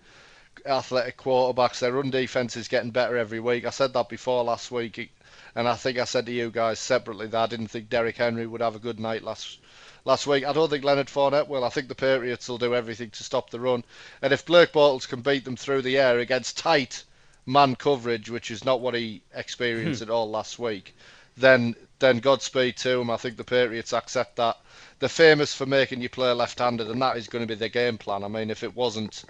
athletic 0.65 1.17
quarterbacks. 1.17 1.80
Their 1.80 1.93
run 1.93 2.10
defense 2.10 2.58
is 2.58 2.67
getting 2.67 2.91
better 2.91 3.17
every 3.17 3.39
week. 3.39 3.65
I 3.65 3.69
said 3.69 3.93
that 3.93 4.10
before 4.10 4.43
last 4.43 4.71
week, 4.71 5.12
and 5.56 5.67
I 5.67 5.75
think 5.75 5.99
I 5.99 6.06
said 6.06 6.25
to 6.25 6.32
you 6.32 6.49
guys 6.49 6.80
separately 6.80 7.27
that 7.27 7.43
I 7.43 7.47
didn't 7.47 7.67
think 7.67 7.89
Derrick 7.89 8.17
Henry 8.17 8.47
would 8.47 8.62
have 8.62 8.75
a 8.75 8.80
good 8.80 8.99
night 8.99 9.23
last 9.23 9.60
last 10.08 10.26
week. 10.26 10.46
I 10.46 10.54
don't 10.54 10.70
think 10.70 10.86
Leonard 10.86 11.08
Fournette 11.08 11.50
will. 11.50 11.65
I 11.65 11.70
think 11.70 11.89
the 11.89 11.96
Patriots 11.96 12.48
will 12.48 12.58
do 12.58 12.74
everything 12.74 13.10
to 13.12 13.24
stop 13.24 13.50
the 13.50 13.60
run. 13.60 13.84
And 14.22 14.32
if 14.32 14.46
Blake 14.46 14.72
Bortles 14.72 15.08
can 15.08 15.22
beat 15.22 15.43
them 15.43 15.58
through 15.58 15.82
the 15.82 15.98
air 15.98 16.20
against 16.20 16.58
tight 16.58 17.04
man 17.46 17.76
coverage, 17.76 18.30
which 18.30 18.50
is 18.50 18.63
not 18.63 18.80
what 18.80 18.96
he 18.96 19.22
experienced 19.36 20.02
hmm. 20.02 20.10
at 20.10 20.10
all 20.10 20.30
last 20.30 20.58
week, 20.58 20.96
then 21.36 21.76
then 22.00 22.20
Godspeed 22.20 22.78
to 22.78 23.02
him. 23.02 23.10
I 23.10 23.17
think 23.17 23.36
the 23.36 23.43
Patriots 23.43 23.93
accept 23.93 24.38
that. 24.38 24.58
They're 25.00 25.10
famous 25.10 25.54
for 25.54 25.65
making 25.65 26.02
you 26.02 26.10
play 26.10 26.32
left-handed, 26.32 26.89
and 26.89 27.02
that 27.02 27.17
is 27.17 27.28
going 27.28 27.43
to 27.43 27.48
be 27.48 27.56
their 27.56 27.70
game 27.70 27.98
plan. 27.98 28.24
I 28.24 28.28
mean, 28.28 28.50
if 28.50 28.63
it 28.63 28.76
wasn't, 28.76 29.24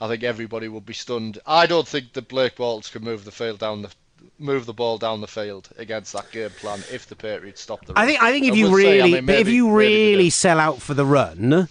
I 0.00 0.06
think 0.06 0.22
everybody 0.22 0.68
would 0.68 0.86
be 0.86 0.94
stunned. 0.94 1.38
I 1.44 1.66
don't 1.66 1.88
think 1.88 2.12
that 2.12 2.28
Blake 2.28 2.56
Bortles 2.56 2.92
can 2.92 3.02
move 3.02 3.24
the 3.24 3.32
field 3.32 3.58
down 3.58 3.82
the 3.82 3.90
move 4.38 4.66
the 4.66 4.72
ball 4.72 4.98
down 4.98 5.20
the 5.20 5.26
field 5.28 5.68
against 5.78 6.12
that 6.12 6.30
game 6.30 6.50
plan 6.50 6.80
if 6.92 7.06
the 7.08 7.16
Patriots 7.16 7.60
stop 7.60 7.84
the 7.84 7.92
run. 7.94 8.02
I 8.02 8.06
think. 8.06 8.22
I 8.22 8.30
think 8.32 8.44
if 8.46 8.50
And 8.50 8.58
you 8.58 8.70
we'll 8.70 8.76
see. 8.78 8.86
I 8.86 8.90
really, 8.96 9.12
mean, 9.14 9.26
but 9.26 9.34
if 9.36 9.48
you 9.48 9.66
maybe 9.66 9.76
really 9.76 10.30
sell 10.30 10.60
out 10.60 10.80
for 10.80 10.94
the 10.94 11.04
run, 11.04 11.68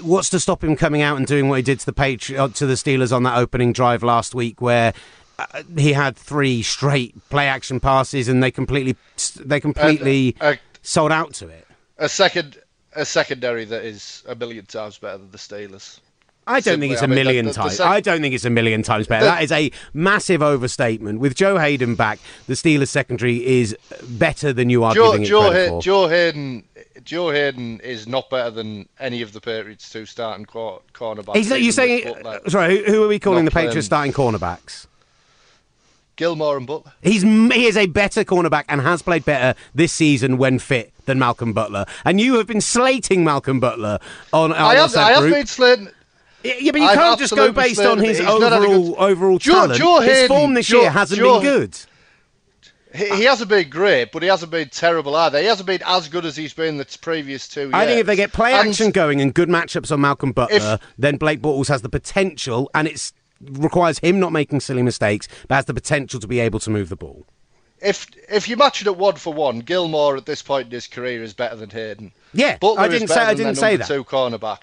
what's 0.00 0.30
to 0.30 0.40
stop 0.40 0.62
him 0.64 0.76
coming 0.76 1.02
out 1.02 1.16
and 1.16 1.26
doing 1.26 1.48
what 1.48 1.56
he 1.56 1.62
did 1.62 1.80
to 1.80 1.86
the 1.86 1.92
Patri- 1.92 2.36
uh, 2.36 2.48
to 2.48 2.66
the 2.66 2.74
Steelers 2.74 3.14
on 3.14 3.22
that 3.24 3.38
opening 3.38 3.72
drive 3.72 4.02
last 4.02 4.34
week, 4.34 4.60
where 4.60 4.92
uh, 5.38 5.62
he 5.76 5.92
had 5.92 6.16
three 6.16 6.62
straight 6.62 7.14
play 7.30 7.48
action 7.48 7.80
passes 7.80 8.28
and 8.28 8.42
they 8.42 8.50
completely 8.50 8.96
they 9.40 9.60
completely 9.60 10.36
uh, 10.40 10.54
sold 10.82 11.12
out 11.12 11.32
to 11.34 11.48
it. 11.48 11.66
a 11.98 12.08
second 12.08 12.58
a 12.94 13.06
secondary 13.06 13.64
that 13.64 13.84
is 13.84 14.22
a 14.28 14.34
million 14.34 14.66
times 14.66 14.98
better 14.98 15.16
than 15.18 15.30
the 15.30 15.38
Steelers. 15.38 15.98
I 16.46 16.54
don't 16.54 16.62
Simply, 16.64 16.88
think 16.88 16.92
it's 16.94 17.02
I 17.02 17.04
a 17.04 17.08
mean, 17.08 17.14
million 17.14 17.44
the- 17.46 17.52
the 17.52 17.56
times. 17.56 17.76
sec- 17.76 17.86
I 17.86 18.00
don't 18.00 18.20
think 18.20 18.34
it's 18.34 18.44
a 18.44 18.50
million 18.50 18.82
times 18.82 19.06
better. 19.06 19.24
That 19.26 19.42
is 19.44 19.52
a 19.52 19.70
massive 19.94 20.42
overstatement. 20.42 21.20
With 21.20 21.36
Joe 21.36 21.56
Haden 21.58 21.94
back, 21.94 22.18
the 22.48 22.54
Steelers 22.54 22.88
secondary 22.88 23.46
is 23.46 23.76
better 24.08 24.52
than 24.52 24.68
you 24.68 24.82
are 24.82 24.92
Joe, 24.94 25.12
giving 25.12 25.22
it 25.22 25.28
Joe, 25.28 25.40
credit 25.50 25.62
Hay- 25.62 25.68
for. 25.68 25.82
Joe 25.82 26.08
Haden 26.08 26.64
Joe 27.04 27.30
Haden 27.30 27.80
is 27.80 28.06
not 28.08 28.28
better 28.30 28.50
than 28.50 28.88
any 29.00 29.22
of 29.22 29.32
the 29.32 29.40
Patriots 29.40 29.88
two 29.90 30.04
starting 30.06 30.44
quar- 30.44 30.80
cornerbacks. 30.94 31.36
He's 31.36 31.50
you're 31.50 31.72
saying, 31.72 32.04
Butler. 32.22 32.40
sorry, 32.48 32.78
who, 32.78 32.92
who 32.92 33.04
are 33.04 33.08
we 33.08 33.18
calling 33.18 33.44
the 33.44 33.50
Patriots 33.50 33.86
starting 33.86 34.12
cornerbacks? 34.12 34.86
Gilmore 36.16 36.56
and 36.58 36.66
Butler. 36.66 36.92
He's 37.02 37.22
he 37.22 37.66
is 37.66 37.76
a 37.76 37.86
better 37.86 38.22
cornerback 38.24 38.64
and 38.68 38.80
has 38.82 39.00
played 39.02 39.24
better 39.24 39.58
this 39.74 39.92
season 39.92 40.36
when 40.38 40.58
fit 40.58 40.92
than 41.06 41.18
Malcolm 41.18 41.52
Butler. 41.52 41.86
And 42.04 42.20
you 42.20 42.34
have 42.34 42.46
been 42.46 42.60
slating 42.60 43.24
Malcolm 43.24 43.58
Butler 43.60 43.98
on 44.32 44.52
our 44.52 44.72
I 44.72 44.74
have, 44.76 44.90
WhatsApp 44.90 44.96
I 44.98 45.10
have 45.12 45.20
group. 45.22 45.34
been 45.34 45.46
slating. 45.46 45.88
Yeah, 46.44 46.70
but 46.72 46.80
you 46.80 46.86
I've 46.86 46.98
can't 46.98 47.18
just 47.18 47.34
go 47.34 47.52
based 47.52 47.80
on 47.80 47.98
his 47.98 48.18
him. 48.18 48.26
He's 48.26 48.38
not 48.40 48.52
had 48.52 48.62
a 48.62 48.66
overall 48.66 48.88
good- 48.88 48.98
overall 48.98 49.38
talent. 49.38 49.74
Joe 49.78 50.00
his 50.00 50.12
Haden- 50.12 50.28
form 50.28 50.54
this 50.54 50.66
Joe- 50.66 50.80
year 50.82 50.90
hasn't 50.90 51.18
Joe- 51.18 51.40
been 51.40 51.42
good. 51.42 51.78
He, 52.94 53.08
he 53.08 53.24
hasn't 53.24 53.48
been 53.48 53.70
great, 53.70 54.12
but 54.12 54.22
he 54.22 54.28
hasn't 54.28 54.50
been 54.52 54.68
terrible 54.68 55.16
either. 55.16 55.38
He 55.40 55.46
hasn't 55.46 55.66
been 55.66 55.80
as 55.86 56.08
good 56.08 56.26
as 56.26 56.36
he's 56.36 56.52
been 56.52 56.76
the 56.76 56.98
previous 57.00 57.48
two 57.48 57.62
years. 57.62 57.72
I 57.74 57.86
think 57.86 58.00
if 58.00 58.06
they 58.06 58.16
get 58.16 58.32
play 58.34 58.52
And 58.52 58.68
action 58.68 58.90
going 58.90 59.20
and 59.22 59.32
good 59.32 59.48
matchups 59.48 59.90
on 59.90 60.02
Malcolm 60.02 60.32
Butler, 60.32 60.78
If- 60.80 60.80
then 60.98 61.16
Blake 61.16 61.40
Bortles 61.40 61.68
has 61.68 61.80
the 61.80 61.88
potential, 61.88 62.70
and 62.74 62.86
it 62.86 63.12
requires 63.40 63.98
him 64.00 64.20
not 64.20 64.30
making 64.30 64.60
silly 64.60 64.82
mistakes, 64.82 65.26
but 65.48 65.54
has 65.54 65.64
the 65.64 65.74
potential 65.74 66.20
to 66.20 66.26
be 66.28 66.38
able 66.38 66.60
to 66.60 66.70
move 66.70 66.90
the 66.90 66.96
ball. 66.96 67.24
If 67.80 68.06
if 68.28 68.48
you 68.48 68.56
match 68.56 68.80
it 68.82 68.86
at 68.86 68.96
one 68.96 69.16
for 69.16 69.32
one, 69.32 69.60
Gilmore 69.60 70.16
at 70.16 70.26
this 70.26 70.42
point 70.42 70.66
in 70.66 70.72
his 70.72 70.86
career 70.86 71.22
is 71.22 71.32
better 71.32 71.56
than 71.56 71.70
Haden. 71.70 72.12
Yeah, 72.34 72.58
Butler 72.58 72.82
I 72.82 72.88
didn't 72.88 73.08
say 73.08 73.20
I 73.22 73.34
didn't 73.34 73.56
say 73.56 73.76
that. 73.76 73.88
Two 73.88 74.04
cornerback. 74.04 74.58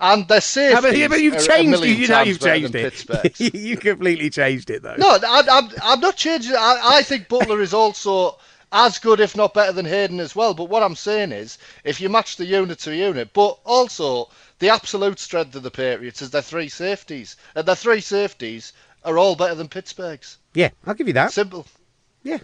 And 0.00 0.28
their 0.28 0.40
safety. 0.40 0.74
Yeah, 0.74 0.80
but, 0.80 0.96
yeah, 0.96 1.08
but 1.08 1.20
you've 1.20 1.44
changed. 1.44 1.82
it. 1.82 1.98
You 1.98 2.08
know, 2.08 2.22
you've 2.22 2.40
changed 2.40 2.74
it. 2.74 3.40
You 3.54 3.76
completely 3.76 4.30
changed 4.30 4.70
it 4.70 4.82
though. 4.82 4.94
No, 4.96 5.18
I, 5.26 5.42
I'm, 5.50 5.70
I'm 5.82 6.00
not 6.00 6.16
changing 6.16 6.52
it. 6.52 6.58
I, 6.58 6.98
I 6.98 7.02
think 7.02 7.28
Butler 7.28 7.60
is 7.60 7.74
also 7.74 8.38
as 8.70 8.98
good, 8.98 9.18
if 9.18 9.36
not 9.36 9.54
better, 9.54 9.72
than 9.72 9.86
Haden 9.86 10.20
as 10.20 10.36
well. 10.36 10.54
But 10.54 10.68
what 10.68 10.82
I'm 10.82 10.94
saying 10.94 11.32
is, 11.32 11.58
if 11.84 12.00
you 12.00 12.08
match 12.08 12.36
the 12.36 12.44
unit 12.44 12.78
to 12.80 12.94
unit, 12.94 13.32
but 13.32 13.58
also 13.64 14.30
the 14.58 14.68
absolute 14.68 15.18
strength 15.18 15.54
of 15.54 15.62
the 15.62 15.70
Patriots 15.70 16.22
is 16.22 16.30
their 16.30 16.42
three 16.42 16.68
safeties, 16.68 17.36
uh, 17.56 17.60
and 17.60 17.68
their 17.68 17.74
three 17.76 18.00
safeties 18.00 18.72
are 19.04 19.18
all 19.18 19.36
better 19.36 19.54
than 19.54 19.68
Pittsburgh's. 19.68 20.38
Yeah, 20.54 20.70
I'll 20.86 20.94
give 20.94 21.06
you 21.08 21.14
that. 21.14 21.32
Simple. 21.32 21.66
Yeah. 22.22 22.38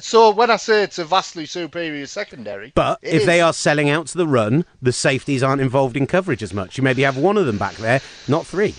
So 0.00 0.30
when 0.30 0.50
I 0.50 0.56
say 0.56 0.82
it's 0.82 0.98
a 0.98 1.04
vastly 1.04 1.44
superior 1.44 2.06
secondary, 2.06 2.72
But 2.74 2.98
if 3.02 3.26
they 3.26 3.40
are 3.40 3.52
selling 3.52 3.90
out 3.90 4.06
to 4.08 4.18
the 4.18 4.26
run, 4.26 4.64
the 4.80 4.92
safeties 4.92 5.42
aren't 5.42 5.60
involved 5.60 5.96
in 5.96 6.06
coverage 6.06 6.42
as 6.42 6.54
much. 6.54 6.78
You 6.78 6.84
maybe 6.84 7.02
have 7.02 7.18
one 7.18 7.36
of 7.36 7.46
them 7.46 7.58
back 7.58 7.74
there, 7.76 8.00
not 8.26 8.46
three. 8.46 8.74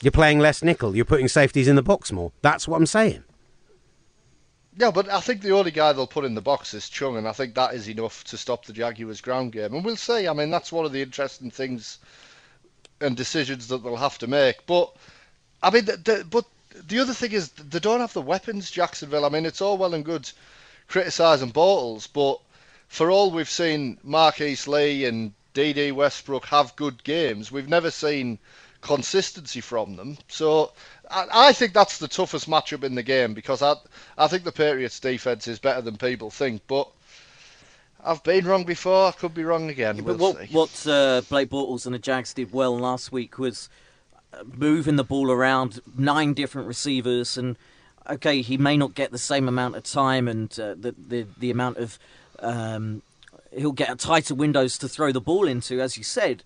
You're 0.00 0.12
playing 0.12 0.38
less 0.38 0.62
nickel. 0.62 0.96
You're 0.96 1.04
putting 1.04 1.28
safeties 1.28 1.68
in 1.68 1.76
the 1.76 1.82
box 1.82 2.10
more. 2.10 2.32
That's 2.42 2.66
what 2.66 2.76
I'm 2.76 2.86
saying. 2.86 3.24
Yeah, 4.78 4.90
but 4.90 5.10
I 5.10 5.20
think 5.20 5.40
the 5.40 5.52
only 5.52 5.70
guy 5.70 5.92
they'll 5.92 6.06
put 6.06 6.26
in 6.26 6.34
the 6.34 6.42
box 6.42 6.74
is 6.74 6.88
Chung, 6.88 7.16
and 7.16 7.26
I 7.26 7.32
think 7.32 7.54
that 7.54 7.74
is 7.74 7.88
enough 7.88 8.24
to 8.24 8.36
stop 8.36 8.66
the 8.66 8.74
Jaguars' 8.74 9.22
ground 9.22 9.52
game. 9.52 9.74
And 9.74 9.84
we'll 9.84 9.96
see. 9.96 10.28
I 10.28 10.32
mean, 10.34 10.50
that's 10.50 10.70
one 10.70 10.84
of 10.84 10.92
the 10.92 11.00
interesting 11.00 11.50
things 11.50 11.98
and 13.00 13.16
decisions 13.16 13.68
that 13.68 13.82
they'll 13.82 13.96
have 13.96 14.18
to 14.18 14.26
make. 14.26 14.66
But 14.66 14.94
I 15.62 15.70
mean, 15.70 15.86
the, 15.86 15.96
the, 15.96 16.26
but 16.30 16.44
the 16.86 16.98
other 17.00 17.14
thing 17.14 17.32
is 17.32 17.50
they 17.50 17.78
don't 17.78 18.00
have 18.00 18.12
the 18.12 18.22
weapons, 18.22 18.70
Jacksonville. 18.70 19.24
I 19.24 19.28
mean, 19.28 19.46
it's 19.46 19.60
all 19.60 19.78
well 19.78 19.94
and 19.94 20.04
good 20.04 20.30
criticising 20.88 21.52
Bortles, 21.52 22.08
but 22.12 22.40
for 22.88 23.10
all 23.10 23.30
we've 23.30 23.50
seen 23.50 23.98
Marquise 24.02 24.68
Lee 24.68 25.04
and 25.04 25.32
Dede 25.54 25.92
Westbrook 25.94 26.46
have 26.46 26.76
good 26.76 27.02
games, 27.02 27.50
we've 27.50 27.68
never 27.68 27.90
seen 27.90 28.38
consistency 28.82 29.60
from 29.60 29.96
them. 29.96 30.18
So 30.28 30.72
I, 31.10 31.26
I 31.32 31.52
think 31.52 31.72
that's 31.72 31.98
the 31.98 32.08
toughest 32.08 32.48
matchup 32.48 32.84
in 32.84 32.94
the 32.94 33.02
game 33.02 33.34
because 33.34 33.62
I 33.62 33.74
I 34.16 34.28
think 34.28 34.44
the 34.44 34.52
Patriots 34.52 35.00
defense 35.00 35.48
is 35.48 35.58
better 35.58 35.80
than 35.80 35.96
people 35.96 36.30
think, 36.30 36.62
but 36.66 36.88
I've 38.04 38.22
been 38.22 38.46
wrong 38.46 38.64
before. 38.64 39.08
I 39.08 39.12
could 39.12 39.34
be 39.34 39.42
wrong 39.44 39.68
again. 39.68 39.96
But 39.96 40.18
we'll 40.18 40.34
what 40.34 40.36
see. 40.48 40.54
what 40.54 40.86
uh, 40.86 41.22
Blake 41.28 41.50
Bortles 41.50 41.86
and 41.86 41.94
the 41.94 41.98
Jags 41.98 42.32
did 42.32 42.52
well 42.52 42.78
last 42.78 43.10
week 43.10 43.38
was 43.38 43.68
moving 44.44 44.96
the 44.96 45.04
ball 45.04 45.30
around 45.30 45.80
nine 45.96 46.34
different 46.34 46.68
receivers, 46.68 47.36
and 47.36 47.56
okay, 48.08 48.42
he 48.42 48.56
may 48.56 48.76
not 48.76 48.94
get 48.94 49.12
the 49.12 49.18
same 49.18 49.48
amount 49.48 49.76
of 49.76 49.84
time 49.84 50.28
and 50.28 50.50
uh, 50.58 50.74
the, 50.78 50.94
the 51.08 51.26
the 51.38 51.50
amount 51.50 51.78
of 51.78 51.98
um, 52.40 53.02
he'll 53.56 53.72
get 53.72 53.98
tighter 53.98 54.34
windows 54.34 54.78
to 54.78 54.88
throw 54.88 55.12
the 55.12 55.20
ball 55.20 55.46
into, 55.48 55.80
as 55.80 55.96
you 55.96 56.04
said. 56.04 56.42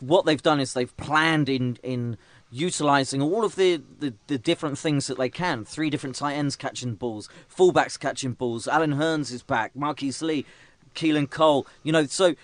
What 0.00 0.24
they've 0.24 0.42
done 0.42 0.60
is 0.60 0.74
they've 0.74 0.96
planned 0.96 1.48
in 1.48 1.78
in 1.82 2.16
utilizing 2.52 3.22
all 3.22 3.44
of 3.44 3.56
the, 3.56 3.80
the, 3.98 4.12
the 4.26 4.36
different 4.36 4.78
things 4.78 5.06
that 5.06 5.16
they 5.16 5.30
can. 5.30 5.64
Three 5.64 5.88
different 5.88 6.16
tight 6.16 6.34
ends 6.34 6.54
catching 6.54 6.94
balls, 6.94 7.28
fullbacks 7.54 7.98
catching 7.98 8.32
balls. 8.32 8.68
Allen 8.68 8.94
Hurns 8.94 9.32
is 9.32 9.42
back. 9.42 9.74
Marquise 9.74 10.20
Lee. 10.20 10.44
Keelan 10.94 11.28
Cole. 11.30 11.66
You 11.82 11.92
know, 11.92 12.06
so 12.06 12.34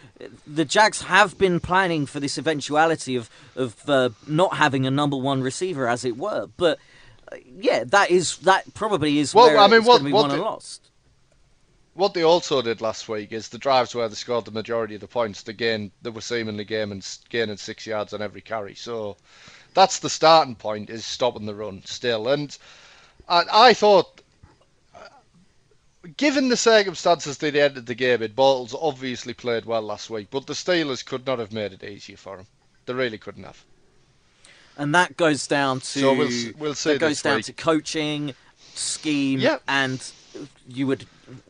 the 0.47 0.65
Jags 0.65 1.03
have 1.03 1.39
been 1.39 1.61
planning 1.61 2.07
for 2.07 2.21
this 2.21 2.39
eventuality 2.39 3.17
of 3.17 3.31
of 3.57 3.89
uh, 3.89 4.11
not 4.27 4.57
having 4.57 4.87
a 4.87 4.91
number 4.91 5.17
one 5.17 5.43
receiver, 5.43 5.89
as 5.89 6.05
it 6.05 6.17
were. 6.17 6.49
But 6.57 6.79
uh, 7.33 7.37
yeah, 7.59 7.85
that 7.85 8.11
is 8.11 8.39
that 8.39 8.75
probably 8.75 9.19
is 9.19 9.35
Well, 9.35 9.47
where 9.49 9.59
I 9.59 9.67
mean, 9.69 9.85
what- 9.85 10.01
going 10.01 10.05
to 10.05 10.05
be 10.09 10.13
what 10.13 10.31
and 10.33 10.41
lost. 10.43 10.91
What 11.95 12.15
they 12.15 12.23
also 12.23 12.63
did 12.63 12.81
last 12.81 13.09
week 13.09 13.33
is 13.33 13.49
the 13.49 13.59
drives 13.59 13.93
where 13.93 14.09
they 14.09 14.15
scored 14.15 14.45
the 14.45 14.53
majority 14.53 14.95
of 14.95 15.01
the 15.01 15.09
points. 15.09 15.43
They 15.43 15.53
gained, 15.53 15.91
they 16.01 16.11
were 16.11 16.21
seemingly 16.21 16.65
game 16.65 16.93
and 16.93 17.05
gaining 17.29 17.57
six 17.57 17.89
yards 17.89 18.13
on 18.15 18.23
every 18.23 18.41
carry. 18.41 18.77
So 18.77 19.17
that's 19.75 19.99
the 19.99 20.09
starting 20.09 20.55
point 20.55 20.91
is 20.91 21.05
stopping 21.05 21.45
the 21.45 21.57
run 21.57 21.83
still. 21.87 22.29
And 22.29 22.57
I, 23.29 23.43
I 23.53 23.75
thought, 23.75 24.23
given 26.17 26.49
the 26.49 26.57
circumstances 26.57 27.39
they 27.39 27.51
ended 27.61 27.87
the 27.87 27.95
game 27.95 28.23
in, 28.23 28.33
Bortles 28.33 28.75
obviously 28.81 29.35
played 29.35 29.65
well 29.65 29.83
last 29.83 30.11
week, 30.11 30.29
but 30.31 30.47
the 30.47 30.53
Steelers 30.55 31.05
could 31.05 31.27
not 31.27 31.39
have 31.39 31.53
made 31.53 31.73
it 31.73 31.85
easier 31.85 32.17
for 32.17 32.39
him. 32.39 32.47
They 32.87 32.95
really 32.95 33.19
couldn't 33.19 33.45
have. 33.45 33.65
And 34.77 34.95
that 34.95 35.17
goes 35.17 35.47
down 35.47 35.81
to 35.81 35.87
So 35.87 36.15
we'll 36.15 36.31
we'll 36.59 36.75
see 36.75 36.93
that 36.93 37.01
goes 37.01 37.11
this 37.11 37.23
down 37.23 37.37
week. 37.37 37.47
to 37.47 37.53
coaching, 37.53 38.35
scheme, 38.75 39.41
Yeah. 39.41 39.59
and 39.67 40.01
you 40.69 40.87
would, 40.87 41.07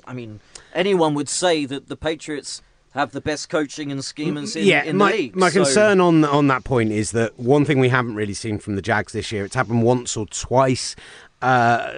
I 0.06 0.14
mean, 0.14 0.40
anyone 0.74 1.14
would 1.14 1.28
say 1.28 1.64
that 1.66 1.88
the 1.88 1.96
Patriots 1.96 2.62
have 2.94 3.12
the 3.12 3.20
best 3.20 3.50
coaching 3.50 3.92
and 3.92 4.02
schemers 4.02 4.56
in, 4.56 4.64
yeah, 4.66 4.82
in 4.82 4.96
my, 4.96 5.12
the 5.12 5.16
league. 5.18 5.36
my 5.36 5.50
So- 5.50 5.62
concern 5.62 6.00
on 6.00 6.24
on 6.24 6.46
that 6.48 6.64
point 6.64 6.90
is 6.90 7.11
that 7.12 7.38
one 7.38 7.64
thing 7.66 7.78
we 7.78 7.90
haven't 7.90 8.14
really 8.14 8.32
seen 8.34 8.59
from 8.59 8.76
the 8.76 8.82
Jags 8.82 9.12
this 9.12 9.30
year. 9.30 9.44
It's 9.44 9.54
happened 9.54 9.82
once 9.82 10.16
or 10.16 10.26
twice. 10.26 10.96
Uh, 11.42 11.92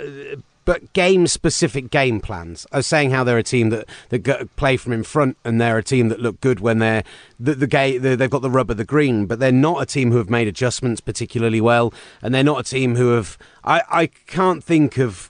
but 0.71 0.93
game 0.93 1.27
specific 1.27 1.91
game 1.91 2.21
plans. 2.21 2.65
I 2.71 2.77
was 2.77 2.87
saying 2.87 3.11
how 3.11 3.25
they're 3.25 3.37
a 3.39 3.43
team 3.43 3.71
that, 3.71 3.89
that 4.11 4.21
go, 4.21 4.49
play 4.55 4.77
from 4.77 4.93
in 4.93 5.03
front 5.03 5.37
and 5.45 5.61
they're 5.61 5.79
a 5.79 5.83
team 5.83 6.11
that 6.11 6.21
look 6.21 6.41
good 6.41 6.61
when 6.61 6.79
they're 6.79 7.03
the, 7.41 7.57
the, 7.57 7.67
ga- 7.67 7.99
the 7.99 8.15
they've 8.15 8.31
got 8.31 8.43
the 8.43 8.51
rubber, 8.51 8.75
the 8.75 8.85
green, 8.85 9.27
but 9.27 9.41
they're 9.41 9.51
not 9.51 9.83
a 9.83 9.87
team 9.87 10.13
who 10.13 10.19
have 10.19 10.31
made 10.31 10.47
adjustments 10.47 11.01
particularly 11.01 11.61
well, 11.61 11.93
and 12.23 12.33
they're 12.33 12.45
not 12.45 12.61
a 12.61 12.63
team 12.63 12.95
who 12.95 13.15
have. 13.15 13.37
I, 13.65 13.83
I 13.91 14.07
can't 14.29 14.63
think 14.63 14.97
of 14.97 15.30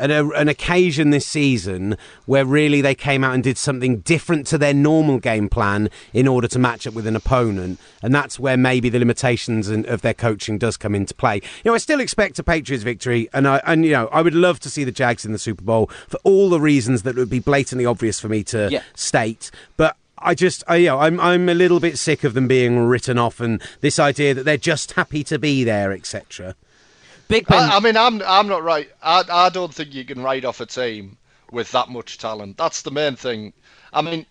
an, 0.00 0.10
a, 0.10 0.28
an 0.30 0.48
occasion 0.48 1.10
this 1.10 1.26
season 1.26 1.96
where 2.26 2.44
really 2.44 2.80
they 2.80 2.94
came 2.94 3.22
out 3.22 3.34
and 3.34 3.42
did 3.42 3.58
something 3.58 3.98
different 4.00 4.46
to 4.48 4.58
their 4.58 4.74
normal 4.74 5.18
game 5.18 5.48
plan 5.48 5.88
in 6.12 6.26
order 6.26 6.48
to 6.48 6.58
match 6.58 6.86
up 6.86 6.94
with 6.94 7.06
an 7.06 7.14
opponent, 7.16 7.78
and 8.02 8.14
that's 8.14 8.38
where 8.40 8.56
maybe 8.56 8.88
the 8.88 8.98
limitations 8.98 9.68
in, 9.68 9.86
of 9.86 10.02
their 10.02 10.14
coaching 10.14 10.58
does 10.58 10.76
come 10.76 10.94
into 10.94 11.14
play. 11.14 11.36
You 11.36 11.70
know, 11.70 11.74
I 11.74 11.78
still 11.78 12.00
expect 12.00 12.38
a 12.38 12.42
Patriots 12.42 12.82
victory, 12.84 13.28
and 13.32 13.46
I 13.46 13.60
and 13.66 13.84
you 13.84 13.92
know 13.92 14.08
I 14.12 14.22
would 14.22 14.34
love 14.34 14.58
to 14.60 14.70
see 14.70 14.84
the 14.84 14.92
Jags 14.92 15.24
in 15.24 15.32
the 15.32 15.38
Super 15.38 15.62
Bowl 15.64 15.88
for 16.08 16.18
all 16.24 16.48
the 16.50 16.60
reasons 16.60 17.02
that 17.02 17.16
would 17.16 17.30
be 17.30 17.38
blatantly 17.40 17.86
obvious 17.86 18.18
for 18.18 18.28
me 18.28 18.42
to 18.44 18.68
Yeah. 18.70 18.82
state, 18.94 19.50
but. 19.76 19.96
I 20.22 20.34
just, 20.34 20.62
I, 20.68 20.76
you 20.76 20.88
know, 20.88 20.98
I'm, 20.98 21.18
I'm 21.18 21.48
a 21.48 21.54
little 21.54 21.80
bit 21.80 21.96
sick 21.96 22.24
of 22.24 22.34
them 22.34 22.46
being 22.46 22.78
written 22.80 23.16
off, 23.16 23.40
and 23.40 23.58
this 23.80 23.98
idea 23.98 24.34
that 24.34 24.42
they're 24.44 24.58
just 24.58 24.92
happy 24.92 25.24
to 25.24 25.38
be 25.38 25.64
there, 25.64 25.92
etc. 25.92 26.54
Big 27.30 27.46
Ben. 27.46 27.70
I, 27.70 27.76
I 27.76 27.80
mean, 27.80 27.96
I'm 27.96 28.20
I'm 28.22 28.48
not 28.48 28.62
right. 28.62 28.90
I 29.02 29.24
I 29.28 29.48
don't 29.48 29.72
think 29.72 29.94
you 29.94 30.04
can 30.04 30.22
write 30.22 30.44
off 30.44 30.60
a 30.60 30.66
team 30.66 31.16
with 31.50 31.70
that 31.72 31.88
much 31.88 32.18
talent. 32.18 32.56
That's 32.56 32.82
the 32.82 32.90
main 32.90 33.16
thing. 33.16 33.52
I 33.92 34.02
mean, 34.02 34.26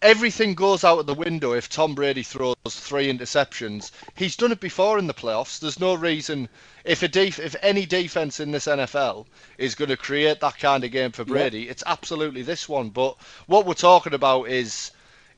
everything 0.00 0.54
goes 0.54 0.84
out 0.84 0.98
of 0.98 1.06
the 1.06 1.14
window 1.14 1.52
if 1.52 1.68
Tom 1.68 1.94
Brady 1.94 2.22
throws 2.22 2.54
three 2.66 3.12
interceptions. 3.12 3.90
He's 4.14 4.36
done 4.36 4.52
it 4.52 4.60
before 4.60 4.98
in 4.98 5.06
the 5.06 5.14
playoffs. 5.14 5.58
There's 5.58 5.80
no 5.80 5.94
reason 5.94 6.48
if 6.84 7.02
a 7.02 7.08
def- 7.08 7.38
if 7.38 7.56
any 7.62 7.86
defense 7.86 8.40
in 8.40 8.50
this 8.50 8.66
NFL 8.66 9.26
is 9.58 9.74
going 9.74 9.90
to 9.90 9.96
create 9.96 10.40
that 10.40 10.58
kind 10.58 10.84
of 10.84 10.90
game 10.92 11.12
for 11.12 11.24
Brady, 11.24 11.68
it's 11.68 11.82
absolutely 11.86 12.42
this 12.42 12.68
one. 12.68 12.90
But 12.90 13.16
what 13.46 13.66
we're 13.66 13.74
talking 13.74 14.14
about 14.14 14.44
is 14.44 14.90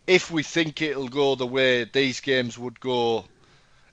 if 0.06 0.30
we 0.30 0.42
think 0.42 0.82
it'll 0.82 1.08
go 1.08 1.34
the 1.34 1.46
way 1.46 1.84
these 1.84 2.20
games 2.20 2.58
would 2.58 2.80
go 2.80 3.24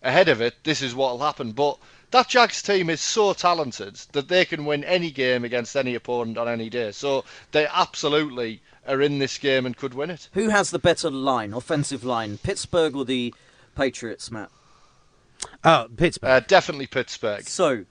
ahead 0.03 0.29
of 0.29 0.41
it, 0.41 0.55
this 0.63 0.81
is 0.81 0.95
what'll 0.95 1.19
happen. 1.19 1.51
But 1.51 1.77
that 2.11 2.29
Jags 2.29 2.61
team 2.61 2.89
is 2.89 3.01
so 3.01 3.33
talented 3.33 3.95
that 4.13 4.27
they 4.27 4.45
can 4.45 4.65
win 4.65 4.83
any 4.83 5.11
game 5.11 5.43
against 5.43 5.75
any 5.75 5.95
opponent 5.95 6.37
on 6.37 6.47
any 6.47 6.69
day. 6.69 6.91
So 6.91 7.25
they 7.51 7.67
absolutely 7.67 8.61
are 8.87 9.01
in 9.01 9.19
this 9.19 9.37
game 9.37 9.65
and 9.65 9.75
could 9.75 9.93
win 9.93 10.09
it. 10.09 10.29
Who 10.33 10.49
has 10.49 10.71
the 10.71 10.79
better 10.79 11.09
line, 11.09 11.53
offensive 11.53 12.03
line, 12.03 12.37
Pittsburgh 12.37 12.95
or 12.95 13.03
the 13.05 13.33
Patriots, 13.75 14.31
Matt? 14.31 14.49
Oh, 15.63 15.87
Pittsburgh. 15.95 16.29
Uh, 16.29 16.39
definitely 16.39 16.87
Pittsburgh. 16.87 17.43
So, 17.47 17.85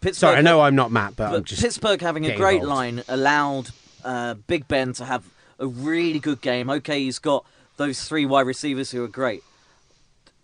Pittsburgh. 0.00 0.14
Sorry, 0.14 0.36
I 0.36 0.42
know 0.42 0.60
I'm 0.60 0.74
not 0.74 0.90
Matt, 0.90 1.16
but, 1.16 1.26
I'm 1.26 1.32
But 1.32 1.44
just 1.44 1.62
Pittsburgh 1.62 2.00
having 2.00 2.26
a 2.26 2.36
great 2.36 2.60
involved. 2.60 2.68
line 2.68 3.02
allowed 3.08 3.70
uh, 4.04 4.34
Big 4.34 4.68
Ben 4.68 4.92
to 4.94 5.04
have 5.04 5.24
a 5.58 5.66
really 5.66 6.18
good 6.18 6.40
game. 6.40 6.68
Okay, 6.68 7.00
he's 7.04 7.18
got 7.20 7.46
those 7.76 8.04
three 8.04 8.26
wide 8.26 8.46
receivers 8.46 8.90
who 8.90 9.02
are 9.04 9.08
great. 9.08 9.42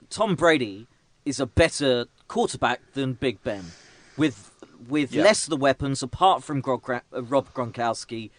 Tom 0.09 0.35
Brady 0.35 0.87
is 1.25 1.41
a 1.41 1.47
better 1.47 2.07
quarterback 2.35 2.81
than 2.95 3.15
Big 3.15 3.43
Ben, 3.43 3.65
with 4.17 4.37
with 4.89 5.13
Yeah. 5.13 5.25
less 5.25 5.45
of 5.45 5.51
the 5.51 5.57
weapons 5.57 6.03
apart 6.03 6.43
from 6.45 6.63
uh, 6.67 7.23
Rob 7.33 7.53
Gronkowski. 7.53 8.31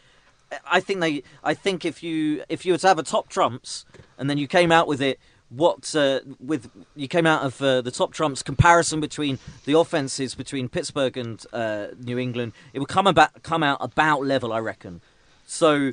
I 0.66 0.80
think 0.80 1.00
they. 1.02 1.24
I 1.44 1.54
think 1.54 1.86
if 1.86 2.02
you 2.02 2.44
if 2.50 2.66
you 2.66 2.72
were 2.74 2.78
to 2.80 2.88
have 2.88 3.00
a 3.00 3.04
top 3.04 3.28
trumps 3.30 3.86
and 4.18 4.30
then 4.30 4.38
you 4.38 4.48
came 4.48 4.72
out 4.72 4.88
with 4.88 5.02
it, 5.02 5.20
what 5.50 5.94
uh, 5.96 6.22
with 6.40 6.70
you 6.96 7.08
came 7.08 7.28
out 7.34 7.44
of 7.44 7.62
uh, 7.62 7.82
the 7.82 7.92
top 7.92 8.14
trumps 8.14 8.42
comparison 8.42 9.00
between 9.02 9.40
the 9.66 9.74
offenses 9.78 10.36
between 10.36 10.70
Pittsburgh 10.70 11.18
and 11.18 11.46
uh, 11.54 11.88
New 12.00 12.18
England, 12.18 12.54
it 12.74 12.80
would 12.80 12.90
come 12.98 13.08
about 13.08 13.44
come 13.44 13.62
out 13.64 13.78
about 13.82 14.26
level, 14.26 14.52
I 14.54 14.60
reckon. 14.60 15.02
So 15.46 15.92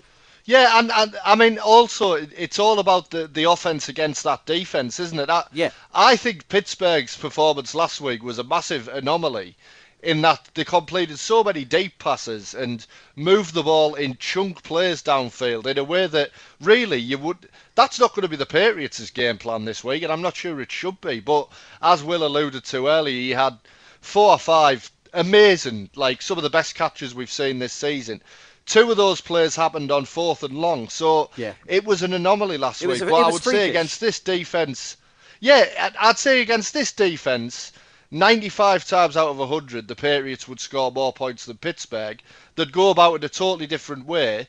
Yeah, 0.48 0.78
and, 0.78 0.90
and 0.90 1.14
I 1.26 1.34
mean, 1.34 1.58
also, 1.58 2.14
it's 2.14 2.58
all 2.58 2.78
about 2.78 3.10
the, 3.10 3.26
the 3.26 3.44
offense 3.44 3.90
against 3.90 4.24
that 4.24 4.46
defense, 4.46 4.98
isn't 4.98 5.18
it? 5.18 5.28
I, 5.28 5.44
Yeah. 5.52 5.72
I 5.92 6.16
think 6.16 6.48
Pittsburgh's 6.48 7.18
performance 7.18 7.74
last 7.74 8.00
week 8.00 8.22
was 8.22 8.38
a 8.38 8.44
massive 8.44 8.88
anomaly 8.88 9.56
in 10.02 10.22
that 10.22 10.48
they 10.54 10.64
completed 10.64 11.18
so 11.18 11.44
many 11.44 11.66
deep 11.66 11.98
passes 11.98 12.54
and 12.54 12.86
moved 13.14 13.52
the 13.52 13.62
ball 13.62 13.94
in 13.96 14.16
chunk 14.16 14.62
plays 14.62 15.02
downfield 15.02 15.66
in 15.66 15.76
a 15.76 15.84
way 15.84 16.06
that 16.06 16.30
really 16.62 16.96
you 16.96 17.18
would. 17.18 17.50
That's 17.74 18.00
not 18.00 18.14
going 18.14 18.22
to 18.22 18.28
be 18.28 18.36
the 18.36 18.46
Patriots' 18.46 19.10
game 19.10 19.36
plan 19.36 19.66
this 19.66 19.84
week, 19.84 20.02
and 20.02 20.10
I'm 20.10 20.22
not 20.22 20.36
sure 20.36 20.62
it 20.62 20.72
should 20.72 20.98
be. 21.02 21.20
But 21.20 21.50
as 21.82 22.02
Will 22.02 22.24
alluded 22.24 22.64
to 22.64 22.88
earlier, 22.88 23.20
he 23.20 23.30
had 23.32 23.58
four 24.00 24.30
or 24.30 24.38
five 24.38 24.90
amazing, 25.12 25.90
like 25.94 26.22
some 26.22 26.38
of 26.38 26.42
the 26.42 26.50
best 26.50 26.74
catches 26.74 27.14
we've 27.14 27.30
seen 27.30 27.58
this 27.58 27.74
season. 27.74 28.22
Two 28.68 28.90
of 28.90 28.96
those 28.98 29.20
plays 29.22 29.56
happened 29.56 29.90
on 29.90 30.04
fourth 30.04 30.42
and 30.42 30.54
long, 30.54 30.88
so 30.90 31.30
Yeah. 31.36 31.54
it 31.66 31.84
was 31.84 32.02
an 32.02 32.12
anomaly 32.12 32.58
last 32.58 32.82
It 32.82 32.86
week. 32.88 33.00
a- 33.00 33.06
but 33.06 33.14
I 33.14 33.30
would 33.30 33.42
say 33.42 33.70
against 33.70 33.98
this 33.98 34.20
defense, 34.20 34.98
yeah, 35.40 35.92
I'd- 35.98 36.18
say 36.18 36.42
against 36.42 36.74
this 36.74 36.92
defense, 36.92 37.72
95 38.10 38.86
times 38.86 39.16
out 39.16 39.28
of 39.28 39.38
100, 39.40 39.88
the 39.88 39.96
Patriots 39.96 40.46
would 40.46 40.60
score 40.60 40.92
more 40.92 41.12
points 41.14 41.46
than 41.46 41.56
Pittsburgh. 41.56 42.20
They'd 42.56 42.72
go 42.72 42.90
about 42.90 43.14
it 43.16 43.24
a 43.24 43.28
totally 43.28 43.66
different 43.66 44.06
way. 44.06 44.48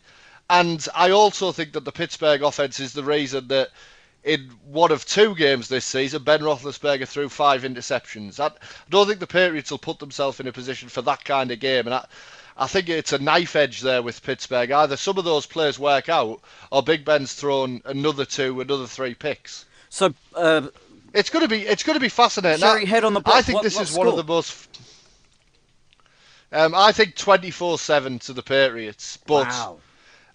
And 0.50 0.86
I 0.96 1.12
also 1.12 1.52
think 1.52 1.74
that 1.74 1.86
the 1.86 1.92
Pittsburgh 1.92 2.42
offense 2.42 2.80
is 2.80 2.92
the 2.94 3.04
reason 3.04 3.48
that 3.50 3.70
in 4.26 4.50
one 4.66 4.92
of 4.92 5.06
two 5.06 5.34
games 5.36 5.70
this 5.70 5.86
season, 5.86 6.24
Ben 6.24 6.42
Roethlisberger 6.42 7.08
threw 7.08 7.30
five 7.30 7.64
interceptions. 7.64 8.40
I, 8.40 8.48
I 8.48 8.52
don't 8.90 9.08
think 9.08 9.20
the 9.22 9.28
Patriots 9.28 9.72
will 9.72 9.78
put 9.78 10.00
themselves 10.00 10.40
in 10.42 10.48
a 10.48 10.52
position 10.52 10.90
for 10.90 11.02
that 11.04 11.24
kind 11.24 11.52
of 11.52 11.60
game. 11.60 11.86
And 11.88 11.94
I, 11.94 12.06
I 12.60 12.68
think 12.68 12.90
it's 12.90 13.14
a 13.14 13.18
knife 13.20 13.56
edge 13.56 13.80
there 13.80 14.02
with 14.02 14.22
Pittsburgh. 14.22 14.70
Either 14.70 14.98
some 14.98 15.18
of 15.18 15.24
those 15.24 15.46
players 15.46 15.80
work 15.80 16.10
out, 16.10 16.42
or 16.72 16.84
Big 16.84 17.06
Ben's 17.06 17.34
thrown 17.34 17.82
another 17.86 18.26
two, 18.26 18.60
another 18.60 18.86
three 18.86 19.14
picks. 19.16 19.66
So, 19.90 20.14
uh, 20.36 20.68
It's 21.14 21.30
going 21.32 21.44
to 21.44 21.48
be 21.48 21.62
it's 21.66 21.82
going 21.84 21.96
to 21.96 22.00
be 22.02 22.10
fascinating. 22.10 22.60
Sherry, 22.60 22.84
I- 22.84 22.86
head 22.86 23.04
on 23.04 23.14
the 23.14 23.22
I 23.26 23.42
think 23.42 23.56
What- 23.56 23.64
this 23.64 23.80
is 23.80 23.98
one 23.98 24.08
of 24.08 24.18
the 24.18 24.24
most. 24.24 24.80
Um, 26.52 26.76
I 26.76 26.92
think 26.92 27.16
twenty 27.16 27.50
four 27.52 27.80
seven 27.80 28.20
to 28.20 28.34
the 28.34 28.44
Patriots, 28.44 29.18
but 29.26 29.48
wow. 29.48 29.78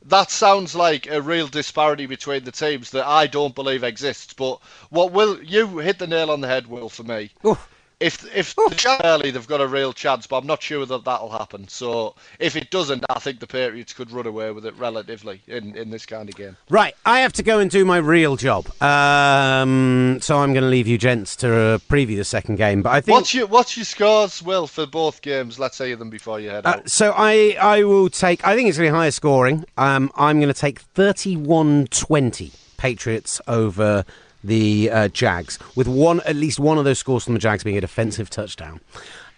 that 0.07 0.31
sounds 0.31 0.75
like 0.75 1.07
a 1.09 1.21
real 1.21 1.47
disparity 1.49 2.07
between 2.07 2.45
the 2.45 2.53
teams 2.53 2.91
that 2.91 3.07
I 3.07 3.27
don't 3.27 3.55
believe 3.55 3.85
exists. 3.85 4.33
But 4.33 4.61
what 4.91 5.13
will 5.13 5.43
you 5.43 5.79
hit 5.79 5.99
the 5.99 6.07
nail 6.07 6.31
on 6.31 6.41
the 6.41 6.49
head, 6.49 6.67
Will, 6.69 6.89
for 6.89 7.03
me? 7.03 7.31
Oof. 7.45 7.69
If 8.01 8.25
if 8.37 8.55
the 8.57 9.01
early, 9.05 9.31
they've 9.31 9.47
got 9.47 9.61
a 9.61 9.67
real 9.67 9.93
chance, 9.93 10.27
but 10.27 10.39
I'm 10.39 10.47
not 10.47 10.63
sure 10.63 10.85
that 10.85 11.05
that'll 11.05 11.31
happen. 11.31 11.69
So 11.69 12.15
if 12.39 12.57
it 12.57 12.71
doesn't, 12.71 13.05
I 13.09 13.19
think 13.21 13.41
the 13.41 13.47
Patriots 13.47 13.93
could 13.93 14.11
run 14.11 14.27
away 14.27 14.51
with 14.51 14.67
it 14.67 14.75
relatively 14.77 15.41
in, 15.47 15.77
in 15.77 15.91
this 15.91 16.05
kind 16.05 16.29
of 16.29 16.35
game. 16.35 16.57
Right, 16.69 16.95
I 17.07 17.21
have 17.21 17.33
to 17.35 17.43
go 17.43 17.61
and 17.61 17.71
do 17.71 17.85
my 17.85 17.99
real 17.99 18.37
job. 18.37 18.67
Um, 18.83 20.19
so 20.21 20.39
I'm 20.39 20.53
going 20.53 20.65
to 20.65 20.69
leave 20.69 20.87
you 20.89 20.99
gents 20.99 21.37
to 21.37 21.55
uh, 21.55 21.79
preview 21.89 22.17
the 22.17 22.25
second 22.25 22.57
game. 22.57 22.83
But 22.83 22.91
I 22.93 23.01
think 23.01 23.15
What's 23.15 23.33
your 23.33 23.47
what's 23.47 23.77
your 23.77 23.85
scores, 23.85 24.43
Will, 24.43 24.67
for 24.67 24.87
both 24.87 25.23
games? 25.23 25.59
Let's 25.59 25.77
say 25.77 25.95
them 25.95 26.11
before 26.11 26.41
you 26.41 26.51
head 26.51 26.67
Uh, 26.67 26.71
out. 26.71 26.91
so 26.91 27.15
I 27.17 27.57
I 27.61 27.85
will 27.85 28.11
take. 28.11 28.45
I 28.47 28.55
think 28.57 28.69
it's 28.69 28.77
going 28.77 28.89
to 28.89 28.93
be 28.93 28.97
higher 28.99 29.11
scoring. 29.13 29.65
Um, 29.79 30.11
I'm 30.17 30.41
going 30.41 30.53
to 30.53 30.59
take 30.61 30.83
31-20 30.95 32.53
Patriots 32.77 33.41
over 33.47 34.05
the 34.45 34.91
uh, 34.91 35.09
Jags, 35.09 35.59
with 35.75 35.89
one 35.89 36.21
at 36.27 36.37
least 36.37 36.61
one 36.61 36.79
of 36.79 36.85
those 36.85 36.99
scores 37.01 37.25
from 37.25 37.35
the 37.35 37.41
Jags 37.41 37.65
being 37.65 37.77
a 37.79 37.81
defensive 37.81 38.31
touchdown. 38.31 38.81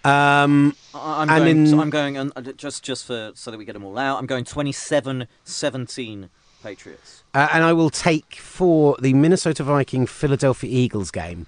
Um, 0.04 0.76
I'm 0.94 1.26
going, 1.28 1.66
in- 1.66 1.80
I'm 1.80 1.90
going 1.90 2.16
and 2.16 2.32
just 2.56 2.84
just 2.84 3.06
for 3.06 3.32
so 3.34 3.50
that 3.50 3.58
we 3.58 3.64
get 3.64 3.72
them 3.72 3.84
all 3.84 3.98
out. 3.98 4.18
I'm 4.18 4.26
going 4.26 4.44
27-17 4.44 6.28
Patriots. 6.62 7.22
uh, 7.34 7.48
and 7.52 7.64
I 7.64 7.72
will 7.72 7.90
take 7.90 8.34
for 8.36 8.96
the 9.00 9.14
Minnesota 9.14 9.62
Viking 9.64 10.06
Philadelphia 10.06 10.70
Eagles 10.70 11.10
game. 11.10 11.46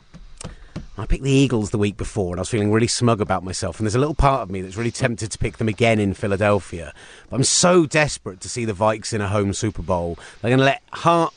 I 0.96 1.06
picked 1.06 1.22
the 1.22 1.30
Eagles 1.30 1.70
the 1.70 1.78
week 1.78 1.96
before, 1.96 2.32
and 2.32 2.40
I 2.40 2.42
was 2.42 2.48
feeling 2.48 2.72
really 2.72 2.88
smug 2.88 3.20
about 3.20 3.44
myself. 3.44 3.78
And 3.78 3.86
there's 3.86 3.94
a 3.94 4.00
little 4.00 4.16
part 4.16 4.40
of 4.42 4.50
me 4.50 4.62
that's 4.62 4.76
really 4.76 4.90
tempted 4.90 5.30
to 5.30 5.38
pick 5.38 5.59
them 5.59 5.68
again 5.68 6.00
in 6.00 6.12
Philadelphia. 6.12 6.92
But 7.30 7.36
I'm 7.36 7.44
so 7.44 7.86
desperate 7.86 8.40
to 8.40 8.48
see 8.48 8.64
the 8.64 8.72
Vikes 8.72 9.12
in 9.12 9.20
a 9.20 9.28
home 9.28 9.52
Super 9.52 9.82
Bowl. 9.82 10.18
They're 10.42 10.48
going 10.50 10.59
to 10.59 10.64
let 10.64 10.82
Hart 10.90 11.32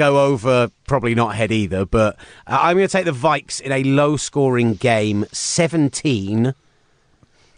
go 0.00 0.24
over, 0.24 0.70
probably 0.86 1.14
not 1.14 1.34
head 1.34 1.52
either. 1.52 1.84
But 1.84 2.16
uh, 2.46 2.58
I'm 2.62 2.76
going 2.76 2.88
to 2.88 2.92
take 2.92 3.04
the 3.04 3.12
Vikes 3.12 3.60
in 3.60 3.70
a 3.70 3.82
low-scoring 3.84 4.74
game, 4.74 5.26
17 5.32 6.54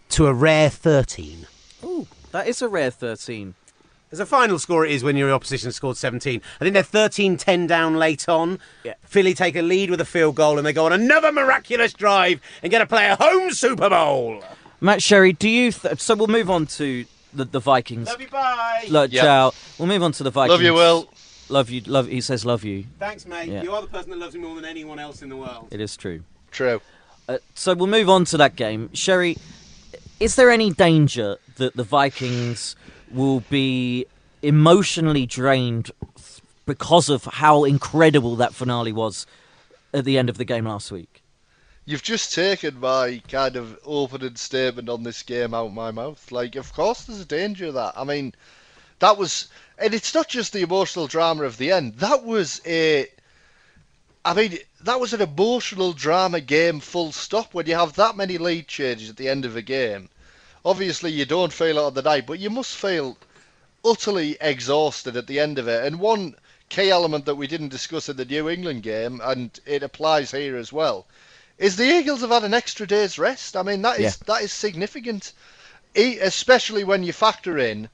to 0.09 0.27
a 0.27 0.33
rare 0.33 0.69
13. 0.69 1.47
Ooh, 1.85 2.05
that 2.31 2.47
is 2.47 2.61
a 2.61 2.67
rare 2.67 2.91
13. 2.91 3.55
As 4.11 4.19
a 4.19 4.25
final 4.27 4.59
score, 4.59 4.85
it 4.85 4.91
is 4.91 5.03
when 5.03 5.17
your 5.17 5.31
opposition 5.31 5.71
scored 5.71 5.97
17. 5.97 6.39
I 6.59 6.63
think 6.63 6.73
they're 6.73 6.83
13 6.83 7.35
10 7.37 7.65
down 7.65 7.95
late 7.95 8.29
on. 8.29 8.59
Yeah. 8.83 8.93
Philly 9.03 9.33
take 9.33 9.55
a 9.55 9.61
lead 9.63 9.89
with 9.89 9.99
a 10.01 10.05
field 10.05 10.35
goal 10.35 10.57
and 10.59 10.67
they 10.67 10.73
go 10.73 10.85
on 10.85 10.93
another 10.93 11.31
miraculous 11.31 11.93
drive 11.93 12.39
and 12.61 12.69
get 12.69 12.79
to 12.79 12.85
play 12.85 13.07
a 13.09 13.15
home 13.15 13.51
Super 13.51 13.89
Bowl. 13.89 14.43
Matt 14.81 15.01
Sherry, 15.01 15.33
do 15.33 15.49
you? 15.49 15.71
Th- 15.71 15.99
so 15.99 16.13
we'll 16.13 16.27
move 16.27 16.51
on 16.51 16.67
to 16.67 17.05
the, 17.33 17.45
the 17.45 17.59
Vikings. 17.59 18.07
Love 18.07 18.21
you, 18.21 18.27
bye. 18.27 18.85
Lo- 18.89 19.07
Yeah. 19.09 19.21
Ciao. 19.23 19.53
We'll 19.79 19.87
move 19.87 20.03
on 20.03 20.11
to 20.11 20.23
the 20.23 20.29
Vikings. 20.29 20.51
Love 20.51 20.61
you, 20.61 20.73
Will. 20.75 21.09
Love 21.49 21.69
you. 21.69 21.81
Love. 21.81 22.07
He 22.07 22.21
says 22.21 22.45
love 22.45 22.63
you. 22.63 22.85
Thanks, 22.99 23.25
mate. 23.25 23.49
Yeah. 23.49 23.63
You 23.63 23.73
are 23.73 23.81
the 23.81 23.87
person 23.87 24.11
that 24.11 24.19
loves 24.19 24.35
me 24.35 24.41
more 24.41 24.55
than 24.55 24.65
anyone 24.65 24.99
else 24.99 25.21
in 25.21 25.29
the 25.29 25.37
world. 25.37 25.67
It 25.71 25.81
is 25.81 25.95
true. 25.97 26.23
True. 26.51 26.81
Uh, 27.27 27.37
so 27.55 27.73
we'll 27.73 27.87
move 27.87 28.09
on 28.09 28.25
to 28.25 28.37
that 28.37 28.55
game. 28.55 28.89
Sherry, 28.93 29.37
is 30.19 30.35
there 30.35 30.49
any 30.49 30.71
danger 30.71 31.37
that 31.57 31.75
the 31.75 31.83
Vikings 31.83 32.75
will 33.11 33.41
be 33.49 34.05
emotionally 34.41 35.25
drained 35.25 35.91
because 36.65 37.09
of 37.09 37.25
how 37.25 37.63
incredible 37.63 38.35
that 38.37 38.53
finale 38.53 38.91
was 38.91 39.25
at 39.93 40.05
the 40.05 40.17
end 40.17 40.29
of 40.29 40.37
the 40.37 40.45
game 40.45 40.65
last 40.65 40.91
week? 40.91 41.21
You've 41.85 42.03
just 42.03 42.33
taken 42.33 42.79
my 42.79 43.21
kind 43.27 43.57
of 43.57 43.77
opening 43.83 44.35
statement 44.35 44.87
on 44.87 45.03
this 45.03 45.21
game 45.21 45.53
out 45.53 45.73
my 45.73 45.91
mouth. 45.91 46.31
Like, 46.31 46.55
of 46.55 46.71
course, 46.73 47.03
there's 47.03 47.19
a 47.19 47.25
danger 47.25 47.67
of 47.67 47.73
that. 47.73 47.93
I 47.97 48.05
mean, 48.05 48.33
that 48.99 49.17
was, 49.17 49.49
and 49.77 49.93
it's 49.93 50.13
not 50.13 50.27
just 50.27 50.53
the 50.53 50.61
emotional 50.61 51.07
drama 51.07 51.43
of 51.43 51.57
the 51.57 51.71
end. 51.71 51.95
That 51.97 52.23
was 52.23 52.61
a, 52.65 53.07
I 54.23 54.33
mean, 54.33 54.57
that 54.81 54.99
was 54.99 55.13
an 55.13 55.21
emotional 55.21 55.93
drama 55.93 56.41
game. 56.41 56.79
Full 56.79 57.11
stop. 57.11 57.53
When 57.53 57.65
you 57.65 57.75
have 57.75 57.93
that 57.93 58.15
many 58.15 58.37
lead 58.37 58.67
changes 58.67 59.09
at 59.09 59.17
the 59.17 59.29
end 59.29 59.45
of 59.45 59.55
a 59.55 59.61
game, 59.61 60.09
obviously 60.63 61.11
you 61.11 61.25
don't 61.25 61.53
feel 61.53 61.77
it 61.77 61.83
on 61.83 61.93
the 61.93 62.01
night, 62.01 62.25
but 62.25 62.39
you 62.39 62.49
must 62.49 62.75
feel 62.75 63.17
utterly 63.83 64.37
exhausted 64.39 65.17
at 65.17 65.27
the 65.27 65.39
end 65.39 65.59
of 65.59 65.67
it. 65.67 65.85
And 65.85 65.99
one 65.99 66.35
key 66.69 66.89
element 66.89 67.25
that 67.25 67.35
we 67.35 67.47
didn't 67.47 67.69
discuss 67.69 68.09
in 68.09 68.17
the 68.17 68.25
New 68.25 68.49
England 68.49 68.83
game, 68.83 69.21
and 69.23 69.59
it 69.65 69.83
applies 69.83 70.31
here 70.31 70.55
as 70.55 70.71
well, 70.71 71.05
is 71.57 71.75
the 71.75 71.85
Eagles 71.85 72.21
have 72.21 72.29
had 72.29 72.43
an 72.43 72.53
extra 72.53 72.87
day's 72.87 73.19
rest. 73.19 73.55
I 73.55 73.63
mean, 73.63 73.81
that 73.81 73.99
is 73.99 74.17
that 74.17 74.41
is 74.41 74.53
significant, 74.53 75.33
especially 75.95 76.83
when 76.83 77.03
you 77.03 77.13
factor 77.13 77.57
in 77.57 77.89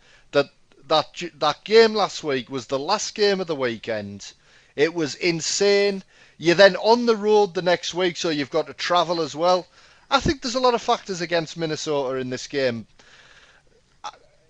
that 0.90 1.24
that 1.36 1.64
game 1.64 1.94
last 1.94 2.24
week 2.24 2.50
was 2.50 2.68
the 2.68 2.80
last 2.80 3.16
game 3.16 3.40
of 3.40 3.48
the 3.48 3.56
weekend. 3.56 4.34
It 4.76 4.94
was 4.94 5.16
insane. 5.16 6.04
You're 6.38 6.56
then 6.56 6.76
on 6.78 7.06
the 7.06 7.16
road 7.16 7.54
the 7.54 7.62
next 7.62 7.94
week, 7.94 8.18
so 8.18 8.30
you've 8.30 8.50
got 8.50 8.68
to 8.68 8.74
travel 8.74 9.22
as 9.22 9.36
well. 9.36 9.68
I 10.12 10.20
think 10.20 10.42
there's 10.42 10.56
a 10.56 10.60
lot 10.60 10.74
of 10.74 10.82
factors 10.82 11.22
against 11.22 11.58
Minnesota 11.58 12.18
in 12.18 12.30
this 12.30 12.48
game. 12.48 12.88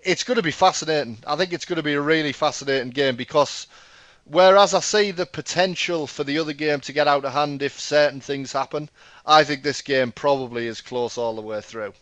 It's 0.03 0.23
going 0.23 0.37
to 0.37 0.43
be 0.43 0.51
fascinating. 0.51 1.17
I 1.27 1.35
think 1.35 1.51
it's 1.51 1.65
going 1.65 1.77
to 1.77 1.83
be 1.83 1.93
a 1.93 2.01
really 2.01 2.31
fascinating 2.31 2.91
game 2.91 3.15
because 3.15 3.67
whereas 4.25 4.73
I 4.73 4.79
see 4.79 5.11
the 5.11 5.25
potential 5.25 6.07
for 6.07 6.23
the 6.23 6.39
other 6.39 6.53
game 6.53 6.79
to 6.81 6.93
get 6.93 7.07
out 7.07 7.25
of 7.25 7.33
hand 7.33 7.61
if 7.61 7.79
certain 7.79 8.21
things 8.21 8.53
happen, 8.53 8.89
I 9.25 9.43
think 9.43 9.63
this 9.63 9.81
game 9.81 10.11
probably 10.11 10.67
is 10.67 10.79
close 10.79 11.17
all 11.17 11.35
the 11.35 11.41
way 11.41 11.59
through. 11.59 11.93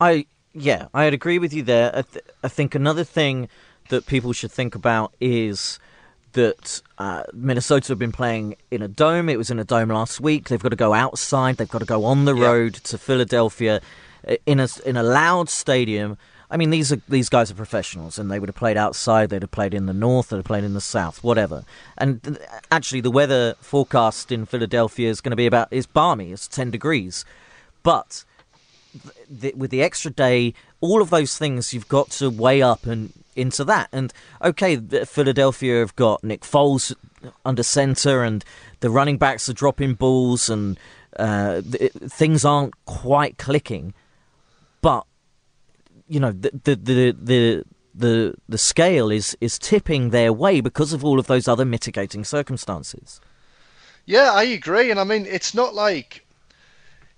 I 0.00 0.26
yeah, 0.54 0.88
I'd 0.94 1.14
agree 1.14 1.38
with 1.38 1.52
you 1.52 1.62
there. 1.62 1.90
I, 1.96 2.02
th- 2.02 2.24
I 2.44 2.48
think 2.48 2.74
another 2.74 3.04
thing 3.04 3.48
that 3.88 4.06
people 4.06 4.32
should 4.32 4.52
think 4.52 4.74
about 4.74 5.12
is 5.20 5.78
that 6.32 6.80
uh, 6.98 7.24
Minnesota 7.34 7.88
have 7.88 7.98
been 7.98 8.12
playing 8.12 8.56
in 8.70 8.80
a 8.82 8.88
dome. 8.88 9.28
It 9.28 9.36
was 9.36 9.50
in 9.50 9.58
a 9.58 9.64
dome 9.64 9.90
last 9.90 10.20
week. 10.20 10.48
They've 10.48 10.62
got 10.62 10.70
to 10.70 10.76
go 10.76 10.94
outside. 10.94 11.56
They've 11.58 11.68
got 11.68 11.80
to 11.80 11.84
go 11.86 12.04
on 12.04 12.24
the 12.24 12.34
Yeah. 12.34 12.46
road 12.46 12.74
to 12.74 12.96
Philadelphia 12.98 13.80
uh, 14.26 14.36
in 14.46 14.60
a 14.60 14.68
in 14.86 14.96
a 14.96 15.02
loud 15.02 15.48
stadium. 15.50 16.16
I 16.50 16.56
mean, 16.58 16.70
these 16.70 16.92
are 16.92 17.00
these 17.08 17.28
guys 17.28 17.50
are 17.50 17.54
professionals, 17.54 18.18
and 18.18 18.30
they 18.30 18.38
would 18.38 18.48
have 18.48 18.56
played 18.56 18.76
outside. 18.76 19.30
They'd 19.30 19.42
have 19.42 19.50
played 19.50 19.74
in 19.74 19.86
the 19.86 19.92
north. 19.94 20.28
They'd 20.28 20.36
have 20.36 20.44
played 20.44 20.64
in 20.64 20.74
the 20.74 20.80
south. 20.82 21.22
Whatever. 21.24 21.64
And 21.98 22.22
th- 22.22 22.38
actually, 22.70 23.00
the 23.00 23.10
weather 23.10 23.54
forecast 23.60 24.30
in 24.32 24.44
Philadelphia 24.46 25.08
is 25.10 25.20
going 25.20 25.30
to 25.32 25.36
be 25.36 25.46
about 25.46 25.68
is 25.70 25.86
balmy. 25.86 26.30
It's 26.32 26.46
ten 26.48 26.70
degrees, 26.70 27.24
but 27.82 28.24
the, 29.32 29.52
with 29.56 29.70
the 29.70 29.82
extra 29.82 30.10
day, 30.10 30.54
all 30.80 31.00
of 31.00 31.10
those 31.10 31.38
things 31.38 31.72
you've 31.72 31.88
got 31.88 32.10
to 32.10 32.30
weigh 32.30 32.62
up 32.62 32.86
and 32.86 33.12
into 33.34 33.64
that. 33.64 33.88
And 33.92 34.12
okay, 34.42 34.76
Philadelphia 34.76 35.78
have 35.78 35.96
got 35.96 36.22
Nick 36.22 36.42
Foles 36.42 36.94
under 37.44 37.62
center, 37.62 38.22
and 38.22 38.44
the 38.80 38.90
running 38.90 39.18
backs 39.18 39.48
are 39.48 39.54
dropping 39.54 39.94
balls, 39.94 40.48
and 40.48 40.78
uh, 41.16 41.62
th- 41.62 41.92
things 41.92 42.44
aren't 42.44 42.74
quite 42.84 43.38
clicking. 43.38 43.94
But 44.80 45.06
you 46.08 46.20
know, 46.20 46.32
the 46.32 46.50
the 46.64 46.76
the 46.76 47.16
the 47.20 47.64
the, 47.94 48.34
the 48.48 48.58
scale 48.58 49.10
is 49.10 49.36
is 49.40 49.58
tipping 49.58 50.10
their 50.10 50.32
way 50.32 50.60
because 50.60 50.92
of 50.92 51.04
all 51.04 51.18
of 51.18 51.26
those 51.26 51.46
other 51.48 51.64
mitigating 51.64 52.24
circumstances. 52.24 53.20
Yeah, 54.04 54.32
I 54.32 54.44
agree, 54.44 54.90
and 54.90 54.98
I 54.98 55.04
mean 55.04 55.26
it's 55.26 55.54
not 55.54 55.74
like 55.74 56.21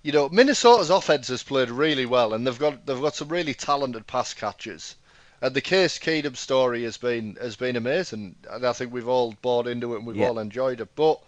you 0.05 0.13
know, 0.13 0.29
Minnesota's 0.29 0.91
offense 0.91 1.27
has 1.29 1.43
played 1.43 1.71
really 1.71 2.07
well, 2.07 2.35
and 2.35 2.47
they've 2.47 2.59
got 2.59 2.87
they've 2.87 3.01
got 3.01 3.17
some 3.17 3.29
really 3.29 3.55
talented 3.55 4.07
pass 4.07 4.33
catchers. 4.35 4.95
And 5.43 5.53
the 5.55 5.61
Case 5.61 5.99
Keenum 5.99 6.37
story 6.37 6.85
has 6.85 6.97
been 6.97 7.37
has 7.41 7.57
been 7.57 7.75
amazing, 7.75 8.37
and 8.51 8.65
I 8.67 8.73
think 8.73 8.93
we've 8.93 9.09
all 9.09 9.35
bought 9.43 9.67
into 9.67 9.95
it 9.95 9.99
and 9.99 10.07
we've 10.07 10.17
Yeah. 10.17 10.29
all 10.29 10.39
enjoyed 10.39 10.81
it. 10.81 10.89
But 10.95 11.19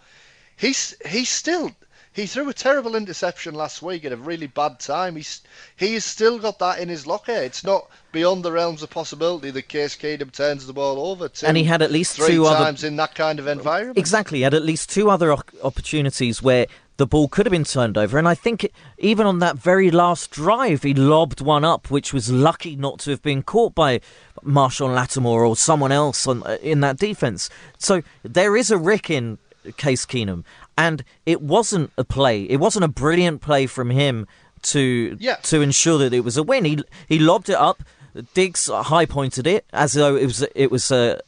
he's 0.55 0.95
he's 1.07 1.29
still 1.29 1.71
he 2.13 2.25
threw 2.25 2.49
a 2.49 2.53
terrible 2.53 2.95
interception 2.95 3.53
last 3.53 3.81
week 3.83 4.03
at 4.05 4.11
a 4.11 4.15
really 4.17 4.47
bad 4.47 4.79
time. 4.79 5.15
He's 5.15 5.41
he's 5.75 6.03
still 6.05 6.39
got 6.39 6.57
that 6.59 6.79
in 6.79 6.89
his 6.89 7.05
locker. 7.05 7.31
It's 7.31 7.63
not 7.63 7.89
beyond 8.11 8.43
the 8.43 8.51
realms 8.51 8.81
of 8.81 8.89
possibility 8.89 9.51
that 9.51 9.63
Case 9.69 9.95
Keenum 9.95 10.31
turns 10.31 10.65
the 10.65 10.73
ball 10.73 10.99
over. 11.11 11.29
Two, 11.29 11.45
And 11.45 11.57
he 11.57 11.63
had 11.63 11.81
at 11.83 11.91
least 11.91 12.15
three 12.15 12.27
two 12.29 12.45
other- 12.45 12.63
times 12.63 12.83
in 12.83 12.95
that 12.97 13.13
kind 13.15 13.39
of 13.39 13.47
environment. 13.47 13.97
Exactly. 13.99 14.39
He 14.39 14.43
had 14.43 14.53
at 14.55 14.63
least 14.63 14.89
two 14.89 15.09
other 15.11 15.31
opportunities 15.63 16.41
where 16.41 16.65
the 16.97 17.07
ball 17.07 17.27
could 17.27 17.45
have 17.45 17.51
been 17.51 17.63
turned 17.63 17.97
over. 17.97 18.17
And 18.17 18.27
I 18.27 18.35
think 18.35 18.71
even 18.97 19.25
on 19.25 19.39
that 19.39 19.57
very 19.57 19.89
last 19.91 20.31
drive, 20.31 20.83
he 20.83 20.93
lobbed 20.93 21.41
one 21.41 21.63
up, 21.63 21.89
which 21.89 22.13
was 22.13 22.31
lucky 22.31 22.75
not 22.75 22.99
to 22.99 23.11
have 23.11 23.21
been 23.21 23.43
caught 23.43 23.73
by 23.75 24.01
Marshall 24.43 24.89
Lattimore 24.89 25.45
or 25.45 25.55
someone 25.55 25.91
else 25.91 26.27
on, 26.27 26.43
uh, 26.43 26.57
in 26.61 26.79
that 26.81 26.97
defense. 26.97 27.49
So 27.77 28.01
there 28.23 28.57
is 28.57 28.71
a 28.71 28.77
Rick 28.77 29.09
in 29.09 29.37
Case 29.77 30.05
Keenum. 30.05 30.43
And 30.77 31.03
it 31.25 31.41
wasn't 31.41 31.91
a 31.97 32.03
play. 32.03 32.43
It 32.43 32.57
wasn't 32.57 32.85
a 32.85 32.89
brilliant 32.89 33.41
play 33.41 33.65
from 33.67 33.89
him 33.89 34.27
to 34.63 35.17
Yeah. 35.19 35.35
to 35.43 35.61
ensure 35.61 35.97
that 35.99 36.13
it 36.13 36.23
was 36.23 36.37
a 36.37 36.43
win. 36.43 36.65
He 36.65 36.79
he 37.07 37.19
lobbed 37.19 37.49
it 37.49 37.55
up. 37.55 37.83
Diggs 38.33 38.67
high 38.71 39.05
pointed 39.05 39.45
it 39.47 39.65
as 39.71 39.93
though 39.93 40.15
it 40.15 40.25
was 40.25 40.43
it 40.55 40.71
was 40.71 40.91
uh, 40.91 41.19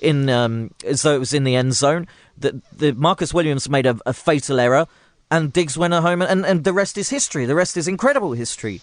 in 0.00 0.28
um, 0.30 0.70
as 0.86 1.02
though 1.02 1.14
it 1.14 1.18
was 1.18 1.34
in 1.34 1.44
the 1.44 1.56
end 1.56 1.74
zone. 1.74 2.06
The, 2.38 2.60
the 2.74 2.92
Marcus 2.94 3.34
Williams 3.34 3.68
made 3.68 3.84
a, 3.84 3.98
a 4.06 4.14
fatal 4.14 4.58
error, 4.60 4.86
and 5.30 5.52
Diggs 5.52 5.78
went 5.78 5.94
home, 5.94 6.22
and, 6.22 6.44
and 6.44 6.64
the 6.64 6.72
rest 6.72 6.98
is 6.98 7.10
history. 7.10 7.46
The 7.46 7.54
rest 7.54 7.76
is 7.76 7.86
incredible 7.86 8.32
history. 8.32 8.80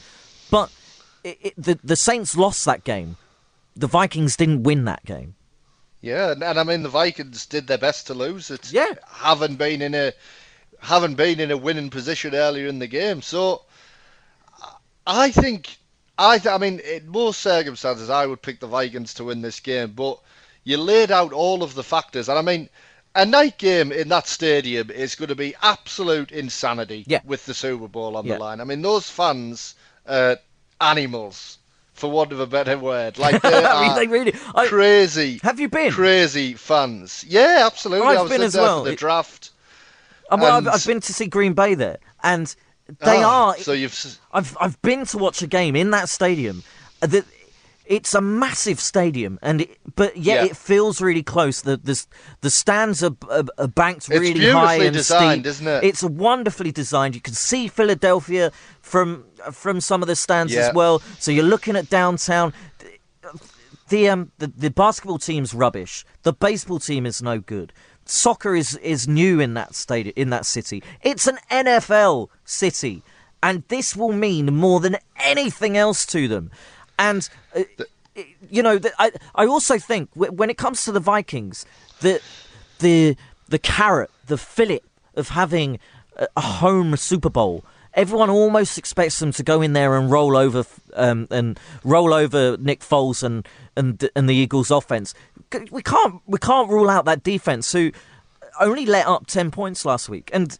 But 0.49 0.71
it, 1.23 1.37
it, 1.41 1.53
the 1.57 1.79
the 1.83 1.95
Saints 1.95 2.37
lost 2.37 2.65
that 2.65 2.83
game. 2.83 3.17
The 3.75 3.87
Vikings 3.87 4.35
didn't 4.37 4.63
win 4.63 4.85
that 4.85 5.05
game. 5.05 5.35
Yeah, 6.01 6.31
and, 6.31 6.43
and 6.43 6.59
I 6.59 6.63
mean 6.63 6.83
the 6.83 6.89
Vikings 6.89 7.45
did 7.45 7.67
their 7.67 7.77
best 7.77 8.07
to 8.07 8.13
lose 8.13 8.49
it. 8.49 8.71
Yeah. 8.71 8.93
haven't 9.07 9.55
been 9.57 9.81
in 9.81 9.93
a 9.93 10.13
haven't 10.79 11.15
been 11.15 11.39
in 11.39 11.51
a 11.51 11.57
winning 11.57 11.89
position 11.89 12.33
earlier 12.33 12.67
in 12.67 12.79
the 12.79 12.87
game. 12.87 13.21
So 13.21 13.63
I 15.05 15.31
think 15.31 15.77
I 16.17 16.37
th- 16.37 16.53
I 16.53 16.57
mean 16.57 16.79
in 16.79 17.09
most 17.09 17.41
circumstances 17.41 18.09
I 18.09 18.25
would 18.25 18.41
pick 18.41 18.59
the 18.59 18.67
Vikings 18.67 19.15
to 19.15 19.25
win 19.25 19.41
this 19.41 19.59
game, 19.59 19.91
but 19.91 20.19
you 20.63 20.77
laid 20.77 21.11
out 21.11 21.33
all 21.33 21.61
of 21.61 21.73
the 21.73 21.83
factors, 21.83 22.29
and 22.29 22.39
I 22.39 22.41
mean. 22.41 22.69
A 23.17 23.25
night 23.25 23.57
game 23.57 23.91
in 23.91 24.09
that 24.09 24.27
stadium 24.27 24.91
is 24.91 25.15
going 25.15 25.29
to 25.29 25.35
be 25.35 25.55
absolute 25.63 26.31
insanity 26.31 27.03
Yeah. 27.07 27.21
with 27.25 27.45
the 27.47 27.53
Super 27.53 27.87
Bowl 27.87 28.15
on 28.15 28.25
Yeah. 28.25 28.35
the 28.35 28.39
line. 28.39 28.61
I 28.61 28.63
mean, 28.63 28.81
those 28.83 29.09
fans 29.09 29.73
are 30.07 30.37
animals, 30.79 31.57
for 31.93 32.11
want 32.11 32.31
of 32.31 32.39
a 32.39 32.45
better 32.45 32.77
word. 32.77 33.17
Like 33.25 33.41
they 33.41 33.65
I 33.65 33.87
mean, 33.87 33.95
they 33.95 34.07
really. 34.07 34.33
I, 34.55 34.67
crazy. 34.67 35.39
have 35.43 35.59
you 35.59 35.67
been? 35.67 35.91
Crazy 35.91 36.53
fans. 36.53 37.25
Yeah, 37.27 37.63
absolutely. 37.65 38.07
I've 38.07 38.29
been 38.29 38.41
as 38.43 38.55
well. 38.55 38.83
the 38.83 38.95
draft. 38.95 39.49
Well, 40.31 40.45
I've, 40.45 40.67
I've 40.67 40.85
been 40.85 41.01
to 41.01 41.13
see 41.13 41.25
Green 41.25 41.53
Bay 41.53 41.73
there, 41.73 41.97
and 42.21 42.53
they 42.99 43.23
Ah, 43.23 43.49
are. 43.49 43.57
So 43.57 43.71
you've. 43.73 44.19
I've 44.31 44.55
I've 44.61 44.79
been 44.81 45.05
to 45.07 45.17
watch 45.17 45.41
a 45.41 45.47
game 45.47 45.75
in 45.75 45.89
that 45.91 46.07
stadium. 46.09 46.63
That 46.99 47.25
it's 47.89 48.13
a 48.13 48.21
massive 48.21 48.79
stadium, 48.79 49.39
and 49.41 49.61
it, 49.61 49.77
but 49.95 50.17
yet 50.17 50.43
Yeah. 50.43 50.51
it 50.51 50.57
feels 50.57 51.01
really 51.01 51.23
close. 51.23 51.61
The 51.61 51.77
the 51.77 52.05
the 52.41 52.49
stands 52.49 53.03
are, 53.03 53.15
are, 53.29 53.45
are 53.57 53.67
banked 53.67 54.09
It's 54.09 54.19
really 54.19 54.51
high 54.51 54.77
beautifully 54.77 54.87
and 54.87 54.95
designed, 54.95 55.41
steep. 55.41 55.45
isn't 55.47 55.67
it? 55.67 55.83
It's 55.83 56.03
wonderfully 56.03 56.71
designed. 56.71 57.15
You 57.15 57.21
can 57.21 57.33
see 57.33 57.67
Philadelphia 57.67 58.51
from 58.81 59.25
from 59.51 59.81
some 59.81 60.01
of 60.03 60.07
the 60.07 60.15
stands 60.15 60.53
Yeah. 60.53 60.67
as 60.67 60.73
well. 60.73 61.01
So 61.19 61.31
you're 61.31 61.43
looking 61.55 61.75
at 61.75 61.89
downtown. 61.89 62.53
The 63.89 64.09
um 64.09 64.31
the, 64.37 64.47
the 64.47 64.69
basketball 64.69 65.17
team's 65.19 65.53
rubbish. 65.53 66.05
The 66.23 66.33
baseball 66.33 66.79
team 66.79 67.05
is 67.05 67.21
no 67.21 67.39
good. 67.39 67.71
Soccer 68.05 68.55
is 68.55 68.75
is 68.77 69.07
new 69.07 69.39
in 69.39 69.53
that 69.53 69.75
state 69.75 70.07
in 70.07 70.29
that 70.29 70.45
city. 70.45 70.83
It's 71.01 71.27
an 71.27 71.37
NFL 71.49 72.27
city, 72.43 73.03
and 73.41 73.63
this 73.69 73.95
will 73.95 74.13
mean 74.13 74.53
more 74.55 74.79
than 74.81 74.97
anything 75.17 75.77
else 75.77 76.05
to 76.07 76.27
them. 76.27 76.51
And 76.99 77.27
uh, 77.55 77.63
you 78.49 78.63
know, 78.63 78.77
the, 78.77 78.91
I 78.99 79.11
I 79.35 79.45
also 79.45 79.77
think 79.77 80.09
wh- 80.13 80.33
when 80.33 80.49
it 80.49 80.57
comes 80.57 80.83
to 80.85 80.91
the 80.91 80.99
Vikings, 80.99 81.65
the 82.01 82.21
the 82.79 83.15
the 83.49 83.59
carrot, 83.59 84.11
the 84.25 84.37
fillet 84.37 84.81
of 85.15 85.29
having 85.29 85.79
a, 86.15 86.41
home 86.41 86.95
Super 86.97 87.29
Bowl. 87.29 87.63
Everyone 87.93 88.29
almost 88.29 88.77
expects 88.77 89.17
them 89.19 89.31
to 89.31 89.43
go 89.43 89.61
in 89.61 89.73
there 89.73 89.97
and 89.97 90.11
roll 90.11 90.37
over 90.37 90.65
um, 90.93 91.27
and 91.31 91.59
roll 91.83 92.13
over 92.13 92.55
Nick 92.57 92.81
Foles 92.81 93.23
and 93.23 93.47
and 93.75 94.09
and 94.15 94.29
the 94.29 94.35
Eagles' 94.35 94.69
offense. 94.69 95.13
We 95.71 95.81
can't 95.81 96.21
we 96.27 96.37
can't 96.37 96.69
rule 96.69 96.89
out 96.89 97.05
that 97.05 97.23
defense 97.23 97.71
who 97.71 97.91
only 98.59 98.85
let 98.85 99.07
up 99.07 99.25
ten 99.27 99.49
points 99.49 99.85
last 99.85 100.09
week. 100.09 100.29
And 100.31 100.59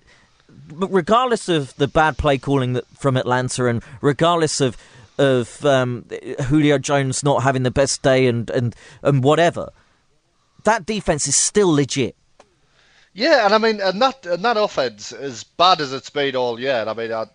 but 0.74 0.88
regardless 0.92 1.50
of 1.50 1.76
the 1.76 1.88
bad 1.88 2.18
play 2.18 2.38
calling 2.38 2.74
that, 2.74 2.88
from 2.98 3.18
Atlanta, 3.18 3.68
and 3.68 3.84
regardless 4.02 4.60
of 4.62 4.78
of 5.18 5.66
um, 5.66 6.06
Julio 6.46 6.78
Jones 6.78 7.24
not 7.24 7.44
having 7.44 7.64
the 7.64 7.72
best 7.72 8.02
day, 8.02 8.28
and 8.28 8.50
and 8.50 8.76
and 9.02 9.24
whatever, 9.24 9.70
that 10.64 10.86
defense 10.86 11.28
is 11.28 11.36
still 11.36 11.70
legit. 11.72 12.16
Yeah, 13.14 13.46
and 13.46 13.54
I 13.54 13.58
mean, 13.58 13.82
and 13.82 14.02
that 14.02 14.26
and 14.26 14.44
that 14.46 14.58
offense, 14.58 15.12
as 15.12 15.44
bad 15.44 15.82
as 15.82 15.92
it's 15.94 16.10
been 16.10 16.36
all 16.36 16.60
year, 16.60 16.76
and 16.82 16.90
I 16.90 16.94
mean, 16.94 17.12
I 17.12 17.26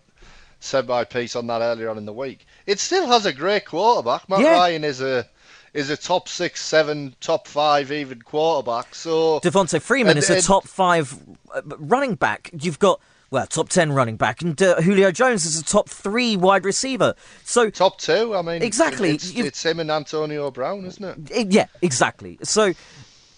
said 0.59 0.87
my 0.87 1.03
piece 1.03 1.35
on 1.35 1.47
that 1.47 1.61
earlier 1.61 1.89
on 1.89 1.97
in 1.97 2.05
the 2.05 2.13
week. 2.13 2.45
It 2.65 2.79
still 2.79 3.07
has 3.07 3.25
a 3.25 3.33
great 3.33 3.65
quarterback. 3.65 4.29
Matt 4.29 4.39
Yeah. 4.39 4.53
Ryan 4.53 4.83
is 4.85 5.01
a 5.01 5.27
is 5.73 5.89
a 5.89 5.97
top 5.97 6.29
six, 6.29 6.63
seven, 6.63 7.15
top 7.19 7.47
five 7.47 7.91
even 7.91 8.21
quarterback. 8.21 8.95
So 8.95 9.39
Devonta 9.41 9.81
Freeman 9.81 10.11
And- 10.11 10.19
is 10.19 10.29
a 10.29 10.35
and- 10.35 10.43
top 10.43 10.67
five 10.67 11.15
uh, 11.53 11.61
running 11.79 12.15
back. 12.15 12.49
You've 12.53 12.79
got 12.79 13.01
well, 13.33 13.47
top 13.47 13.67
ten 13.67 13.91
running 13.91 14.15
back, 14.15 14.43
and 14.43 14.61
uh, 14.61 14.79
Julio 14.79 15.11
Jones 15.11 15.43
is 15.43 15.59
a 15.59 15.63
top 15.63 15.89
three 15.89 16.37
wide 16.37 16.63
receiver. 16.65 17.15
So 17.43 17.71
top 17.71 17.97
two. 17.97 18.35
I 18.35 18.43
mean, 18.43 18.61
Exactly, 18.61 19.15
It's, 19.15 19.35
it's 19.35 19.65
him 19.65 19.79
and 19.79 19.89
Antonio 19.89 20.51
Brown, 20.51 20.85
isn't 20.85 21.31
it? 21.31 21.51
Yeah, 21.51 21.65
exactly. 21.81 22.37
So 22.43 22.73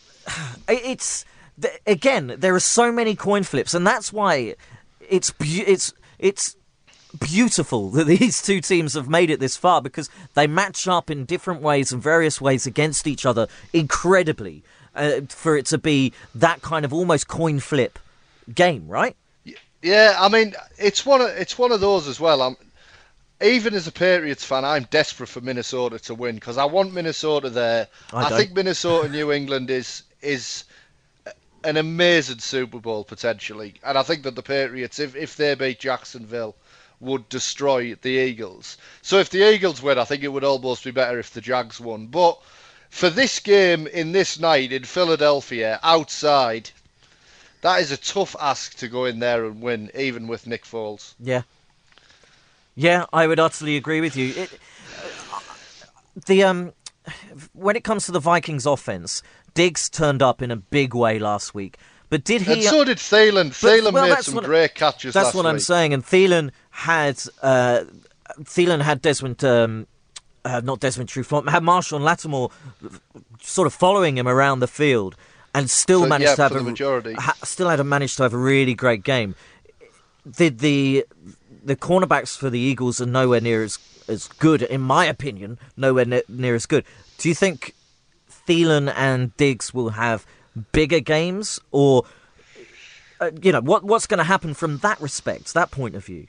it's 0.68 1.24
again, 1.88 2.36
there 2.38 2.54
are 2.54 2.60
so 2.60 2.92
many 2.92 3.16
coin 3.16 3.44
flips, 3.44 3.74
and 3.74 3.88
that's 3.88 4.12
why 4.12 4.56
it's 5.00 5.34
it's 5.40 5.94
it's 6.20 6.58
beautiful 7.18 7.90
that 7.92 8.06
these 8.06 8.42
two 8.42 8.60
teams 8.60 8.96
have 8.96 9.08
made 9.08 9.30
it 9.30 9.40
this 9.40 9.56
far 9.56 9.82
because 9.82 10.10
they 10.34 10.46
match 10.46 10.90
up 10.90 11.10
in 11.10 11.24
different 11.24 11.62
ways 11.62 11.94
and 11.94 12.04
various 12.04 12.42
ways 12.42 12.68
against 12.68 13.08
each 13.08 13.26
other 13.26 13.48
incredibly 13.72 14.62
uh, 14.94 15.22
for 15.30 15.56
it 15.56 15.66
to 15.68 15.78
be 15.78 16.12
that 16.34 16.62
kind 16.62 16.84
of 16.84 16.92
almost 16.92 17.30
coin 17.30 17.62
flip 17.62 17.98
game, 18.54 18.90
right? 18.90 19.16
Yeah, 19.86 20.16
I 20.20 20.30
mean, 20.30 20.56
it's 20.80 21.06
one 21.06 21.22
of 21.22 21.28
it's 21.30 21.60
one 21.60 21.72
of 21.72 21.80
those 21.80 22.08
as 22.08 22.20
well. 22.20 22.42
I'm 22.42 22.58
even 23.40 23.76
as 23.76 23.86
a 23.86 23.92
Patriots 23.92 24.44
fan, 24.44 24.66
I'm 24.66 24.88
desperate 24.90 25.30
for 25.30 25.42
Minnesota 25.42 26.00
to 26.00 26.16
win 26.16 26.34
because 26.34 26.58
I 26.58 26.66
want 26.66 26.92
Minnesota 26.92 27.52
there. 27.52 27.88
I 28.12 28.26
I, 28.26 28.30
think 28.30 28.54
Minnesota 28.54 29.10
New 29.10 29.32
England 29.32 29.70
is 29.70 30.02
is 30.24 30.64
an 31.64 31.78
amazing 31.78 32.40
Super 32.40 32.80
Bowl 32.80 33.04
potentially, 33.04 33.76
and 33.84 33.96
I 33.96 34.02
think 34.02 34.24
that 34.24 34.34
the 34.34 34.42
Patriots, 34.42 34.98
if 34.98 35.16
if 35.16 35.36
they 35.36 35.54
beat 35.54 35.82
Jacksonville, 35.82 36.56
would 37.00 37.30
destroy 37.30 37.94
the 37.94 38.10
Eagles. 38.10 38.78
So 39.04 39.20
if 39.20 39.30
the 39.30 39.48
Eagles 39.54 39.84
win, 39.84 40.00
I 40.00 40.06
think 40.06 40.24
it 40.24 40.30
would 40.30 40.44
almost 40.44 40.84
be 40.84 40.90
better 40.90 41.20
if 41.20 41.30
the 41.30 41.42
Jags 41.42 41.80
won. 41.80 42.08
But 42.08 42.42
for 42.90 43.12
this 43.12 43.40
game 43.40 43.86
in 43.86 44.14
this 44.14 44.40
night 44.40 44.72
in 44.72 44.84
Philadelphia, 44.84 45.80
outside, 45.84 46.72
that 47.66 47.82
is 47.82 47.92
a 47.92 47.98
tough 47.98 48.36
ask 48.40 48.76
to 48.78 48.88
go 48.88 49.06
in 49.06 49.18
there 49.18 49.44
and 49.44 49.60
win, 49.60 49.90
even 49.96 50.28
with 50.28 50.46
Nick 50.46 50.66
Foles. 50.66 51.16
Yeah. 51.20 51.42
Yeah, 52.76 53.06
I 53.12 53.26
would 53.26 53.40
utterly 53.40 53.76
agree 53.76 54.02
with 54.02 54.16
you. 54.16 54.34
It, 54.36 54.60
the 56.28 56.44
um, 56.44 56.74
when 57.54 57.76
it 57.76 57.84
comes 57.84 58.06
to 58.06 58.12
the 58.12 58.20
Vikings 58.20 58.68
offense, 58.68 59.24
Diggs 59.56 59.90
turned 59.90 60.22
up 60.22 60.44
in 60.44 60.52
a 60.52 60.56
big 60.56 60.94
way 60.94 61.18
last 61.18 61.56
week. 61.56 61.78
But 62.10 62.24
did 62.24 62.44
he? 62.44 62.54
And 62.54 62.62
so 62.62 62.84
did 62.84 62.98
Thielen. 62.98 63.50
Thielen 63.50 63.94
well, 63.94 64.04
made 64.04 64.12
that's 64.12 64.28
some 64.28 64.36
what- 64.36 64.44
great 64.44 64.76
catches 64.76 65.16
That's 65.16 65.34
what 65.34 65.48
I'm 65.48 65.60
saying. 65.60 65.92
And 65.92 66.04
Thielen 66.04 66.52
had 66.70 67.20
uh, 67.42 67.86
Thielen 68.42 68.82
had 68.82 69.02
Desmond, 69.02 69.44
um, 69.44 69.88
uh, 70.44 70.62
not 70.64 70.82
Desmond 70.82 71.10
Trufant, 71.10 71.50
had 71.50 71.64
Marshon 71.64 72.02
Lattimore 72.02 72.52
sort 73.42 73.66
of 73.66 73.74
following 73.74 74.20
him 74.20 74.28
around 74.28 74.60
the 74.60 74.68
field, 74.68 75.16
and 75.56 75.70
still 75.70 76.02
For- 76.02 76.10
managed 76.10 76.30
yeah, 76.32 76.36
to 76.36 76.42
have 76.44 76.56
a 76.56 76.64
majority. 76.64 77.14
Ha, 77.14 77.34
still 77.44 77.70
had 77.70 77.80
a, 77.80 77.84
managed 77.84 78.18
to 78.18 78.24
have 78.24 78.34
a 78.34 78.38
really 78.38 78.74
great 78.74 79.04
game. 79.04 79.36
The 80.26 80.50
the 80.50 81.06
the 81.64 81.76
cornerbacks 81.76 82.38
for 82.38 82.50
the 82.50 82.60
Eagles 82.60 83.00
are 83.00 83.06
nowhere 83.06 83.40
near 83.42 83.64
as 83.64 83.80
as 84.10 84.28
good, 84.28 84.62
in 84.62 84.82
my 84.82 85.06
opinion. 85.06 85.58
Nowhere 85.78 86.06
ne- 86.06 86.24
near 86.28 86.56
as 86.56 86.66
good. 86.66 86.84
Do 87.18 87.30
you 87.30 87.36
think 87.36 87.74
Thielen 88.48 88.94
and 88.96 89.36
Diggs 89.38 89.74
will 89.74 89.92
have 89.92 90.26
bigger 90.74 91.00
games, 91.00 91.60
or 91.72 92.04
uh, 93.22 93.32
you 93.42 93.54
know 93.54 93.62
what 93.62 93.86
what's 93.86 94.08
going 94.08 94.18
to 94.18 94.26
happen 94.26 94.54
from 94.54 94.80
that 94.80 95.00
respect, 95.00 95.54
that 95.54 95.72
point 95.72 95.96
of 95.96 96.06
view? 96.06 96.28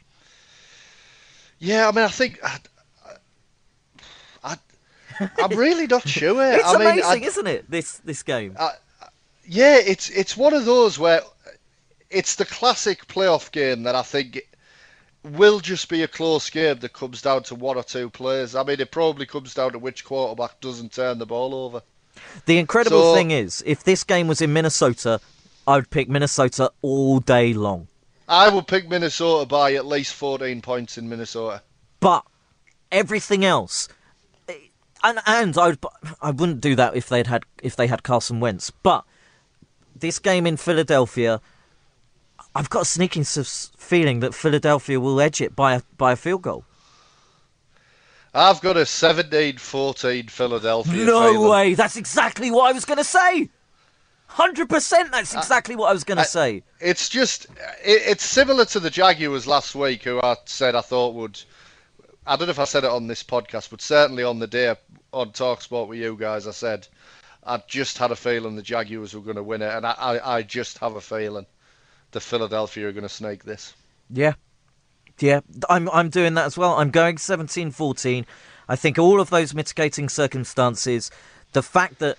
Yeah, 1.59 1.89
I 1.89 1.93
mean, 1.93 2.05
I 2.05 2.09
think 2.09 2.39
I, 2.45 2.59
I, 4.45 4.57
am 5.39 5.51
really 5.59 5.89
not 5.89 6.07
sure. 6.09 6.53
it's 6.53 6.64
I 6.64 6.79
mean, 6.79 6.89
amazing, 6.89 7.24
I, 7.24 7.27
isn't 7.27 7.47
it? 7.49 7.68
This 7.68 7.99
this 8.05 8.22
game. 8.22 8.55
Yeah, 9.47 9.76
it's 9.76 10.11
it's 10.11 10.36
one 10.36 10.55
of 10.55 10.64
those 10.64 10.99
where 10.99 11.20
it's 12.11 12.36
the 12.36 12.44
classic 12.44 13.07
playoff 13.09 13.51
game 13.53 13.82
that 13.84 13.94
I 13.94 14.03
think 14.03 14.40
will 15.24 15.59
just 15.61 15.88
be 15.88 16.03
a 16.03 16.09
close 16.09 16.51
game 16.51 16.78
that 16.78 16.92
comes 16.92 17.20
down 17.22 17.42
to 17.44 17.55
one 17.55 17.76
or 17.76 17.82
two 17.82 18.09
players. 18.11 18.55
I 18.55 18.62
mean, 18.62 18.80
it 18.80 18.90
probably 18.92 19.26
comes 19.26 19.55
down 19.55 19.72
to 19.72 19.78
which 19.78 20.05
quarterback 20.05 20.61
doesn't 20.61 20.92
turn 20.92 21.18
the 21.18 21.26
ball 21.26 21.55
over. 21.55 21.82
The 22.47 22.59
incredible 22.59 23.03
So- 23.03 23.14
thing 23.14 23.30
is, 23.32 23.62
if 23.66 23.82
this 23.82 24.05
game 24.05 24.28
was 24.28 24.40
in 24.40 24.53
Minnesota, 24.53 25.20
I 25.66 25.76
would 25.76 25.90
pick 25.90 26.09
Minnesota 26.09 26.70
all 26.80 27.18
day 27.18 27.53
long. 27.53 27.88
I 28.28 28.49
would 28.49 28.66
pick 28.68 28.88
Minnesota 28.88 29.47
by 29.47 29.74
at 29.74 29.86
least 29.86 30.14
14 30.14 30.62
points 30.62 30.97
in 30.97 31.09
Minnesota. 31.09 31.62
But 32.01 32.24
everything 32.92 33.44
else, 33.44 33.88
eh, 34.49 34.55
and 35.03 35.18
and 35.26 35.57
I 35.59 35.68
would, 35.68 35.78
I 36.22 36.30
wouldn't 36.30 36.61
do 36.61 36.74
that 36.76 36.97
if 36.97 37.09
they'd 37.09 37.26
had 37.26 37.44
if 37.62 37.74
they 37.76 37.86
had 37.88 38.03
Carson 38.03 38.38
Wentz. 38.40 38.70
But 38.70 39.05
this 40.01 40.18
game 40.18 40.47
in 40.47 40.57
Philadelphia, 40.57 41.40
I've 42.55 42.70
got 42.70 42.82
a 42.82 42.84
sneaking 42.86 43.24
feeling 43.24 44.20
that 44.20 44.34
Philadelphia 44.34 44.99
will 44.99 45.20
edge 45.20 45.40
it 45.40 45.55
by 45.55 45.74
a, 45.74 45.82
by 45.97 46.12
a 46.12 46.16
field 46.16 46.42
goal. 46.42 46.64
I've 48.34 48.61
got 48.61 48.76
a 48.76 48.80
17-14 48.80 50.28
Philadelphia. 50.28 51.05
No 51.07 51.49
way! 51.49 51.74
That's 51.74 51.97
exactly 51.97 52.51
what 52.51 52.68
I 52.68 52.72
was 52.72 52.84
going 52.84 52.99
to 52.99 53.05
say. 53.05 53.49
Hundred 54.26 54.68
percent. 54.68 55.12
That's 55.12 55.34
uh, 55.34 55.38
exactly 55.38 55.76
what 55.76 55.88
I 55.88 55.92
was 55.92 56.05
going 56.05 56.16
to 56.16 56.22
uh, 56.22 56.26
say. 56.26 56.62
It's 56.80 57.09
just, 57.09 57.47
it, 57.82 58.03
it's 58.07 58.24
similar 58.24 58.66
to 58.66 58.80
the 58.80 58.90
Jaguars 58.90 59.47
last 59.47 59.74
week, 59.74 60.03
who 60.03 60.20
I 60.20 60.36
said 60.44 60.74
I 60.74 60.82
thought 60.82 61.14
would. 61.14 61.40
I 62.26 62.36
don't 62.36 62.49
know 62.49 62.51
if 62.51 62.59
I 62.59 62.64
said 62.64 62.84
it 62.84 62.90
on 62.90 63.07
this 63.07 63.22
podcast, 63.22 63.70
but 63.70 63.80
certainly 63.80 64.24
on 64.24 64.38
the 64.38 64.47
day 64.47 64.74
on 65.12 65.30
Talksport 65.30 65.88
with 65.88 65.99
you 65.99 66.16
guys, 66.18 66.47
I 66.47 66.51
said 66.51 66.86
I 67.47 67.62
just 67.66 67.99
had 67.99 68.11
a 68.11 68.16
feeling 68.16 68.57
the 68.57 68.62
Jaguars 68.62 69.14
were 69.14 69.20
going 69.20 69.36
to 69.36 69.42
win 69.42 69.62
it, 69.62 69.72
and 69.72 69.86
I, 69.86 69.92
I, 69.92 70.36
I 70.38 70.42
just 70.42 70.78
have 70.78 70.97
a 70.97 71.01
feeling 71.01 71.47
the 72.12 72.20
Philadelphia 72.20 72.88
are 72.88 72.92
going 72.92 73.03
to 73.03 73.09
snake 73.09 73.44
this. 73.44 73.74
Yeah. 74.11 74.34
Yeah, 75.18 75.40
I'm 75.70 75.88
I'm 75.90 76.11
doing 76.11 76.34
that 76.34 76.44
as 76.44 76.59
well. 76.59 76.74
I'm 76.74 76.90
going 76.90 77.16
17-14. 77.16 78.26
I 78.68 78.76
think 78.76 78.99
all 78.99 79.18
of 79.18 79.30
those 79.30 79.55
mitigating 79.55 80.11
circumstances, 80.11 81.11
the 81.53 81.62
fact 81.62 82.01
that 82.01 82.18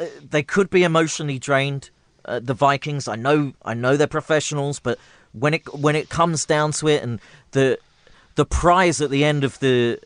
uh, 0.00 0.06
they 0.28 0.42
could 0.42 0.68
be 0.68 0.82
emotionally 0.82 1.38
drained, 1.38 1.90
uh, 2.24 2.40
the 2.40 2.54
Vikings. 2.54 3.06
I 3.06 3.14
know 3.14 3.52
I 3.64 3.74
know 3.74 3.96
they're 3.96 4.08
professionals, 4.08 4.80
but 4.80 4.98
when 5.32 5.54
it 5.54 5.72
when 5.72 5.94
it 5.94 6.08
comes 6.08 6.44
down 6.44 6.72
to 6.72 6.88
it, 6.88 7.02
and 7.02 7.20
the 7.52 7.78
the 8.34 8.44
prize 8.44 9.00
at 9.00 9.10
the 9.10 9.24
end 9.24 9.44
of 9.44 9.60
the 9.60 10.00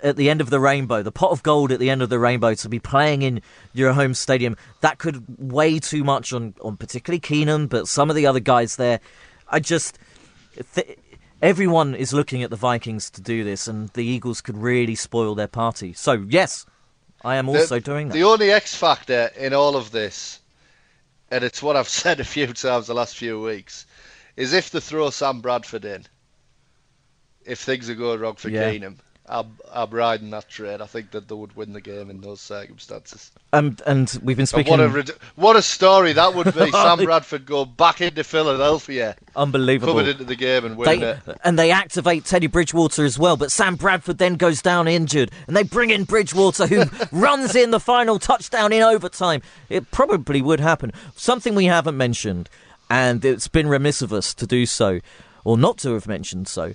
at 0.00 0.16
the 0.16 0.28
end 0.30 0.40
of 0.40 0.50
the 0.50 0.60
rainbow, 0.60 1.02
the 1.02 1.12
pot 1.12 1.30
of 1.30 1.42
gold 1.42 1.72
at 1.72 1.78
the 1.78 1.90
end 1.90 2.02
of 2.02 2.08
the 2.08 2.18
rainbow, 2.18 2.54
to 2.54 2.68
be 2.68 2.78
playing 2.78 3.22
in 3.22 3.40
your 3.72 3.92
home 3.92 4.14
stadium, 4.14 4.56
that 4.80 4.98
could 4.98 5.24
weigh 5.38 5.78
too 5.78 6.04
much 6.04 6.32
on 6.32 6.54
on 6.60 6.76
particularly 6.76 7.20
Keenum, 7.20 7.68
but 7.68 7.88
some 7.88 8.10
of 8.10 8.16
the 8.16 8.26
other 8.26 8.40
guys 8.40 8.76
there. 8.76 9.00
I 9.48 9.60
just 9.60 9.98
th- 10.74 10.98
everyone 11.40 11.94
is 11.94 12.12
looking 12.12 12.42
at 12.42 12.50
the 12.50 12.56
Vikings 12.56 13.10
to 13.10 13.20
do 13.20 13.44
this, 13.44 13.66
and 13.68 13.88
the 13.90 14.04
Eagles 14.04 14.40
could 14.40 14.56
really 14.56 14.94
spoil 14.94 15.34
their 15.34 15.48
party. 15.48 15.92
So 15.92 16.24
yes, 16.28 16.66
I 17.24 17.36
am 17.36 17.48
also 17.48 17.76
the, 17.76 17.80
doing 17.80 18.08
that. 18.08 18.14
The 18.14 18.24
only 18.24 18.50
X 18.50 18.74
factor 18.74 19.30
in 19.36 19.52
all 19.52 19.76
of 19.76 19.90
this, 19.90 20.40
and 21.30 21.44
it's 21.44 21.62
what 21.62 21.76
I've 21.76 21.88
said 22.02 22.20
a 22.20 22.24
few 22.24 22.46
times 22.48 22.86
the 22.86 22.94
last 22.94 23.16
few 23.16 23.40
weeks, 23.40 23.86
is 24.36 24.52
if 24.52 24.70
they 24.70 24.80
throw 24.80 25.10
Sam 25.10 25.40
Bradford 25.40 25.84
in, 25.84 26.06
if 27.44 27.60
things 27.60 27.90
are 27.90 27.94
going 27.94 28.20
wrong 28.20 28.36
for 28.36 28.48
Yeah. 28.48 28.70
Keenum, 28.70 28.96
I'm, 29.28 29.56
I'm 29.72 29.88
riding 29.90 30.30
that 30.30 30.48
trade. 30.48 30.80
I 30.80 30.86
think 30.86 31.12
that 31.12 31.28
they 31.28 31.34
would 31.34 31.54
win 31.56 31.72
the 31.72 31.80
game 31.80 32.10
in 32.10 32.20
those 32.20 32.40
circumstances. 32.40 33.30
Um, 33.52 33.76
and 33.86 34.08
we've 34.22 34.36
been 34.36 34.42
And 34.42 34.48
speaking. 34.48 34.70
what 34.78 34.80
a 35.08 35.14
what 35.36 35.56
a 35.56 35.62
story 35.62 36.12
that 36.14 36.34
would 36.34 36.52
be! 36.54 36.70
Sam 36.72 36.98
Bradford 37.04 37.46
go 37.46 37.64
back 37.64 38.00
into 38.00 38.24
Philadelphia, 38.24 39.16
Unbelievable. 39.36 39.94
coming 39.94 40.10
into 40.10 40.24
the 40.24 40.34
game 40.34 40.64
and 40.64 40.76
winning 40.76 41.02
it. 41.02 41.18
and 41.44 41.58
they 41.58 41.70
activate 41.70 42.24
Teddy 42.24 42.48
Bridgewater 42.48 43.04
as 43.04 43.18
well, 43.18 43.36
but 43.36 43.52
Sam 43.52 43.76
Bradford 43.76 44.18
then 44.18 44.34
goes 44.34 44.60
down 44.60 44.88
injured, 44.88 45.30
and 45.46 45.56
they 45.56 45.62
bring 45.62 45.90
in 45.90 46.04
Bridgewater, 46.04 46.66
who 46.66 46.84
runs 47.12 47.54
in 47.54 47.70
the 47.70 47.80
final 47.80 48.18
touchdown 48.18 48.72
in 48.72 48.82
overtime. 48.82 49.40
It 49.68 49.90
probably 49.92 50.42
would 50.42 50.60
happen. 50.60 50.92
Something 51.14 51.54
we 51.54 51.66
haven't 51.66 51.96
mentioned, 51.96 52.48
and 52.90 53.24
it's 53.24 53.48
been 53.48 53.68
remiss 53.68 54.02
of 54.02 54.12
us 54.12 54.34
to 54.34 54.46
do 54.46 54.66
so, 54.66 55.00
or 55.44 55.56
not 55.56 55.78
to 55.78 55.94
have 55.94 56.08
mentioned 56.08 56.48
so. 56.48 56.74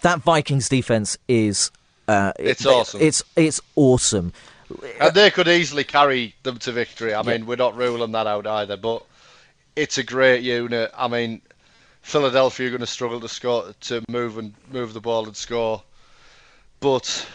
That 0.00 0.20
Vikings 0.20 0.68
defense 0.68 1.18
is. 1.28 1.70
Uh, 2.08 2.32
It's 2.38 2.64
it- 2.64 2.68
awesome. 2.68 3.00
It's 3.00 3.22
it's 3.36 3.60
awesome. 3.76 4.32
And 5.00 5.12
they 5.14 5.30
could 5.30 5.48
easily 5.48 5.84
carry 5.84 6.34
them 6.44 6.56
to 6.60 6.72
victory. 6.72 7.14
I 7.14 7.22
mean, 7.22 7.44
we're 7.44 7.56
not 7.56 7.76
ruling 7.76 8.12
that 8.12 8.26
out 8.26 8.46
either, 8.46 8.78
but 8.78 9.04
it's 9.76 9.98
a 9.98 10.02
great 10.02 10.42
unit. 10.42 10.90
I 10.96 11.08
mean, 11.08 11.42
Philadelphia 12.00 12.68
are 12.68 12.70
going 12.70 12.80
to 12.80 12.86
struggle 12.86 13.20
to 13.20 13.28
score 13.28 13.74
to 13.82 14.02
move 14.08 14.38
and 14.38 14.54
move 14.70 14.94
the 14.94 15.00
ball 15.00 15.26
and 15.26 15.36
score, 15.36 15.82
but 16.80 17.26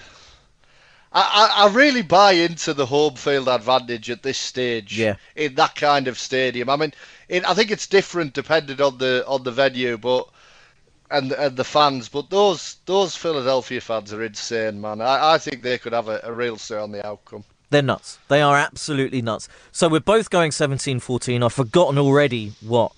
I, 1.14 1.22
I, 1.22 1.66
I 1.66 1.74
really 1.74 2.02
buy 2.02 2.32
into 2.32 2.74
the 2.74 2.88
home 2.88 3.14
field 3.16 3.48
advantage 3.48 4.10
at 4.10 4.24
this 4.24 4.40
stage. 4.40 4.98
Yeah. 4.98 5.16
In 5.36 5.54
that 5.56 5.76
kind 5.76 6.08
of 6.08 6.18
stadium, 6.18 6.70
I 6.72 6.76
mean, 6.76 6.94
it, 7.30 7.48
I 7.48 7.54
think 7.54 7.70
it's 7.70 7.86
different 7.86 8.34
depending 8.34 8.82
on 8.82 8.98
the 8.98 9.24
on 9.28 9.44
the 9.44 9.52
venue, 9.52 9.98
but. 9.98 10.28
And, 11.10 11.32
and 11.32 11.56
the 11.56 11.64
fans, 11.64 12.10
but 12.10 12.30
those 12.30 12.78
those 12.86 13.16
Philadelphia 13.16 13.80
fans 13.80 14.12
are 14.12 14.22
insane, 14.24 14.82
man. 14.82 15.00
I, 15.00 15.36
I 15.36 15.38
think 15.38 15.62
they 15.62 15.78
could 15.78 15.94
have 15.94 16.10
a, 16.10 16.20
a 16.24 16.34
real 16.34 16.58
say 16.58 16.78
on 16.78 16.92
the 16.92 17.06
outcome. 17.06 17.46
They're 17.70 17.82
nuts. 17.82 18.18
They 18.28 18.42
are 18.42 18.58
absolutely 18.58 19.22
nuts. 19.22 19.48
So 19.72 19.88
we're 19.90 20.00
both 20.00 20.30
going 20.30 20.52
17-14. 20.52 21.44
I've 21.44 21.54
forgotten 21.54 21.98
already 21.98 22.54
what 22.62 22.92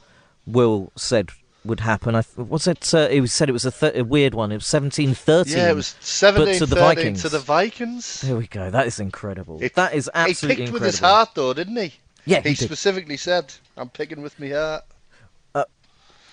Will 0.47 0.91
said 0.95 1.29
would 1.65 1.79
happen. 1.81 2.15
I, 2.15 2.23
was 2.35 2.67
it? 2.67 2.93
Uh, 2.93 3.09
he 3.09 3.25
said 3.27 3.49
it 3.49 3.53
was 3.53 3.65
a, 3.65 3.71
th- 3.71 3.95
a 3.95 4.03
weird 4.03 4.33
one. 4.33 4.51
It 4.51 4.55
was 4.55 4.63
17-13. 4.65 5.55
Yeah, 5.55 5.69
it 5.71 5.75
was 5.75 5.95
17 5.99 6.59
to 6.59 6.65
the 6.65 6.75
Vikings. 6.75 7.21
to 7.23 7.29
the 7.29 7.39
Vikings. 7.39 8.21
There 8.21 8.37
we 8.37 8.47
go. 8.47 8.69
That 8.71 8.87
is 8.87 8.99
incredible. 8.99 9.59
It- 9.61 9.75
that 9.75 9.93
is 9.93 10.09
absolutely. 10.13 10.55
He 10.55 10.61
picked 10.63 10.73
with 10.73 10.83
his 10.83 10.99
heart, 10.99 11.29
though, 11.35 11.53
didn't 11.53 11.75
he? 11.75 11.93
Yeah, 12.25 12.41
He, 12.41 12.49
he 12.49 12.55
specifically 12.55 13.17
said, 13.17 13.53
I'm 13.77 13.89
picking 13.89 14.21
with 14.21 14.39
my 14.39 14.49
heart. 14.49 14.83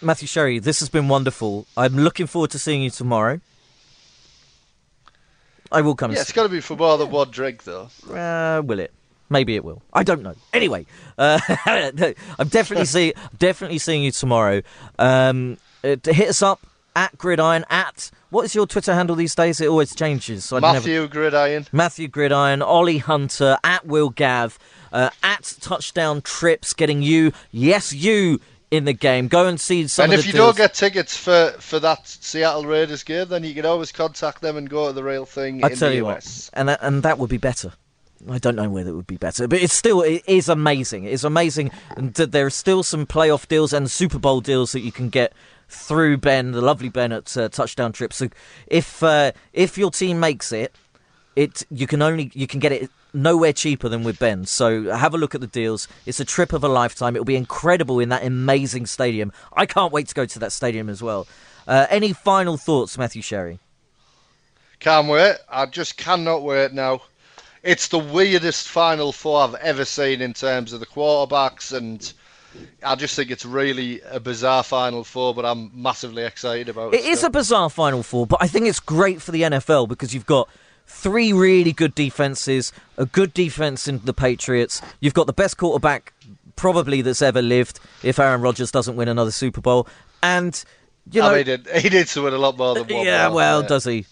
Matthew 0.02 0.28
Sherry, 0.28 0.58
this 0.58 0.80
has 0.80 0.88
been 0.88 1.08
wonderful. 1.08 1.66
I'm 1.76 1.96
looking 1.96 2.26
forward 2.26 2.50
to 2.50 2.58
seeing 2.58 2.82
you 2.82 2.90
tomorrow. 2.90 3.40
I 5.72 5.80
will 5.80 5.94
come. 5.94 6.12
Yeah, 6.12 6.20
it's 6.20 6.32
got 6.32 6.44
to 6.44 6.48
be 6.48 6.60
for 6.60 6.76
more 6.76 6.96
than 6.98 7.10
one 7.10 7.30
drink, 7.30 7.64
though. 7.64 7.88
Uh, 8.08 8.62
will 8.62 8.78
it? 8.78 8.92
Maybe 9.28 9.56
it 9.56 9.64
will. 9.64 9.82
I 9.92 10.04
don't 10.04 10.22
know. 10.22 10.34
Anyway, 10.52 10.86
uh, 11.18 11.40
I'm 11.66 12.48
definitely 12.48 12.86
see 12.86 13.12
definitely 13.38 13.78
seeing 13.78 14.04
you 14.04 14.12
tomorrow. 14.12 14.62
Um, 14.98 15.58
uh, 15.82 15.96
to 15.96 16.12
hit 16.12 16.28
us 16.28 16.42
up 16.42 16.64
at 16.94 17.18
Gridiron 17.18 17.64
at 17.68 18.10
what 18.30 18.44
is 18.44 18.54
your 18.54 18.66
Twitter 18.66 18.94
handle 18.94 19.16
these 19.16 19.34
days? 19.34 19.60
It 19.60 19.68
always 19.68 19.94
changes. 19.94 20.44
So 20.44 20.56
I 20.56 20.60
never. 20.60 20.74
Matthew 20.74 21.08
Gridiron. 21.08 21.66
Matthew 21.72 22.08
Gridiron, 22.08 22.62
Ollie 22.62 22.98
Hunter, 22.98 23.58
at 23.64 23.86
Will 23.86 24.10
Gav, 24.10 24.58
uh, 24.92 25.10
at 25.22 25.56
Touchdown 25.60 26.22
Trips, 26.22 26.72
getting 26.72 27.02
you, 27.02 27.32
yes, 27.50 27.92
you 27.92 28.40
in 28.70 28.84
the 28.84 28.92
game. 28.92 29.28
Go 29.28 29.46
and 29.46 29.60
see 29.60 29.86
some 29.88 30.04
And 30.04 30.12
if 30.12 30.26
you 30.26 30.32
deals. 30.32 30.46
don't 30.48 30.56
get 30.56 30.74
tickets 30.74 31.16
for, 31.16 31.54
for 31.58 31.78
that 31.80 32.06
Seattle 32.08 32.66
Raiders 32.66 33.04
game, 33.04 33.28
then 33.28 33.44
you 33.44 33.54
can 33.54 33.64
always 33.66 33.92
contact 33.92 34.40
them 34.42 34.56
and 34.56 34.68
go 34.68 34.88
to 34.88 34.92
the 34.92 35.04
real 35.04 35.24
thing 35.24 35.64
I 35.64 35.68
in 35.70 35.76
tell 35.76 35.90
the 35.90 35.96
you 35.96 36.06
US. 36.08 36.50
what, 36.52 36.58
and 36.58 36.68
that, 36.68 36.78
and 36.82 37.02
that 37.02 37.18
would 37.18 37.30
be 37.30 37.38
better. 37.38 37.72
I 38.30 38.38
don't 38.38 38.56
know 38.56 38.68
whether 38.70 38.90
it 38.90 38.94
would 38.94 39.06
be 39.06 39.18
better, 39.18 39.46
but 39.46 39.60
it's 39.62 39.74
still 39.74 40.00
it 40.00 40.22
is 40.26 40.48
amazing. 40.48 41.04
It's 41.04 41.22
amazing, 41.22 41.70
and 41.96 42.14
that 42.14 42.32
there 42.32 42.46
are 42.46 42.50
still 42.50 42.82
some 42.82 43.06
playoff 43.06 43.46
deals 43.46 43.72
and 43.74 43.90
Super 43.90 44.18
Bowl 44.18 44.40
deals 44.40 44.72
that 44.72 44.80
you 44.80 44.90
can 44.90 45.10
get 45.10 45.32
through 45.68 46.16
Ben, 46.16 46.52
the 46.52 46.62
lovely 46.62 46.88
Ben 46.88 47.12
at 47.12 47.36
uh, 47.36 47.48
Touchdown 47.50 47.92
Trip. 47.92 48.12
So 48.14 48.28
if 48.68 49.02
uh, 49.02 49.32
if 49.52 49.76
your 49.76 49.90
team 49.90 50.18
makes 50.18 50.50
it, 50.50 50.74
it 51.36 51.64
you 51.70 51.86
can 51.86 52.00
only 52.00 52.30
you 52.34 52.46
can 52.46 52.58
get 52.58 52.72
it 52.72 52.90
nowhere 53.16 53.52
cheaper 53.52 53.88
than 53.88 54.04
with 54.04 54.18
Ben. 54.18 54.44
So 54.44 54.94
have 54.94 55.14
a 55.14 55.18
look 55.18 55.34
at 55.34 55.40
the 55.40 55.46
deals. 55.46 55.88
It's 56.04 56.20
a 56.20 56.24
trip 56.24 56.52
of 56.52 56.62
a 56.62 56.68
lifetime. 56.68 57.16
It'll 57.16 57.24
be 57.24 57.36
incredible 57.36 57.98
in 57.98 58.10
that 58.10 58.24
amazing 58.24 58.86
stadium. 58.86 59.32
I 59.52 59.66
can't 59.66 59.92
wait 59.92 60.08
to 60.08 60.14
go 60.14 60.26
to 60.26 60.38
that 60.38 60.52
stadium 60.52 60.88
as 60.88 61.02
well. 61.02 61.26
Uh, 61.66 61.86
any 61.90 62.12
final 62.12 62.56
thoughts, 62.56 62.96
Matthew 62.96 63.22
Sherry? 63.22 63.58
Can't 64.78 65.08
wait. 65.08 65.36
I 65.48 65.66
just 65.66 65.96
cannot 65.96 66.42
wait 66.42 66.72
now. 66.72 67.02
It's 67.62 67.88
the 67.88 67.98
weirdest 67.98 68.68
Final 68.68 69.10
Four 69.10 69.42
I've 69.42 69.54
ever 69.56 69.84
seen 69.84 70.20
in 70.20 70.32
terms 70.32 70.72
of 70.72 70.78
the 70.78 70.86
quarterbacks, 70.86 71.76
and 71.76 72.12
I 72.84 72.94
just 72.94 73.16
think 73.16 73.30
it's 73.32 73.44
really 73.44 74.00
a 74.02 74.20
bizarre 74.20 74.62
Final 74.62 75.02
Four, 75.02 75.34
but 75.34 75.44
I'm 75.44 75.72
massively 75.74 76.24
excited 76.24 76.68
about 76.68 76.94
it. 76.94 77.00
It 77.00 77.06
is 77.06 77.18
still. 77.18 77.28
a 77.28 77.30
bizarre 77.30 77.70
Final 77.70 78.04
Four, 78.04 78.26
but 78.26 78.40
I 78.40 78.46
think 78.46 78.66
it's 78.66 78.78
great 78.78 79.20
for 79.20 79.32
the 79.32 79.42
NFL 79.42 79.88
because 79.88 80.14
you've 80.14 80.26
got 80.26 80.48
three 80.86 81.32
really 81.32 81.72
good 81.72 81.94
defenses, 81.94 82.72
a 82.96 83.06
good 83.06 83.34
defense 83.34 83.88
in 83.88 84.00
the 84.04 84.14
Patriots. 84.14 84.80
You've 85.00 85.14
got 85.14 85.26
the 85.26 85.32
best 85.32 85.56
quarterback 85.56 86.12
probably 86.56 87.02
that's 87.02 87.22
ever 87.22 87.42
lived 87.42 87.80
if 88.02 88.18
Aaron 88.18 88.40
Rodgers 88.40 88.70
doesn't 88.70 88.96
win 88.96 89.08
another 89.08 89.30
Super 89.30 89.60
Bowl, 89.60 89.86
and 90.22 90.64
you 91.10 91.20
know, 91.20 91.28
I 91.28 91.30
mean, 91.30 91.38
he, 91.38 91.88
did, 91.88 91.92
he 91.92 92.04
to 92.04 92.22
win 92.22 92.34
a 92.34 92.38
lot 92.38 92.56
more 92.56 92.74
than 92.74 92.86
one. 92.88 93.04
yeah, 93.04 93.28
well, 93.28 93.62
yeah. 93.62 93.68
does 93.68 93.84
he? 93.84 94.06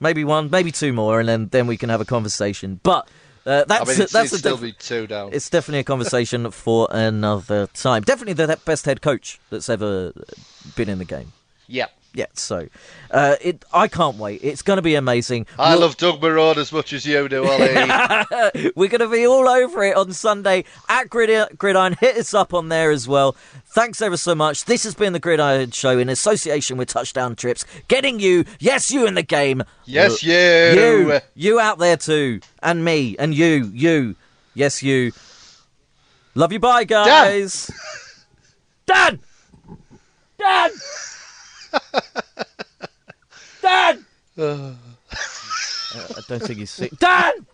Maybe 0.00 0.24
one, 0.24 0.50
maybe 0.50 0.72
two 0.72 0.92
more, 0.92 1.20
and 1.20 1.28
then 1.28 1.48
then 1.48 1.66
we 1.66 1.76
can 1.76 1.88
have 1.88 2.00
a 2.00 2.04
conversation. 2.04 2.80
But 2.82 3.08
uh, 3.46 3.64
that's 3.64 3.88
I 3.88 3.92
mean, 3.92 4.02
it's, 4.02 4.12
that's 4.12 4.32
it's 4.32 4.40
still 4.40 4.56
def- 4.56 4.62
be 4.62 4.72
two 4.72 5.06
down. 5.06 5.30
it's 5.32 5.48
definitely 5.48 5.80
a 5.80 5.84
conversation 5.84 6.50
for 6.52 6.88
another 6.90 7.68
time. 7.68 8.02
Definitely 8.02 8.34
the 8.34 8.58
best 8.64 8.84
head 8.84 9.02
coach 9.02 9.40
that's 9.50 9.68
ever 9.68 10.12
been 10.76 10.88
in 10.88 10.98
the 10.98 11.04
game. 11.04 11.32
Yeah. 11.66 11.86
Yeah, 12.18 12.26
so 12.34 12.66
uh, 13.12 13.36
it. 13.40 13.64
I 13.72 13.86
can't 13.86 14.16
wait. 14.16 14.40
It's 14.42 14.62
going 14.62 14.78
to 14.78 14.82
be 14.82 14.96
amazing. 14.96 15.46
I 15.56 15.70
We'll- 15.70 15.82
love 15.82 15.96
Doug 15.96 16.20
Marrone 16.20 16.56
as 16.56 16.72
much 16.72 16.92
as 16.92 17.06
you 17.06 17.28
do, 17.28 17.46
Ollie. 17.46 18.72
We're 18.74 18.88
going 18.88 18.98
to 19.02 19.08
be 19.08 19.24
all 19.24 19.48
over 19.48 19.84
it 19.84 19.96
on 19.96 20.12
Sunday 20.12 20.64
at 20.88 21.08
Grid- 21.08 21.56
Gridiron. 21.56 21.96
Hit 22.00 22.16
us 22.16 22.34
up 22.34 22.52
on 22.52 22.70
there 22.70 22.90
as 22.90 23.06
well. 23.06 23.36
Thanks 23.66 24.02
ever 24.02 24.16
so 24.16 24.34
much. 24.34 24.64
This 24.64 24.82
has 24.82 24.96
been 24.96 25.12
the 25.12 25.20
Gridiron 25.20 25.70
Show 25.70 25.96
in 25.96 26.08
association 26.08 26.76
with 26.76 26.88
Touchdown 26.88 27.36
Trips, 27.36 27.64
getting 27.86 28.18
you, 28.18 28.44
yes, 28.58 28.90
you 28.90 29.06
in 29.06 29.14
the 29.14 29.22
game. 29.22 29.62
yes, 29.84 30.24
you. 30.24 30.32
You, 30.34 31.20
you 31.36 31.60
out 31.60 31.78
there 31.78 31.96
too, 31.96 32.40
and 32.64 32.84
me, 32.84 33.14
and 33.20 33.32
you, 33.32 33.70
you, 33.72 34.16
yes, 34.54 34.82
you. 34.82 35.12
Love 36.34 36.50
you, 36.52 36.58
bye, 36.58 36.82
guys. 36.82 37.70
Dan, 38.86 39.20
Dan, 40.38 40.70
Dan. 43.62 44.04
Uh, 44.36 44.72
I 45.12 46.20
don't 46.28 46.42
think 46.42 46.58
he's 46.58 46.70
sick. 46.70 46.96
Dan. 46.98 47.46